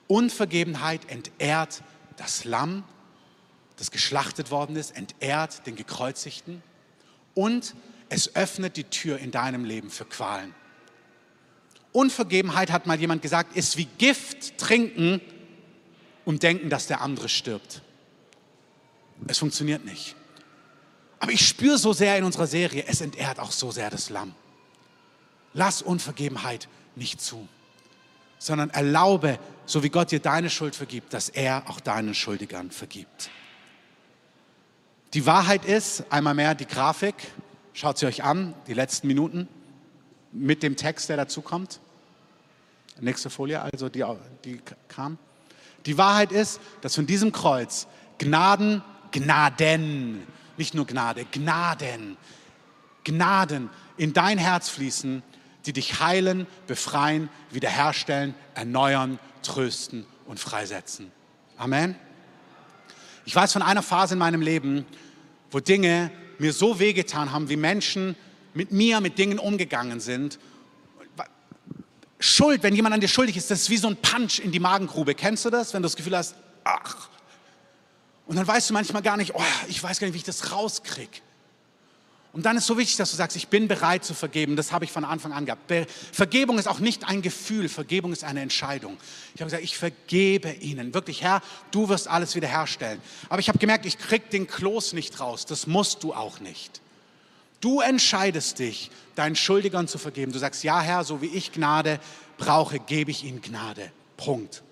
Unvergebenheit 0.07 1.11
entehrt 1.11 1.71
das 1.79 1.83
Lamm, 2.45 2.85
das 3.77 3.91
geschlachtet 3.91 4.51
worden 4.51 4.77
ist, 4.77 4.97
entehrt 4.97 5.67
den 5.67 5.77
Gekreuzigten 5.77 6.63
und 7.35 7.75
es 8.09 8.35
öffnet 8.35 8.77
die 8.77 8.85
Tür 8.85 9.19
in 9.19 9.31
deinem 9.31 9.65
Leben 9.65 9.91
für 9.91 10.05
Qualen. 10.05 10.55
Unvergebenheit, 11.93 12.71
hat 12.71 12.87
mal 12.87 12.99
jemand 12.99 13.23
gesagt, 13.23 13.57
ist 13.57 13.77
wie 13.77 13.87
Gift 13.99 14.59
trinken 14.59 15.21
und 16.25 16.43
denken, 16.43 16.71
dass 16.71 16.87
der 16.87 17.01
andere 17.01 17.29
stirbt. 17.29 17.83
Es 19.27 19.39
funktioniert 19.39 19.85
nicht. 19.85 20.15
Aber 21.21 21.33
ich 21.33 21.47
spüre 21.47 21.79
so 21.79 21.93
sehr 21.93 22.17
in 22.19 22.25
unserer 22.25 22.47
Serie, 22.47 22.85
es 22.87 23.01
entehrt 23.01 23.41
auch 23.41 23.51
so 23.51 23.71
sehr 23.71 23.91
das 23.91 24.11
Lamm. 24.11 24.35
Lass 25.55 25.83
Unvergebenheit 25.83 26.69
nicht 26.95 27.21
zu, 27.21 27.49
sondern 28.39 28.71
erlaube, 28.71 29.39
so 29.67 29.83
wie 29.83 29.91
Gott 29.91 30.11
dir 30.11 30.21
deine 30.21 30.51
Schuld 30.51 30.75
vergibt, 30.77 31.13
dass 31.13 31.29
er 31.29 31.65
auch 31.69 31.81
deinen 31.81 32.15
Schuldigern 32.15 32.71
vergibt. 32.71 33.31
Die 35.15 35.27
Wahrheit 35.27 35.65
ist, 35.65 36.05
einmal 36.11 36.35
mehr 36.35 36.55
die 36.55 36.67
Grafik, 36.67 37.15
schaut 37.73 37.99
sie 37.99 38.07
euch 38.07 38.25
an, 38.25 38.55
die 38.67 38.75
letzten 38.75 39.07
Minuten 39.07 39.49
mit 40.33 40.63
dem 40.63 40.77
Text, 40.77 41.09
der 41.09 41.17
dazu 41.17 41.41
kommt. 41.41 41.81
Nächste 43.01 43.31
Folie, 43.31 43.61
also 43.61 43.89
die, 43.89 44.05
die 44.45 44.61
kam. 44.89 45.19
Die 45.87 45.97
Wahrheit 45.97 46.33
ist, 46.33 46.61
dass 46.81 46.95
von 46.95 47.07
diesem 47.07 47.33
Kreuz 47.33 47.87
Gnaden, 48.19 48.83
Gnaden, 49.13 50.27
nicht 50.57 50.75
nur 50.75 50.87
Gnade, 50.87 51.25
Gnaden, 51.25 52.17
Gnaden 53.05 53.71
in 53.97 54.13
dein 54.13 54.39
Herz 54.39 54.69
fließen, 54.69 55.23
die 55.69 55.75
dich 55.75 56.01
heilen, 56.01 56.47
befreien, 56.67 57.29
wiederherstellen, 57.51 58.35
erneuern, 58.55 59.19
trösten 59.43 60.07
und 60.25 60.41
freisetzen. 60.41 61.13
Amen. 61.59 61.95
Ich 63.27 63.37
weiß 63.37 63.53
von 63.53 63.61
einer 63.61 63.83
Phase 63.83 64.15
in 64.15 64.19
meinem 64.19 64.41
Leben, 64.41 64.87
wo 65.51 65.61
Dinge 65.61 66.11
mir 66.39 66.55
so 66.55 66.79
wehgetan 66.79 67.33
haben, 67.33 67.51
wie 67.51 67.57
Menschen 67.57 68.17
mit 68.55 68.73
mir 68.73 69.03
mit 69.03 69.19
Dingen 69.19 69.39
umgegangen 69.39 70.01
sind. 70.01 70.39
Schuld, 72.19 72.63
wenn 72.63 72.75
jemand 72.75 72.95
an 72.95 73.01
dir 73.03 73.09
schuldig 73.09 73.37
ist, 73.37 73.51
das 73.51 73.61
ist 73.61 73.71
wie 73.71 73.77
so 73.77 73.89
ein 73.89 73.97
Punch 73.97 74.39
in 74.39 74.51
die 74.51 74.61
Magengrube. 74.61 75.15
Kennst 75.15 75.45
du 75.45 75.51
das, 75.51 75.75
wenn 75.75 75.83
du 75.83 75.87
das 75.87 75.97
Gefühl 75.97 76.17
hast, 76.17 76.35
ach, 76.65 77.11
und 78.27 78.37
dann 78.37 78.47
weißt 78.47 78.71
du 78.71 78.75
manchmal 78.75 79.03
gar 79.03 79.19
nicht, 79.19 79.35
oh, 79.35 79.43
ich 79.69 79.83
weiß 79.83 80.01
gar 80.01 80.07
nicht, 80.07 80.15
wie 80.15 80.19
ich 80.19 80.25
das 80.25 80.51
rauskriege. 80.51 81.21
Und 82.33 82.45
dann 82.45 82.57
ist 82.57 82.67
so 82.67 82.77
wichtig, 82.77 82.97
dass 82.97 83.11
du 83.11 83.17
sagst, 83.17 83.37
ich 83.37 83.49
bin 83.49 83.69
bereit 83.69 84.05
zu 84.05 84.13
vergeben. 84.13 84.55
Das 84.55 84.71
habe 84.71 84.85
ich 84.85 84.93
von 84.93 85.05
Anfang 85.05 85.33
an 85.33 85.47
gehabt. 85.47 85.73
Vergebung 86.13 86.59
ist 86.59 86.69
auch 86.69 86.79
nicht 86.79 87.09
ein 87.09 87.23
Gefühl, 87.23 87.69
Vergebung 87.69 88.13
ist 88.13 88.23
eine 88.23 88.43
Entscheidung. 88.43 88.97
Ich 89.35 89.41
habe 89.41 89.47
gesagt, 89.47 89.65
ich 89.65 89.79
vergebe 89.79 90.53
ihnen. 90.53 90.93
Wirklich, 90.93 91.23
Herr, 91.23 91.41
du 91.71 91.89
wirst 91.89 92.07
alles 92.07 92.35
wiederherstellen. 92.35 93.01
Aber 93.29 93.41
ich 93.41 93.49
habe 93.49 93.59
gemerkt, 93.59 93.87
ich 93.87 93.99
krieg 93.99 94.29
den 94.31 94.47
Kloß 94.47 94.93
nicht 94.93 95.21
raus. 95.21 95.47
Das 95.47 95.67
musst 95.67 96.03
du 96.03 96.13
auch 96.13 96.41
nicht. 96.41 96.83
Du 97.61 97.81
entscheidest 97.81 98.59
dich, 98.59 98.91
deinen 99.15 99.35
Schuldigern 99.35 99.89
zu 99.89 99.99
vergeben. 99.99 100.31
Du 100.31 100.39
sagst, 100.39 100.63
ja, 100.63 100.81
Herr, 100.81 101.05
so 101.05 101.23
wie 101.23 101.27
ich 101.27 101.53
Gnade 101.53 101.99
brauche, 102.37 102.79
gebe 102.79 103.11
ich 103.11 103.25
ihnen 103.25 103.41
Gnade. 103.41 103.91
Punkt. 104.17 104.63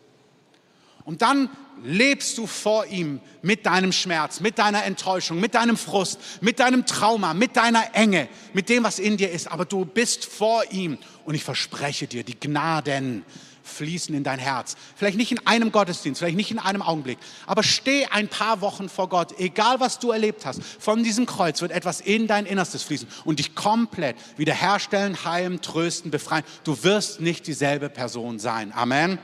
Und 1.06 1.22
dann 1.22 1.48
lebst 1.84 2.36
du 2.36 2.46
vor 2.46 2.84
ihm 2.86 3.20
mit 3.40 3.64
deinem 3.64 3.92
Schmerz, 3.92 4.40
mit 4.40 4.58
deiner 4.58 4.84
Enttäuschung, 4.84 5.40
mit 5.40 5.54
deinem 5.54 5.76
Frust, 5.76 6.18
mit 6.40 6.58
deinem 6.58 6.84
Trauma, 6.84 7.32
mit 7.32 7.56
deiner 7.56 7.94
Enge, 7.94 8.28
mit 8.52 8.68
dem, 8.68 8.82
was 8.84 8.98
in 8.98 9.16
dir 9.16 9.30
ist. 9.30 9.50
Aber 9.50 9.64
du 9.64 9.84
bist 9.84 10.26
vor 10.26 10.64
ihm. 10.70 10.98
Und 11.24 11.34
ich 11.36 11.44
verspreche 11.44 12.08
dir, 12.08 12.24
die 12.24 12.38
Gnaden 12.38 13.24
fließen 13.62 14.14
in 14.16 14.24
dein 14.24 14.40
Herz. 14.40 14.76
Vielleicht 14.96 15.16
nicht 15.16 15.30
in 15.30 15.46
einem 15.46 15.70
Gottesdienst, 15.70 16.18
vielleicht 16.18 16.36
nicht 16.36 16.50
in 16.50 16.58
einem 16.58 16.82
Augenblick, 16.82 17.18
aber 17.46 17.62
steh 17.62 18.06
ein 18.06 18.28
paar 18.28 18.60
Wochen 18.60 18.88
vor 18.88 19.08
Gott, 19.08 19.38
egal 19.38 19.80
was 19.80 19.98
du 19.98 20.10
erlebt 20.12 20.46
hast. 20.46 20.62
Von 20.62 21.02
diesem 21.02 21.26
Kreuz 21.26 21.60
wird 21.60 21.72
etwas 21.72 22.00
in 22.00 22.26
dein 22.26 22.46
Innerstes 22.46 22.82
fließen 22.84 23.08
und 23.24 23.38
dich 23.38 23.54
komplett 23.54 24.16
wiederherstellen, 24.36 25.24
heilen, 25.24 25.60
trösten, 25.60 26.10
befreien. 26.10 26.44
Du 26.64 26.82
wirst 26.84 27.20
nicht 27.20 27.46
dieselbe 27.46 27.88
Person 27.88 28.38
sein. 28.38 28.72
Amen. 28.72 29.18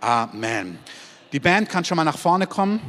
Amen. 0.00 0.78
Die 1.32 1.40
Band 1.40 1.68
kann 1.68 1.84
schon 1.84 1.96
mal 1.96 2.04
nach 2.04 2.18
vorne 2.18 2.46
kommen. 2.46 2.80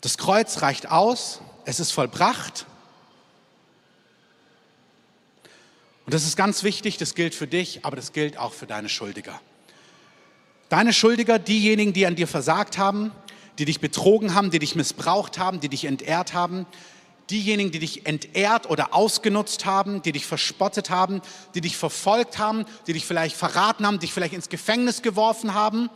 Das 0.00 0.16
Kreuz 0.16 0.62
reicht 0.62 0.90
aus, 0.90 1.40
es 1.64 1.80
ist 1.80 1.92
vollbracht. 1.92 2.66
Und 6.06 6.14
das 6.14 6.24
ist 6.24 6.36
ganz 6.36 6.64
wichtig, 6.64 6.96
das 6.96 7.14
gilt 7.14 7.34
für 7.34 7.46
dich, 7.46 7.84
aber 7.84 7.96
das 7.96 8.12
gilt 8.12 8.36
auch 8.38 8.52
für 8.52 8.66
deine 8.66 8.88
Schuldiger. 8.88 9.40
Deine 10.68 10.92
Schuldiger, 10.92 11.38
diejenigen, 11.38 11.92
die 11.92 12.06
an 12.06 12.16
dir 12.16 12.26
versagt 12.26 12.78
haben, 12.78 13.12
die 13.58 13.64
dich 13.64 13.80
betrogen 13.80 14.34
haben, 14.34 14.50
die 14.50 14.58
dich 14.58 14.74
missbraucht 14.74 15.38
haben, 15.38 15.60
die 15.60 15.68
dich 15.68 15.84
entehrt 15.84 16.32
haben, 16.32 16.66
diejenigen, 17.30 17.70
die 17.70 17.78
dich 17.78 18.06
entehrt 18.06 18.68
oder 18.68 18.94
ausgenutzt 18.94 19.64
haben, 19.64 20.02
die 20.02 20.12
dich 20.12 20.26
verspottet 20.26 20.90
haben, 20.90 21.22
die 21.54 21.60
dich 21.60 21.76
verfolgt 21.76 22.38
haben, 22.38 22.64
die 22.86 22.92
dich 22.92 23.06
vielleicht 23.06 23.36
verraten 23.36 23.86
haben, 23.86 23.98
dich 23.98 24.12
vielleicht 24.12 24.34
ins 24.34 24.48
Gefängnis 24.48 25.02
geworfen 25.02 25.54
haben. 25.54 25.88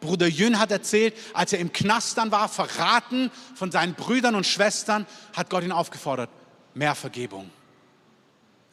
Bruder 0.00 0.26
Jün 0.26 0.58
hat 0.58 0.70
erzählt, 0.70 1.14
als 1.32 1.52
er 1.52 1.58
im 1.58 1.72
Knast 1.72 2.18
dann 2.18 2.30
war, 2.30 2.48
verraten 2.48 3.30
von 3.54 3.72
seinen 3.72 3.94
Brüdern 3.94 4.34
und 4.34 4.46
Schwestern, 4.46 5.06
hat 5.34 5.50
Gott 5.50 5.64
ihn 5.64 5.72
aufgefordert, 5.72 6.30
mehr 6.74 6.94
Vergebung. 6.94 7.50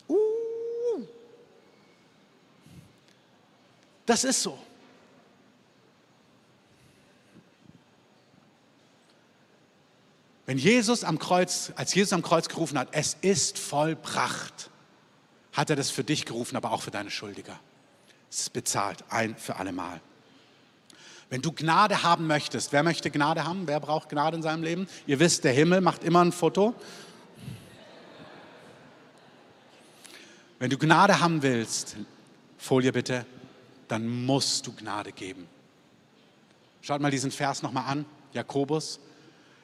Uh. 0.07 0.15
Das 4.05 4.23
ist 4.23 4.43
so. 4.43 4.59
Wenn 10.45 10.57
Jesus 10.57 11.03
am 11.03 11.19
Kreuz, 11.19 11.71
als 11.75 11.93
Jesus 11.93 12.13
am 12.13 12.21
Kreuz 12.21 12.49
gerufen 12.49 12.77
hat, 12.77 12.89
es 12.91 13.15
ist 13.21 13.57
vollbracht, 13.57 14.69
hat 15.53 15.69
er 15.69 15.75
das 15.75 15.89
für 15.89 16.03
dich 16.03 16.25
gerufen, 16.25 16.57
aber 16.57 16.71
auch 16.71 16.81
für 16.81 16.91
deine 16.91 17.11
Schuldiger. 17.11 17.59
Es 18.29 18.41
ist 18.41 18.53
bezahlt, 18.53 19.03
ein 19.09 19.37
für 19.37 19.55
alle 19.55 19.71
Mal. 19.71 20.01
Wenn 21.29 21.41
du 21.41 21.51
Gnade 21.51 22.03
haben 22.03 22.27
möchtest, 22.27 22.73
wer 22.73 22.83
möchte 22.83 23.09
Gnade 23.09 23.45
haben? 23.45 23.67
Wer 23.67 23.79
braucht 23.79 24.09
Gnade 24.09 24.37
in 24.37 24.43
seinem 24.43 24.63
Leben? 24.63 24.87
Ihr 25.07 25.19
wisst, 25.19 25.43
der 25.43 25.53
Himmel 25.53 25.81
macht 25.81 26.03
immer 26.03 26.23
ein 26.23 26.31
Foto. 26.31 26.75
Wenn 30.59 30.69
du 30.69 30.77
Gnade 30.77 31.19
haben 31.19 31.41
willst, 31.41 31.95
Folie 32.57 32.91
bitte, 32.91 33.25
dann 33.87 34.25
musst 34.25 34.67
du 34.67 34.73
Gnade 34.73 35.11
geben. 35.11 35.47
Schaut 36.81 37.01
mal 37.01 37.11
diesen 37.11 37.31
Vers 37.31 37.63
nochmal 37.63 37.85
an, 37.87 38.05
Jakobus 38.33 38.99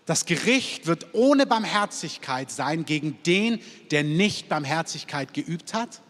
das 0.10 0.26
Gericht 0.26 0.88
wird 0.88 1.14
ohne 1.14 1.45
Barmherzigkeit 1.45 2.49
sein 2.49 2.84
gegen 2.84 3.22
den, 3.28 3.62
der 3.91 4.03
nicht 4.03 4.49
Barmherzigkeit 4.49 5.36
geübt 5.36 5.76
hat. 5.76 6.01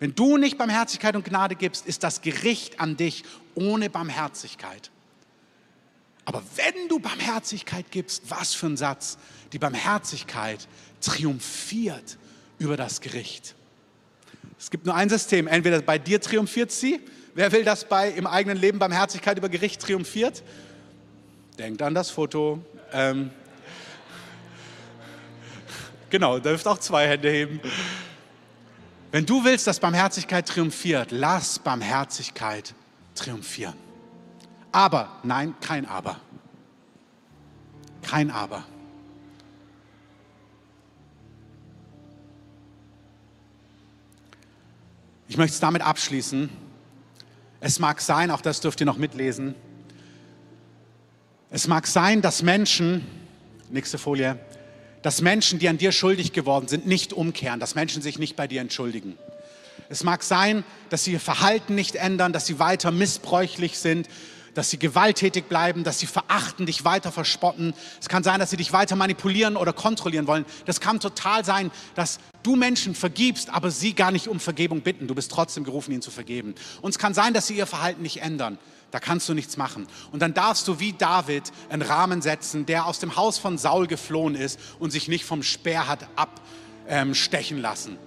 Wenn 0.00 0.16
du 0.16 0.36
nicht 0.36 0.58
Barmherzigkeit 0.58 1.14
und 1.14 1.24
Gnade 1.24 1.54
gibst, 1.54 1.86
ist 1.86 2.02
das 2.02 2.22
Gericht 2.22 2.80
an 2.80 2.96
dich 2.96 3.22
ohne 3.54 3.88
Barmherzigkeit. 3.88 4.90
Aber 6.24 6.42
wenn 6.56 6.88
du 6.88 6.98
Barmherzigkeit 6.98 7.88
gibst, 7.92 8.24
was 8.28 8.52
für 8.52 8.66
ein 8.66 8.76
Satz, 8.76 9.16
die 9.52 9.60
Barmherzigkeit 9.60 10.66
triumphiert 11.00 12.18
über 12.58 12.76
das 12.76 13.00
Gericht. 13.00 13.54
Es 14.58 14.72
gibt 14.72 14.86
nur 14.86 14.96
ein 14.96 15.08
System, 15.08 15.46
entweder 15.46 15.82
bei 15.82 16.00
dir 16.00 16.20
triumphiert 16.20 16.72
sie, 16.72 16.98
wer 17.36 17.52
will, 17.52 17.62
dass 17.62 17.88
bei 17.88 18.10
im 18.10 18.26
eigenen 18.26 18.58
Leben 18.58 18.80
Barmherzigkeit 18.80 19.38
über 19.38 19.48
Gericht 19.48 19.80
triumphiert? 19.80 20.42
Denkt 21.62 21.80
an 21.80 21.94
das 21.94 22.10
Foto. 22.10 22.60
Ähm, 22.92 23.30
genau, 26.10 26.40
dürft 26.40 26.66
auch 26.66 26.78
zwei 26.78 27.06
Hände 27.06 27.30
heben. 27.30 27.60
Wenn 29.12 29.24
du 29.24 29.44
willst, 29.44 29.68
dass 29.68 29.78
Barmherzigkeit 29.78 30.48
triumphiert, 30.48 31.12
lass 31.12 31.60
Barmherzigkeit 31.60 32.74
triumphieren. 33.14 33.74
Aber, 34.72 35.20
nein, 35.22 35.54
kein 35.60 35.86
Aber. 35.86 36.18
Kein 38.02 38.32
Aber. 38.32 38.64
Ich 45.28 45.36
möchte 45.36 45.54
es 45.54 45.60
damit 45.60 45.82
abschließen. 45.82 46.50
Es 47.60 47.78
mag 47.78 48.00
sein, 48.00 48.32
auch 48.32 48.40
das 48.40 48.60
dürft 48.60 48.80
ihr 48.80 48.86
noch 48.86 48.96
mitlesen, 48.96 49.54
es 51.54 51.68
mag 51.68 51.86
sein, 51.86 52.22
dass 52.22 52.42
Menschen, 52.42 53.06
nächste 53.68 53.98
Folie, 53.98 54.38
dass 55.02 55.20
Menschen, 55.20 55.58
die 55.58 55.68
an 55.68 55.76
dir 55.76 55.92
schuldig 55.92 56.32
geworden 56.32 56.66
sind, 56.66 56.86
nicht 56.86 57.12
umkehren, 57.12 57.60
dass 57.60 57.74
Menschen 57.74 58.00
sich 58.00 58.18
nicht 58.18 58.36
bei 58.36 58.46
dir 58.46 58.62
entschuldigen. 58.62 59.18
Es 59.90 60.02
mag 60.02 60.22
sein, 60.22 60.64
dass 60.88 61.04
sie 61.04 61.12
ihr 61.12 61.20
Verhalten 61.20 61.74
nicht 61.74 61.96
ändern, 61.96 62.32
dass 62.32 62.46
sie 62.46 62.58
weiter 62.58 62.90
missbräuchlich 62.90 63.78
sind, 63.78 64.08
dass 64.54 64.70
sie 64.70 64.78
gewalttätig 64.78 65.44
bleiben, 65.44 65.84
dass 65.84 65.98
sie 65.98 66.06
verachten, 66.06 66.64
dich 66.64 66.86
weiter 66.86 67.12
verspotten. 67.12 67.74
Es 68.00 68.08
kann 68.08 68.22
sein, 68.22 68.40
dass 68.40 68.48
sie 68.48 68.56
dich 68.56 68.72
weiter 68.72 68.96
manipulieren 68.96 69.56
oder 69.56 69.74
kontrollieren 69.74 70.26
wollen. 70.26 70.46
Das 70.64 70.80
kann 70.80 71.00
total 71.00 71.44
sein, 71.44 71.70
dass 71.94 72.18
du 72.42 72.56
Menschen 72.56 72.94
vergibst, 72.94 73.50
aber 73.50 73.70
sie 73.70 73.94
gar 73.94 74.10
nicht 74.10 74.28
um 74.28 74.40
Vergebung 74.40 74.80
bitten. 74.80 75.06
Du 75.06 75.14
bist 75.14 75.30
trotzdem 75.30 75.64
gerufen, 75.64 75.92
ihnen 75.92 76.02
zu 76.02 76.10
vergeben. 76.10 76.54
Und 76.80 76.92
es 76.92 76.98
kann 76.98 77.12
sein, 77.12 77.34
dass 77.34 77.46
sie 77.46 77.56
ihr 77.56 77.66
Verhalten 77.66 78.00
nicht 78.00 78.22
ändern. 78.22 78.58
Da 78.92 79.00
kannst 79.00 79.28
du 79.28 79.34
nichts 79.34 79.56
machen. 79.56 79.88
Und 80.12 80.20
dann 80.20 80.34
darfst 80.34 80.68
du 80.68 80.78
wie 80.78 80.92
David 80.92 81.50
einen 81.70 81.82
Rahmen 81.82 82.22
setzen, 82.22 82.66
der 82.66 82.86
aus 82.86 83.00
dem 83.00 83.16
Haus 83.16 83.38
von 83.38 83.58
Saul 83.58 83.88
geflohen 83.88 84.36
ist 84.36 84.60
und 84.78 84.92
sich 84.92 85.08
nicht 85.08 85.24
vom 85.24 85.42
Speer 85.42 85.88
hat 85.88 86.06
abstechen 86.14 87.60
lassen. 87.60 87.98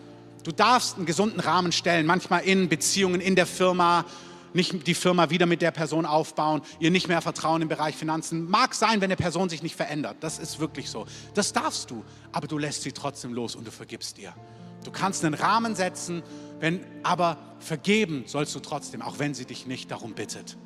Du 0.43 0.51
darfst 0.51 0.97
einen 0.97 1.07
gesunden 1.07 1.39
Rahmen 1.39 1.71
stellen, 1.71 2.05
manchmal 2.05 2.43
in 2.43 2.69
Beziehungen, 2.69 3.19
in 3.19 3.35
der 3.35 3.47
Firma, 3.47 4.05
nicht 4.53 4.85
die 4.85 4.93
Firma 4.93 5.31
wieder 5.31 5.47
mit 5.47 5.63
der 5.63 5.71
Person 5.71 6.05
aufbauen, 6.05 6.61
ihr 6.79 6.91
nicht 6.91 7.07
mehr 7.07 7.21
vertrauen 7.21 7.63
im 7.63 7.67
Bereich 7.67 7.95
Finanzen. 7.95 8.47
Mag 8.47 8.75
sein, 8.75 9.01
wenn 9.01 9.05
eine 9.05 9.15
Person 9.15 9.49
sich 9.49 9.63
nicht 9.63 9.75
verändert. 9.75 10.17
Das 10.19 10.37
ist 10.37 10.59
wirklich 10.59 10.91
so. 10.91 11.07
Das 11.33 11.51
darfst 11.51 11.89
du, 11.89 12.05
aber 12.31 12.47
du 12.47 12.59
lässt 12.59 12.83
sie 12.83 12.91
trotzdem 12.91 13.33
los 13.33 13.55
und 13.55 13.65
du 13.65 13.71
vergibst 13.71 14.19
ihr. 14.19 14.35
Du 14.83 14.91
kannst 14.91 15.25
einen 15.25 15.33
Rahmen 15.33 15.75
setzen, 15.75 16.21
wenn, 16.59 16.85
aber 17.01 17.37
vergeben 17.57 18.25
sollst 18.27 18.53
du 18.53 18.59
trotzdem, 18.59 19.01
auch 19.01 19.17
wenn 19.17 19.33
sie 19.33 19.45
dich 19.45 19.65
nicht 19.65 19.89
darum 19.89 20.13
bittet. 20.13 20.57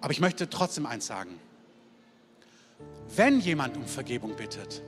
Aber 0.00 0.12
ich 0.12 0.20
möchte 0.20 0.48
trotzdem 0.48 0.86
eins 0.86 1.06
sagen. 1.06 1.38
Wenn 3.14 3.40
jemand 3.40 3.76
um 3.76 3.84
Vergebung 3.86 4.36
bittet, 4.36 4.82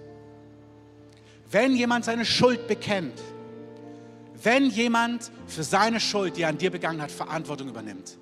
wenn 1.51 1.77
jemand 1.77 2.05
seine 2.05 2.25
Schuld 2.25 2.67
bekennt, 2.67 3.21
wenn 4.43 4.71
jemand 4.71 5.31
für 5.47 5.63
seine 5.63 6.01
Schuld, 6.01 6.37
die 6.37 6.43
er 6.43 6.49
an 6.49 6.59
dir 6.59 6.71
begangen 6.71 7.03
hat, 7.03 7.11
Verantwortung 7.11 7.69
übernimmt, 7.69 8.17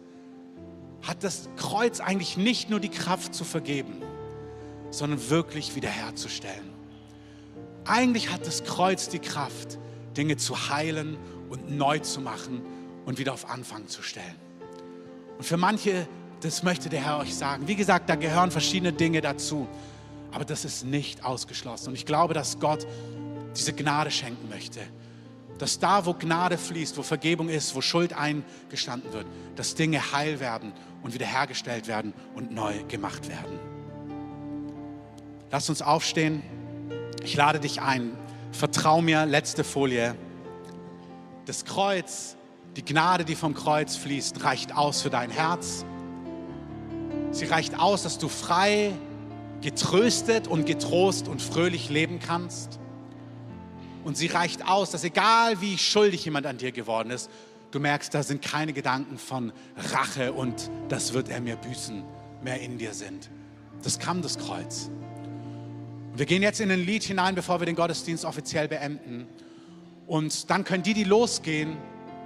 hat 1.03 1.23
das 1.23 1.49
Kreuz 1.57 2.01
eigentlich 2.01 2.37
nicht 2.37 2.69
nur 2.71 2.81
die 2.81 2.89
Kraft 2.89 3.35
zu 3.35 3.45
vergeben, 3.45 4.03
sondern 4.91 5.31
wirklich 5.31 5.77
wiederherzustellen. 5.77 6.71
Eigentlich 7.85 8.31
hat 8.31 8.47
das 8.47 8.65
Kreuz 8.65 9.09
die 9.09 9.19
Kraft, 9.19 9.79
Dinge 10.17 10.37
zu 10.37 10.69
heilen 10.69 11.17
und 11.49 11.71
neu 11.71 12.01
zu 12.01 12.21
machen 12.21 12.63
und 13.07 13.19
wieder 13.19 13.33
auf 13.33 13.49
Anfang 13.49 13.87
zu 13.89 14.03
stellen. 14.03 14.37
Und 15.39 15.45
für 15.45 15.57
manche 15.57 16.07
das 16.41 16.63
möchte 16.63 16.89
der 16.89 17.05
Herr 17.05 17.19
euch 17.19 17.35
sagen. 17.35 17.69
Wie 17.69 17.77
gesagt, 17.77 18.09
da 18.09 18.15
gehören 18.15 18.51
verschiedene 18.51 18.93
Dinge 18.93 19.21
dazu. 19.21 19.69
Aber 20.33 20.45
das 20.45 20.65
ist 20.65 20.85
nicht 20.85 21.25
ausgeschlossen. 21.25 21.89
Und 21.89 21.95
ich 21.95 22.07
glaube, 22.07 22.35
dass 22.35 22.59
Gott 22.59 22.87
diese 23.57 23.73
Gnade 23.73 24.11
schenken 24.11 24.49
möchte. 24.49 24.81
Dass 25.59 25.79
da, 25.79 26.07
wo 26.07 26.15
Gnade 26.15 26.57
fließt, 26.57 26.97
wo 26.97 27.03
Vergebung 27.03 27.49
ist, 27.49 27.75
wo 27.75 27.81
Schuld 27.81 28.13
eingestanden 28.13 29.13
wird, 29.13 29.27
dass 29.57 29.75
Dinge 29.75 30.13
heil 30.13 30.41
werden 30.41 30.73
und 31.03 31.13
wiederhergestellt 31.13 31.89
werden 31.89 32.15
und 32.35 32.53
neu 32.53 32.75
gemacht 32.89 33.29
werden. 33.29 33.59
Lass 35.51 35.69
uns 35.69 35.83
aufstehen. 35.83 36.43
Ich 37.25 37.37
lade 37.37 37.61
dich 37.61 37.83
ein. 37.83 38.13
Vertrau 38.53 39.03
mir, 39.03 39.27
letzte 39.27 39.65
Folie. 39.65 40.15
Das 41.45 41.65
Kreuz, 41.65 42.37
die 42.77 42.85
Gnade, 42.85 43.25
die 43.25 43.35
vom 43.35 43.55
Kreuz 43.55 43.97
fließt, 43.97 44.45
reicht 44.45 44.77
aus 44.77 45.03
für 45.03 45.11
dein 45.11 45.31
Herz. 45.31 45.85
Sie 47.33 47.45
reicht 47.45 47.79
aus, 47.79 48.03
dass 48.03 48.19
du 48.19 48.29
frei, 48.29 48.93
getröstet 49.61 50.49
und 50.49 50.67
getrost 50.67 51.29
und 51.29 51.41
fröhlich 51.41 51.91
leben 51.91 52.19
kannst. 52.19 52.79
Und 54.05 54.17
sie 54.17 54.27
reicht 54.27 54.67
aus, 54.67 54.91
dass 54.91 55.05
egal 55.05 55.61
wie 55.61 55.77
schuldig 55.79 56.25
jemand 56.25 56.47
an 56.47 56.57
dir 56.57 56.73
geworden 56.73 57.11
ist, 57.11 57.31
du 57.71 57.79
merkst, 57.79 58.13
da 58.15 58.23
sind 58.23 58.43
keine 58.43 58.73
Gedanken 58.73 59.19
von 59.19 59.53
Rache 59.93 60.33
und 60.33 60.71
das 60.89 61.13
wird 61.13 61.29
er 61.29 61.41
mir 61.41 61.57
büßen, 61.57 62.03
mehr 62.43 62.61
in 62.61 62.79
dir 62.79 62.95
sind. 62.95 63.31
Das 63.83 63.99
kam 63.99 64.23
das 64.23 64.39
Kreuz. 64.39 64.91
Wir 66.17 66.27
gehen 66.27 66.43
jetzt 66.43 66.61
in 66.61 66.71
ein 66.71 66.85
Lied 66.85 67.05
hinein, 67.05 67.35
bevor 67.35 67.61
wir 67.61 67.67
den 67.67 67.77
Gottesdienst 67.77 68.25
offiziell 68.25 68.69
beenden. 68.69 69.27
Und 70.07 70.51
dann 70.51 70.65
können 70.65 70.83
die, 70.83 70.95
die 70.95 71.05
losgehen, 71.05 71.77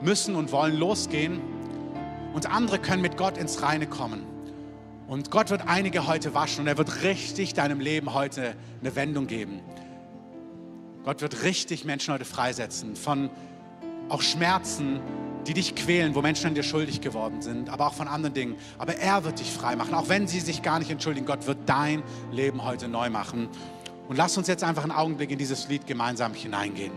müssen 0.00 0.34
und 0.36 0.52
wollen 0.52 0.76
losgehen. 0.76 1.40
Und 2.32 2.50
andere 2.50 2.78
können 2.78 3.02
mit 3.02 3.16
Gott 3.16 3.36
ins 3.36 3.62
Reine 3.62 3.86
kommen. 3.86 4.33
Und 5.06 5.30
Gott 5.30 5.50
wird 5.50 5.66
einige 5.66 6.06
heute 6.06 6.34
waschen 6.34 6.62
und 6.62 6.66
er 6.66 6.78
wird 6.78 7.02
richtig 7.02 7.54
deinem 7.54 7.80
Leben 7.80 8.14
heute 8.14 8.54
eine 8.80 8.96
Wendung 8.96 9.26
geben. 9.26 9.60
Gott 11.04 11.20
wird 11.20 11.42
richtig 11.42 11.84
Menschen 11.84 12.14
heute 12.14 12.24
freisetzen 12.24 12.96
von 12.96 13.28
auch 14.08 14.22
Schmerzen, 14.22 15.00
die 15.46 15.52
dich 15.52 15.74
quälen, 15.74 16.14
wo 16.14 16.22
Menschen 16.22 16.46
an 16.46 16.54
dir 16.54 16.62
schuldig 16.62 17.02
geworden 17.02 17.42
sind, 17.42 17.68
aber 17.68 17.86
auch 17.86 17.94
von 17.94 18.08
anderen 18.08 18.34
Dingen. 18.34 18.56
Aber 18.78 18.96
er 18.96 19.24
wird 19.24 19.40
dich 19.40 19.50
frei 19.50 19.76
machen, 19.76 19.94
auch 19.94 20.08
wenn 20.08 20.26
sie 20.26 20.40
sich 20.40 20.62
gar 20.62 20.78
nicht 20.78 20.90
entschuldigen. 20.90 21.26
Gott 21.26 21.46
wird 21.46 21.58
dein 21.66 22.02
Leben 22.32 22.64
heute 22.64 22.88
neu 22.88 23.10
machen. 23.10 23.48
Und 24.08 24.16
lass 24.16 24.36
uns 24.38 24.48
jetzt 24.48 24.64
einfach 24.64 24.82
einen 24.82 24.92
Augenblick 24.92 25.30
in 25.30 25.38
dieses 25.38 25.68
Lied 25.68 25.86
gemeinsam 25.86 26.32
hineingehen. 26.32 26.92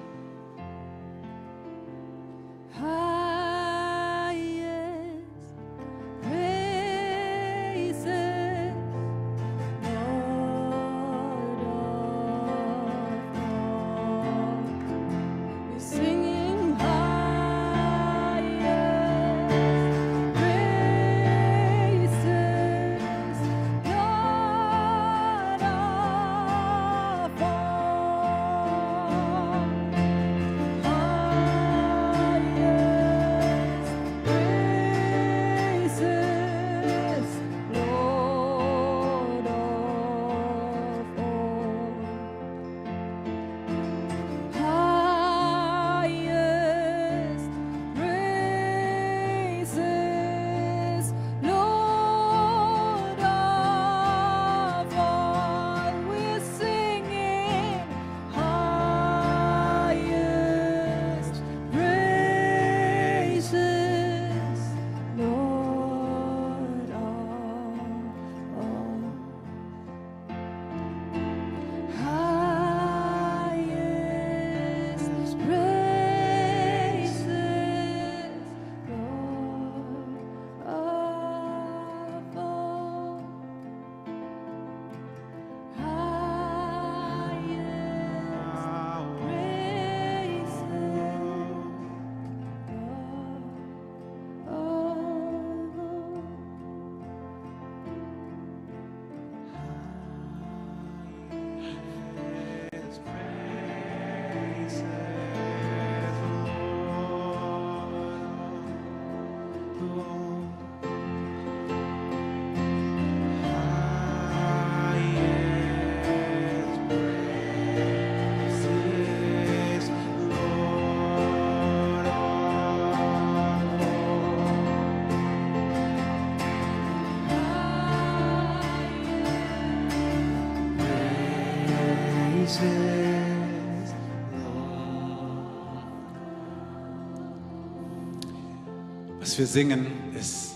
Wir 139.37 139.45
singen, 139.45 140.15
ist 140.15 140.55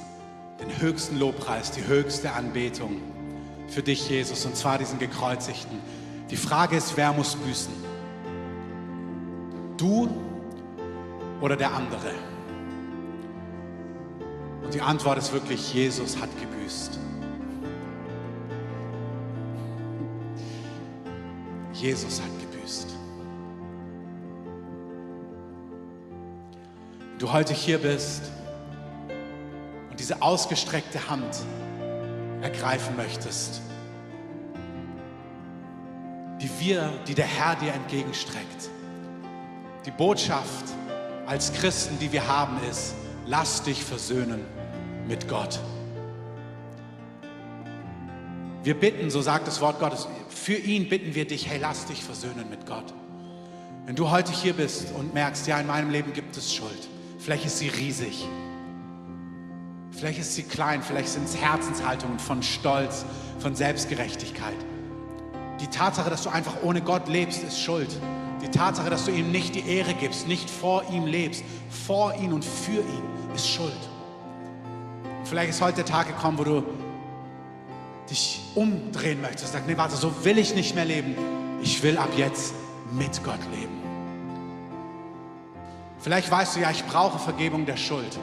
den 0.60 0.82
höchsten 0.82 1.20
Lobpreis, 1.20 1.70
die 1.70 1.86
höchste 1.86 2.32
Anbetung 2.32 3.00
für 3.68 3.84
dich, 3.84 4.10
Jesus, 4.10 4.44
und 4.48 4.56
zwar 4.56 4.80
diesen 4.80 4.98
Gekreuzigten. 4.98 5.78
Die 6.32 6.36
Frage 6.36 6.78
ist, 6.78 6.98
wer 6.98 7.14
muss 7.14 7.36
büßen? 7.36 7.72
Du 9.78 10.10
oder 11.42 11.56
der 11.56 11.72
andere? 11.72 12.12
Und 14.64 14.74
die 14.74 14.82
Antwort 14.82 15.20
ist 15.20 15.32
wirklich, 15.32 15.76
Jesus 15.76 16.20
hat 16.20 16.30
gebüßt. 16.40 16.98
Jesus 21.74 22.20
hat 22.20 22.32
gebüßt. 22.40 22.88
Wenn 27.12 27.20
du 27.20 27.32
heute 27.32 27.54
hier 27.54 27.78
bist 27.78 28.32
diese 30.12 30.22
ausgestreckte 30.22 31.10
Hand 31.10 31.38
ergreifen 32.42 32.98
möchtest, 32.98 33.62
die 36.42 36.50
wir, 36.60 36.92
die 37.08 37.16
der 37.16 37.26
Herr 37.26 37.56
dir 37.56 37.72
entgegenstreckt. 37.72 38.70
Die 39.86 39.92
Botschaft 39.92 40.66
als 41.28 41.54
Christen, 41.54 41.98
die 42.00 42.12
wir 42.12 42.28
haben, 42.28 42.58
ist, 42.70 42.94
lass 43.26 43.64
dich 43.64 43.86
versöhnen 43.86 44.44
mit 45.08 45.30
Gott. 45.30 45.60
Wir 48.64 48.78
bitten, 48.78 49.10
so 49.10 49.22
sagt 49.22 49.48
das 49.48 49.62
Wort 49.62 49.80
Gottes, 49.80 50.10
für 50.28 50.56
ihn 50.56 50.90
bitten 50.90 51.16
wir 51.16 51.26
dich, 51.26 51.48
hey, 51.48 51.58
lass 51.62 51.86
dich 51.86 52.04
versöhnen 52.04 52.50
mit 52.50 52.66
Gott. 52.66 52.94
Wenn 53.86 53.96
du 53.96 54.12
heute 54.12 54.34
hier 54.34 54.54
bist 54.54 54.94
und 54.94 55.14
merkst, 55.14 55.48
ja, 55.48 55.60
in 55.60 55.68
meinem 55.68 55.90
Leben 55.90 56.12
gibt 56.12 56.36
es 56.36 56.54
Schuld, 56.54 56.90
vielleicht 57.18 57.46
ist 57.46 57.60
sie 57.60 57.70
riesig, 57.70 58.28
vielleicht 60.02 60.20
ist 60.20 60.34
sie 60.34 60.42
klein, 60.42 60.82
vielleicht 60.82 61.10
sind 61.10 61.26
es 61.26 61.38
Herzenshaltungen 61.38 62.18
von 62.18 62.42
Stolz, 62.42 63.06
von 63.38 63.54
Selbstgerechtigkeit. 63.54 64.56
Die 65.60 65.68
Tatsache, 65.68 66.10
dass 66.10 66.24
du 66.24 66.32
einfach 66.32 66.64
ohne 66.64 66.82
Gott 66.82 67.08
lebst, 67.08 67.44
ist 67.44 67.62
Schuld. 67.62 68.02
Die 68.42 68.50
Tatsache, 68.50 68.90
dass 68.90 69.06
du 69.06 69.12
ihm 69.12 69.32
nicht 69.32 69.54
die 69.54 69.70
Ehre 69.70 69.94
gibst, 69.94 70.28
nicht 70.28 70.50
vor 70.50 70.84
ihm 70.92 71.06
lebst, 71.06 71.44
vor 71.70 72.16
ihm 72.16 72.34
und 72.34 72.44
für 72.44 72.80
ihn, 72.80 73.04
ist 73.36 73.48
Schuld. 73.48 73.78
Und 75.20 75.28
vielleicht 75.28 75.52
ist 75.52 75.62
heute 75.62 75.76
der 75.76 75.86
Tag 75.86 76.08
gekommen, 76.08 76.40
wo 76.40 76.46
du 76.46 76.64
dich 78.10 78.42
umdrehen 78.56 79.22
möchtest. 79.22 79.54
Sag, 79.54 79.68
nee, 79.68 79.78
warte, 79.78 79.96
so 79.96 80.26
will 80.26 80.40
ich 80.40 80.56
nicht 80.56 80.74
mehr 80.74 80.86
leben. 80.86 81.14
Ich 81.62 81.84
will 81.84 82.00
ab 82.00 82.10
jetzt 82.18 82.56
mit 82.92 83.24
Gott 83.24 83.40
leben. 83.52 83.78
Vielleicht 86.00 86.32
weißt 86.32 86.56
du 86.56 86.62
ja, 86.62 86.72
ich 86.72 86.84
brauche 86.86 87.20
Vergebung 87.20 87.68
der 87.68 87.78
Schuld. 87.78 88.18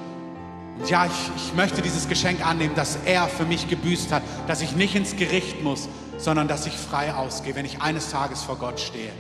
Ja, 0.87 1.07
ich, 1.07 1.31
ich 1.37 1.55
möchte 1.55 1.83
dieses 1.83 2.09
Geschenk 2.09 2.47
annehmen, 2.47 2.75
dass 2.75 2.99
er 3.05 3.29
für 3.29 3.45
mich 3.45 3.69
gebüßt 3.69 4.13
hat, 4.13 4.23
dass 4.47 4.63
ich 4.63 4.77
nicht 4.77 4.95
ins 4.95 5.17
Gericht 5.17 5.63
muss, 5.63 5.89
sondern 6.19 6.49
dass 6.49 6.67
ich 6.67 6.75
frei 6.75 7.13
ausgehe, 7.15 7.55
wenn 7.55 7.65
ich 7.65 7.83
eines 7.83 8.11
Tages 8.11 8.43
vor 8.43 8.57
Gott 8.57 8.81
stehe. 8.81 9.11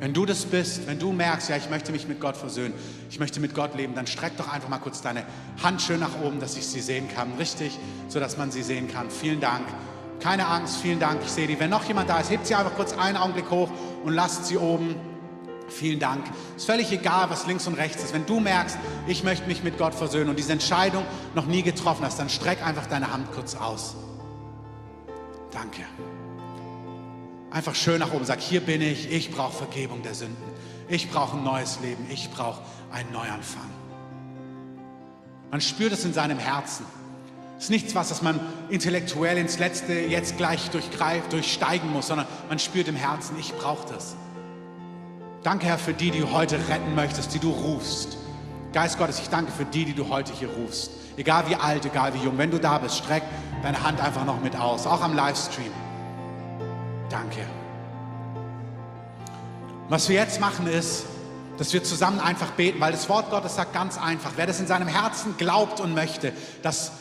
Wenn 0.00 0.14
du 0.14 0.24
das 0.24 0.46
bist, 0.46 0.86
wenn 0.86 0.98
du 0.98 1.12
merkst, 1.12 1.50
ja, 1.50 1.56
ich 1.56 1.68
möchte 1.68 1.92
mich 1.92 2.08
mit 2.08 2.20
Gott 2.20 2.36
versöhnen, 2.36 2.72
ich 3.10 3.18
möchte 3.18 3.38
mit 3.38 3.54
Gott 3.54 3.74
leben, 3.76 3.94
dann 3.94 4.06
streck 4.06 4.36
doch 4.38 4.50
einfach 4.50 4.68
mal 4.68 4.78
kurz 4.78 5.02
deine 5.02 5.24
Hand 5.62 5.82
schön 5.82 6.00
nach 6.00 6.20
oben, 6.24 6.40
dass 6.40 6.56
ich 6.56 6.66
sie 6.66 6.80
sehen 6.80 7.06
kann, 7.14 7.32
richtig, 7.38 7.78
so 8.08 8.18
dass 8.18 8.38
man 8.38 8.50
sie 8.50 8.62
sehen 8.62 8.88
kann. 8.90 9.10
Vielen 9.10 9.40
Dank. 9.40 9.66
Keine 10.20 10.46
Angst, 10.46 10.78
vielen 10.80 11.00
Dank, 11.00 11.20
ich 11.24 11.30
sehe 11.30 11.46
die. 11.46 11.60
Wenn 11.60 11.70
noch 11.70 11.84
jemand 11.84 12.08
da 12.08 12.18
ist, 12.18 12.30
hebt 12.30 12.46
sie 12.46 12.54
einfach 12.54 12.74
kurz 12.76 12.96
einen 12.96 13.16
Augenblick 13.16 13.50
hoch 13.50 13.70
und 14.04 14.14
lasst 14.14 14.46
sie 14.46 14.56
oben. 14.56 14.94
Vielen 15.70 16.00
Dank. 16.00 16.24
Ist 16.56 16.66
völlig 16.66 16.90
egal, 16.92 17.30
was 17.30 17.46
links 17.46 17.66
und 17.66 17.74
rechts 17.74 18.02
ist. 18.02 18.12
Wenn 18.12 18.26
du 18.26 18.40
merkst, 18.40 18.76
ich 19.06 19.22
möchte 19.24 19.46
mich 19.46 19.62
mit 19.62 19.78
Gott 19.78 19.94
versöhnen 19.94 20.28
und 20.30 20.38
diese 20.38 20.52
Entscheidung 20.52 21.04
noch 21.34 21.46
nie 21.46 21.62
getroffen 21.62 22.04
hast, 22.04 22.18
dann 22.18 22.28
streck 22.28 22.64
einfach 22.66 22.86
deine 22.86 23.12
Hand 23.12 23.32
kurz 23.32 23.54
aus. 23.54 23.94
Danke. 25.52 25.82
Einfach 27.50 27.74
schön 27.74 27.98
nach 27.98 28.12
oben. 28.12 28.24
Sag, 28.24 28.40
hier 28.40 28.60
bin 28.60 28.80
ich, 28.80 29.10
ich 29.10 29.30
brauche 29.30 29.56
Vergebung 29.56 30.02
der 30.02 30.14
Sünden. 30.14 30.42
Ich 30.88 31.10
brauche 31.10 31.36
ein 31.36 31.44
neues 31.44 31.78
Leben. 31.80 32.06
Ich 32.10 32.30
brauche 32.30 32.60
einen 32.92 33.12
Neuanfang. 33.12 33.70
Man 35.50 35.60
spürt 35.60 35.92
es 35.92 36.04
in 36.04 36.12
seinem 36.12 36.38
Herzen. 36.38 36.84
Es 37.58 37.64
ist 37.64 37.70
nichts, 37.70 37.94
was 37.94 38.08
das 38.08 38.22
man 38.22 38.40
intellektuell 38.70 39.36
ins 39.36 39.58
Letzte 39.58 39.92
jetzt 39.92 40.36
gleich 40.36 40.70
durchgreift, 40.70 41.32
durchsteigen 41.32 41.92
muss, 41.92 42.06
sondern 42.06 42.26
man 42.48 42.58
spürt 42.58 42.88
im 42.88 42.96
Herzen, 42.96 43.36
ich 43.38 43.52
brauche 43.52 43.92
das. 43.92 44.16
Danke, 45.42 45.66
Herr, 45.66 45.78
für 45.78 45.94
die, 45.94 46.10
die 46.10 46.20
du 46.20 46.32
heute 46.32 46.56
retten 46.68 46.94
möchtest, 46.94 47.32
die 47.32 47.38
du 47.38 47.50
rufst. 47.50 48.18
Geist 48.74 48.98
Gottes, 48.98 49.20
ich 49.20 49.30
danke 49.30 49.50
für 49.50 49.64
die, 49.64 49.86
die 49.86 49.94
du 49.94 50.08
heute 50.10 50.32
hier 50.34 50.50
rufst. 50.50 50.90
Egal 51.16 51.48
wie 51.48 51.56
alt, 51.56 51.86
egal 51.86 52.12
wie 52.12 52.18
jung. 52.18 52.36
Wenn 52.36 52.50
du 52.50 52.60
da 52.60 52.76
bist, 52.76 52.98
streck 52.98 53.22
deine 53.62 53.82
Hand 53.82 54.02
einfach 54.02 54.26
noch 54.26 54.40
mit 54.42 54.54
aus, 54.54 54.86
auch 54.86 55.00
am 55.00 55.14
Livestream. 55.14 55.72
Danke. 57.08 57.40
Was 59.88 60.10
wir 60.10 60.16
jetzt 60.16 60.40
machen 60.40 60.66
ist, 60.66 61.06
dass 61.56 61.72
wir 61.72 61.82
zusammen 61.82 62.20
einfach 62.20 62.50
beten, 62.52 62.78
weil 62.78 62.92
das 62.92 63.08
Wort 63.08 63.30
Gottes 63.30 63.56
sagt 63.56 63.72
ganz 63.72 63.98
einfach, 63.98 64.32
wer 64.36 64.46
das 64.46 64.60
in 64.60 64.66
seinem 64.66 64.88
Herzen 64.88 65.36
glaubt 65.38 65.80
und 65.80 65.94
möchte, 65.94 66.32
das 66.62 66.92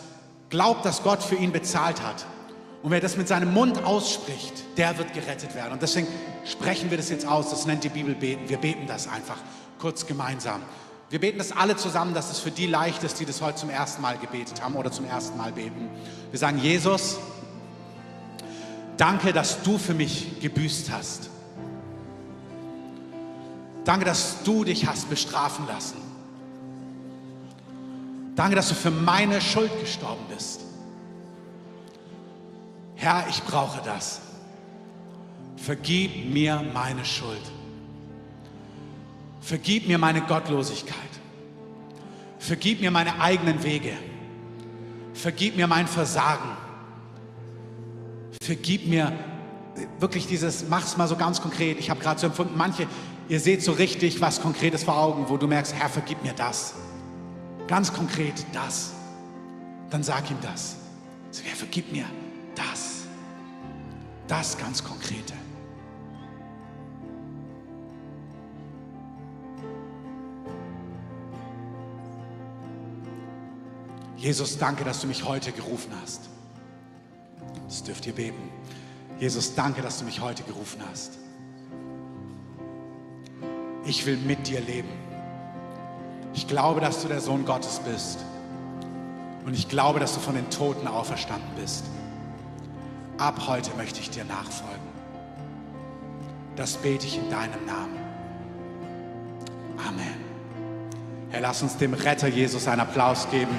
glaubt, 0.50 0.86
dass 0.86 1.04
Gott 1.04 1.22
für 1.22 1.36
ihn 1.36 1.52
bezahlt 1.52 2.02
hat. 2.02 2.26
Und 2.82 2.92
wer 2.92 3.02
das 3.02 3.18
mit 3.18 3.28
seinem 3.28 3.54
Mund 3.54 3.84
ausspricht, 3.84 4.54
der 4.78 4.98
wird 4.98 5.14
gerettet 5.14 5.54
werden. 5.56 5.74
Und 5.74 5.82
deswegen 5.82 6.08
sprechen 6.46 6.90
wir 6.90 6.98
das 6.98 7.10
jetzt 7.10 7.28
aus. 7.28 7.50
Das 7.50 7.66
nennt 7.66 7.84
die 7.84 7.90
Bibel 7.90 8.16
beten. 8.16 8.48
Wir 8.48 8.58
beten 8.58 8.88
das 8.88 9.08
einfach 9.08 9.38
kurz 9.80 10.06
gemeinsam. 10.06 10.62
Wir 11.10 11.20
beten 11.20 11.40
das 11.40 11.52
alle 11.52 11.76
zusammen, 11.76 12.14
dass 12.14 12.32
es 12.32 12.40
für 12.40 12.52
die 12.52 12.68
leicht 12.68 13.04
ist, 13.04 13.20
die 13.20 13.26
das 13.26 13.42
heute 13.42 13.58
zum 13.58 13.70
ersten 13.70 14.02
Mal 14.02 14.18
gebetet 14.18 14.64
haben 14.64 14.76
oder 14.76 14.92
zum 14.92 15.06
ersten 15.06 15.38
Mal 15.38 15.52
beten. 15.52 15.90
Wir 16.32 16.40
sagen, 16.40 16.60
Jesus, 16.60 17.18
Danke, 19.00 19.32
dass 19.32 19.64
du 19.64 19.78
für 19.78 19.94
mich 19.94 20.42
gebüßt 20.42 20.92
hast. 20.92 21.30
Danke, 23.86 24.04
dass 24.04 24.44
du 24.44 24.66
dich 24.66 24.88
hast 24.88 25.10
bestrafen 25.10 25.66
lassen. 25.68 25.96
Danke, 28.36 28.58
dass 28.58 28.68
du 28.68 28.76
für 28.76 28.92
meine 28.92 29.40
Schuld 29.40 29.72
gestorben 29.80 30.26
bist. 30.28 30.60
Herr, 33.00 33.26
ich 33.30 33.42
brauche 33.44 33.82
das. 33.84 34.22
Vergib 35.58 36.32
mir 36.32 36.64
meine 36.74 37.04
Schuld. 37.04 37.42
Vergib 39.42 39.88
mir 39.88 39.98
meine 39.98 40.22
Gottlosigkeit. 40.22 40.96
Vergib 42.38 42.80
mir 42.80 42.92
meine 42.92 43.20
eigenen 43.20 43.64
Wege. 43.64 43.94
Vergib 45.14 45.58
mir 45.58 45.68
mein 45.68 45.88
Versagen 45.88 46.56
vergib 48.50 48.88
mir 48.88 49.14
wirklich 50.00 50.26
dieses, 50.26 50.68
mach's 50.68 50.98
mal 50.98 51.08
so 51.08 51.16
ganz 51.16 51.40
konkret. 51.40 51.78
Ich 51.78 51.92
habe 51.92 52.00
gerade 52.00 52.20
so 52.20 52.26
empfunden, 52.26 52.58
manche, 52.58 52.88
ihr 53.28 53.40
seht 53.40 53.62
so 53.62 53.74
richtig 53.74 54.20
was 54.22 54.42
Konkretes 54.42 54.84
vor 54.84 54.98
Augen, 54.98 55.26
wo 55.30 55.38
du 55.38 55.46
merkst, 55.46 55.76
Herr, 55.76 55.88
vergib 55.88 56.24
mir 56.24 56.34
das. 56.34 56.74
Ganz 57.68 57.94
konkret 57.94 58.34
das. 58.52 58.94
Dann 59.92 60.02
sag 60.02 60.32
ihm 60.32 60.38
das. 60.42 60.78
Herr, 61.44 61.56
vergib 61.56 61.92
mir 61.92 62.06
das. 62.56 63.04
Das 64.28 64.58
ganz 64.58 64.84
Konkrete. 64.84 65.34
Jesus, 74.20 74.58
danke, 74.58 74.84
dass 74.84 75.00
du 75.00 75.08
mich 75.08 75.24
heute 75.24 75.54
gerufen 75.54 75.92
hast. 76.02 76.30
Das 77.68 77.84
dürft 77.84 78.06
ihr 78.06 78.14
beten. 78.14 78.50
Jesus, 79.18 79.56
danke, 79.56 79.82
dass 79.82 80.00
du 80.00 80.06
mich 80.06 80.20
heute 80.20 80.44
gerufen 80.44 80.82
hast. 80.92 81.18
Ich 83.86 84.06
will 84.06 84.18
mit 84.18 84.48
dir 84.48 84.60
leben. 84.60 84.90
Ich 86.34 86.48
glaube, 86.48 86.82
dass 86.82 87.02
du 87.02 87.08
der 87.08 87.22
Sohn 87.22 87.46
Gottes 87.46 87.80
bist. 87.80 88.20
Und 89.46 89.54
ich 89.54 89.70
glaube, 89.70 90.00
dass 90.00 90.14
du 90.14 90.20
von 90.20 90.36
den 90.36 90.50
Toten 90.50 90.88
auferstanden 90.88 91.50
bist. 91.56 91.86
Ab 93.20 93.48
heute 93.48 93.72
möchte 93.76 94.00
ich 94.00 94.10
dir 94.10 94.24
nachfolgen. 94.24 94.88
Das 96.56 96.78
bete 96.78 97.06
ich 97.06 97.18
in 97.18 97.30
deinem 97.30 97.66
Namen. 97.66 98.00
Amen. 99.78 100.16
Herr, 101.30 101.42
lass 101.42 101.62
uns 101.62 101.76
dem 101.76 101.94
Retter 101.94 102.30
Jesus 102.30 102.68
einen 102.68 102.80
Applaus 102.80 103.30
geben. 103.30 103.56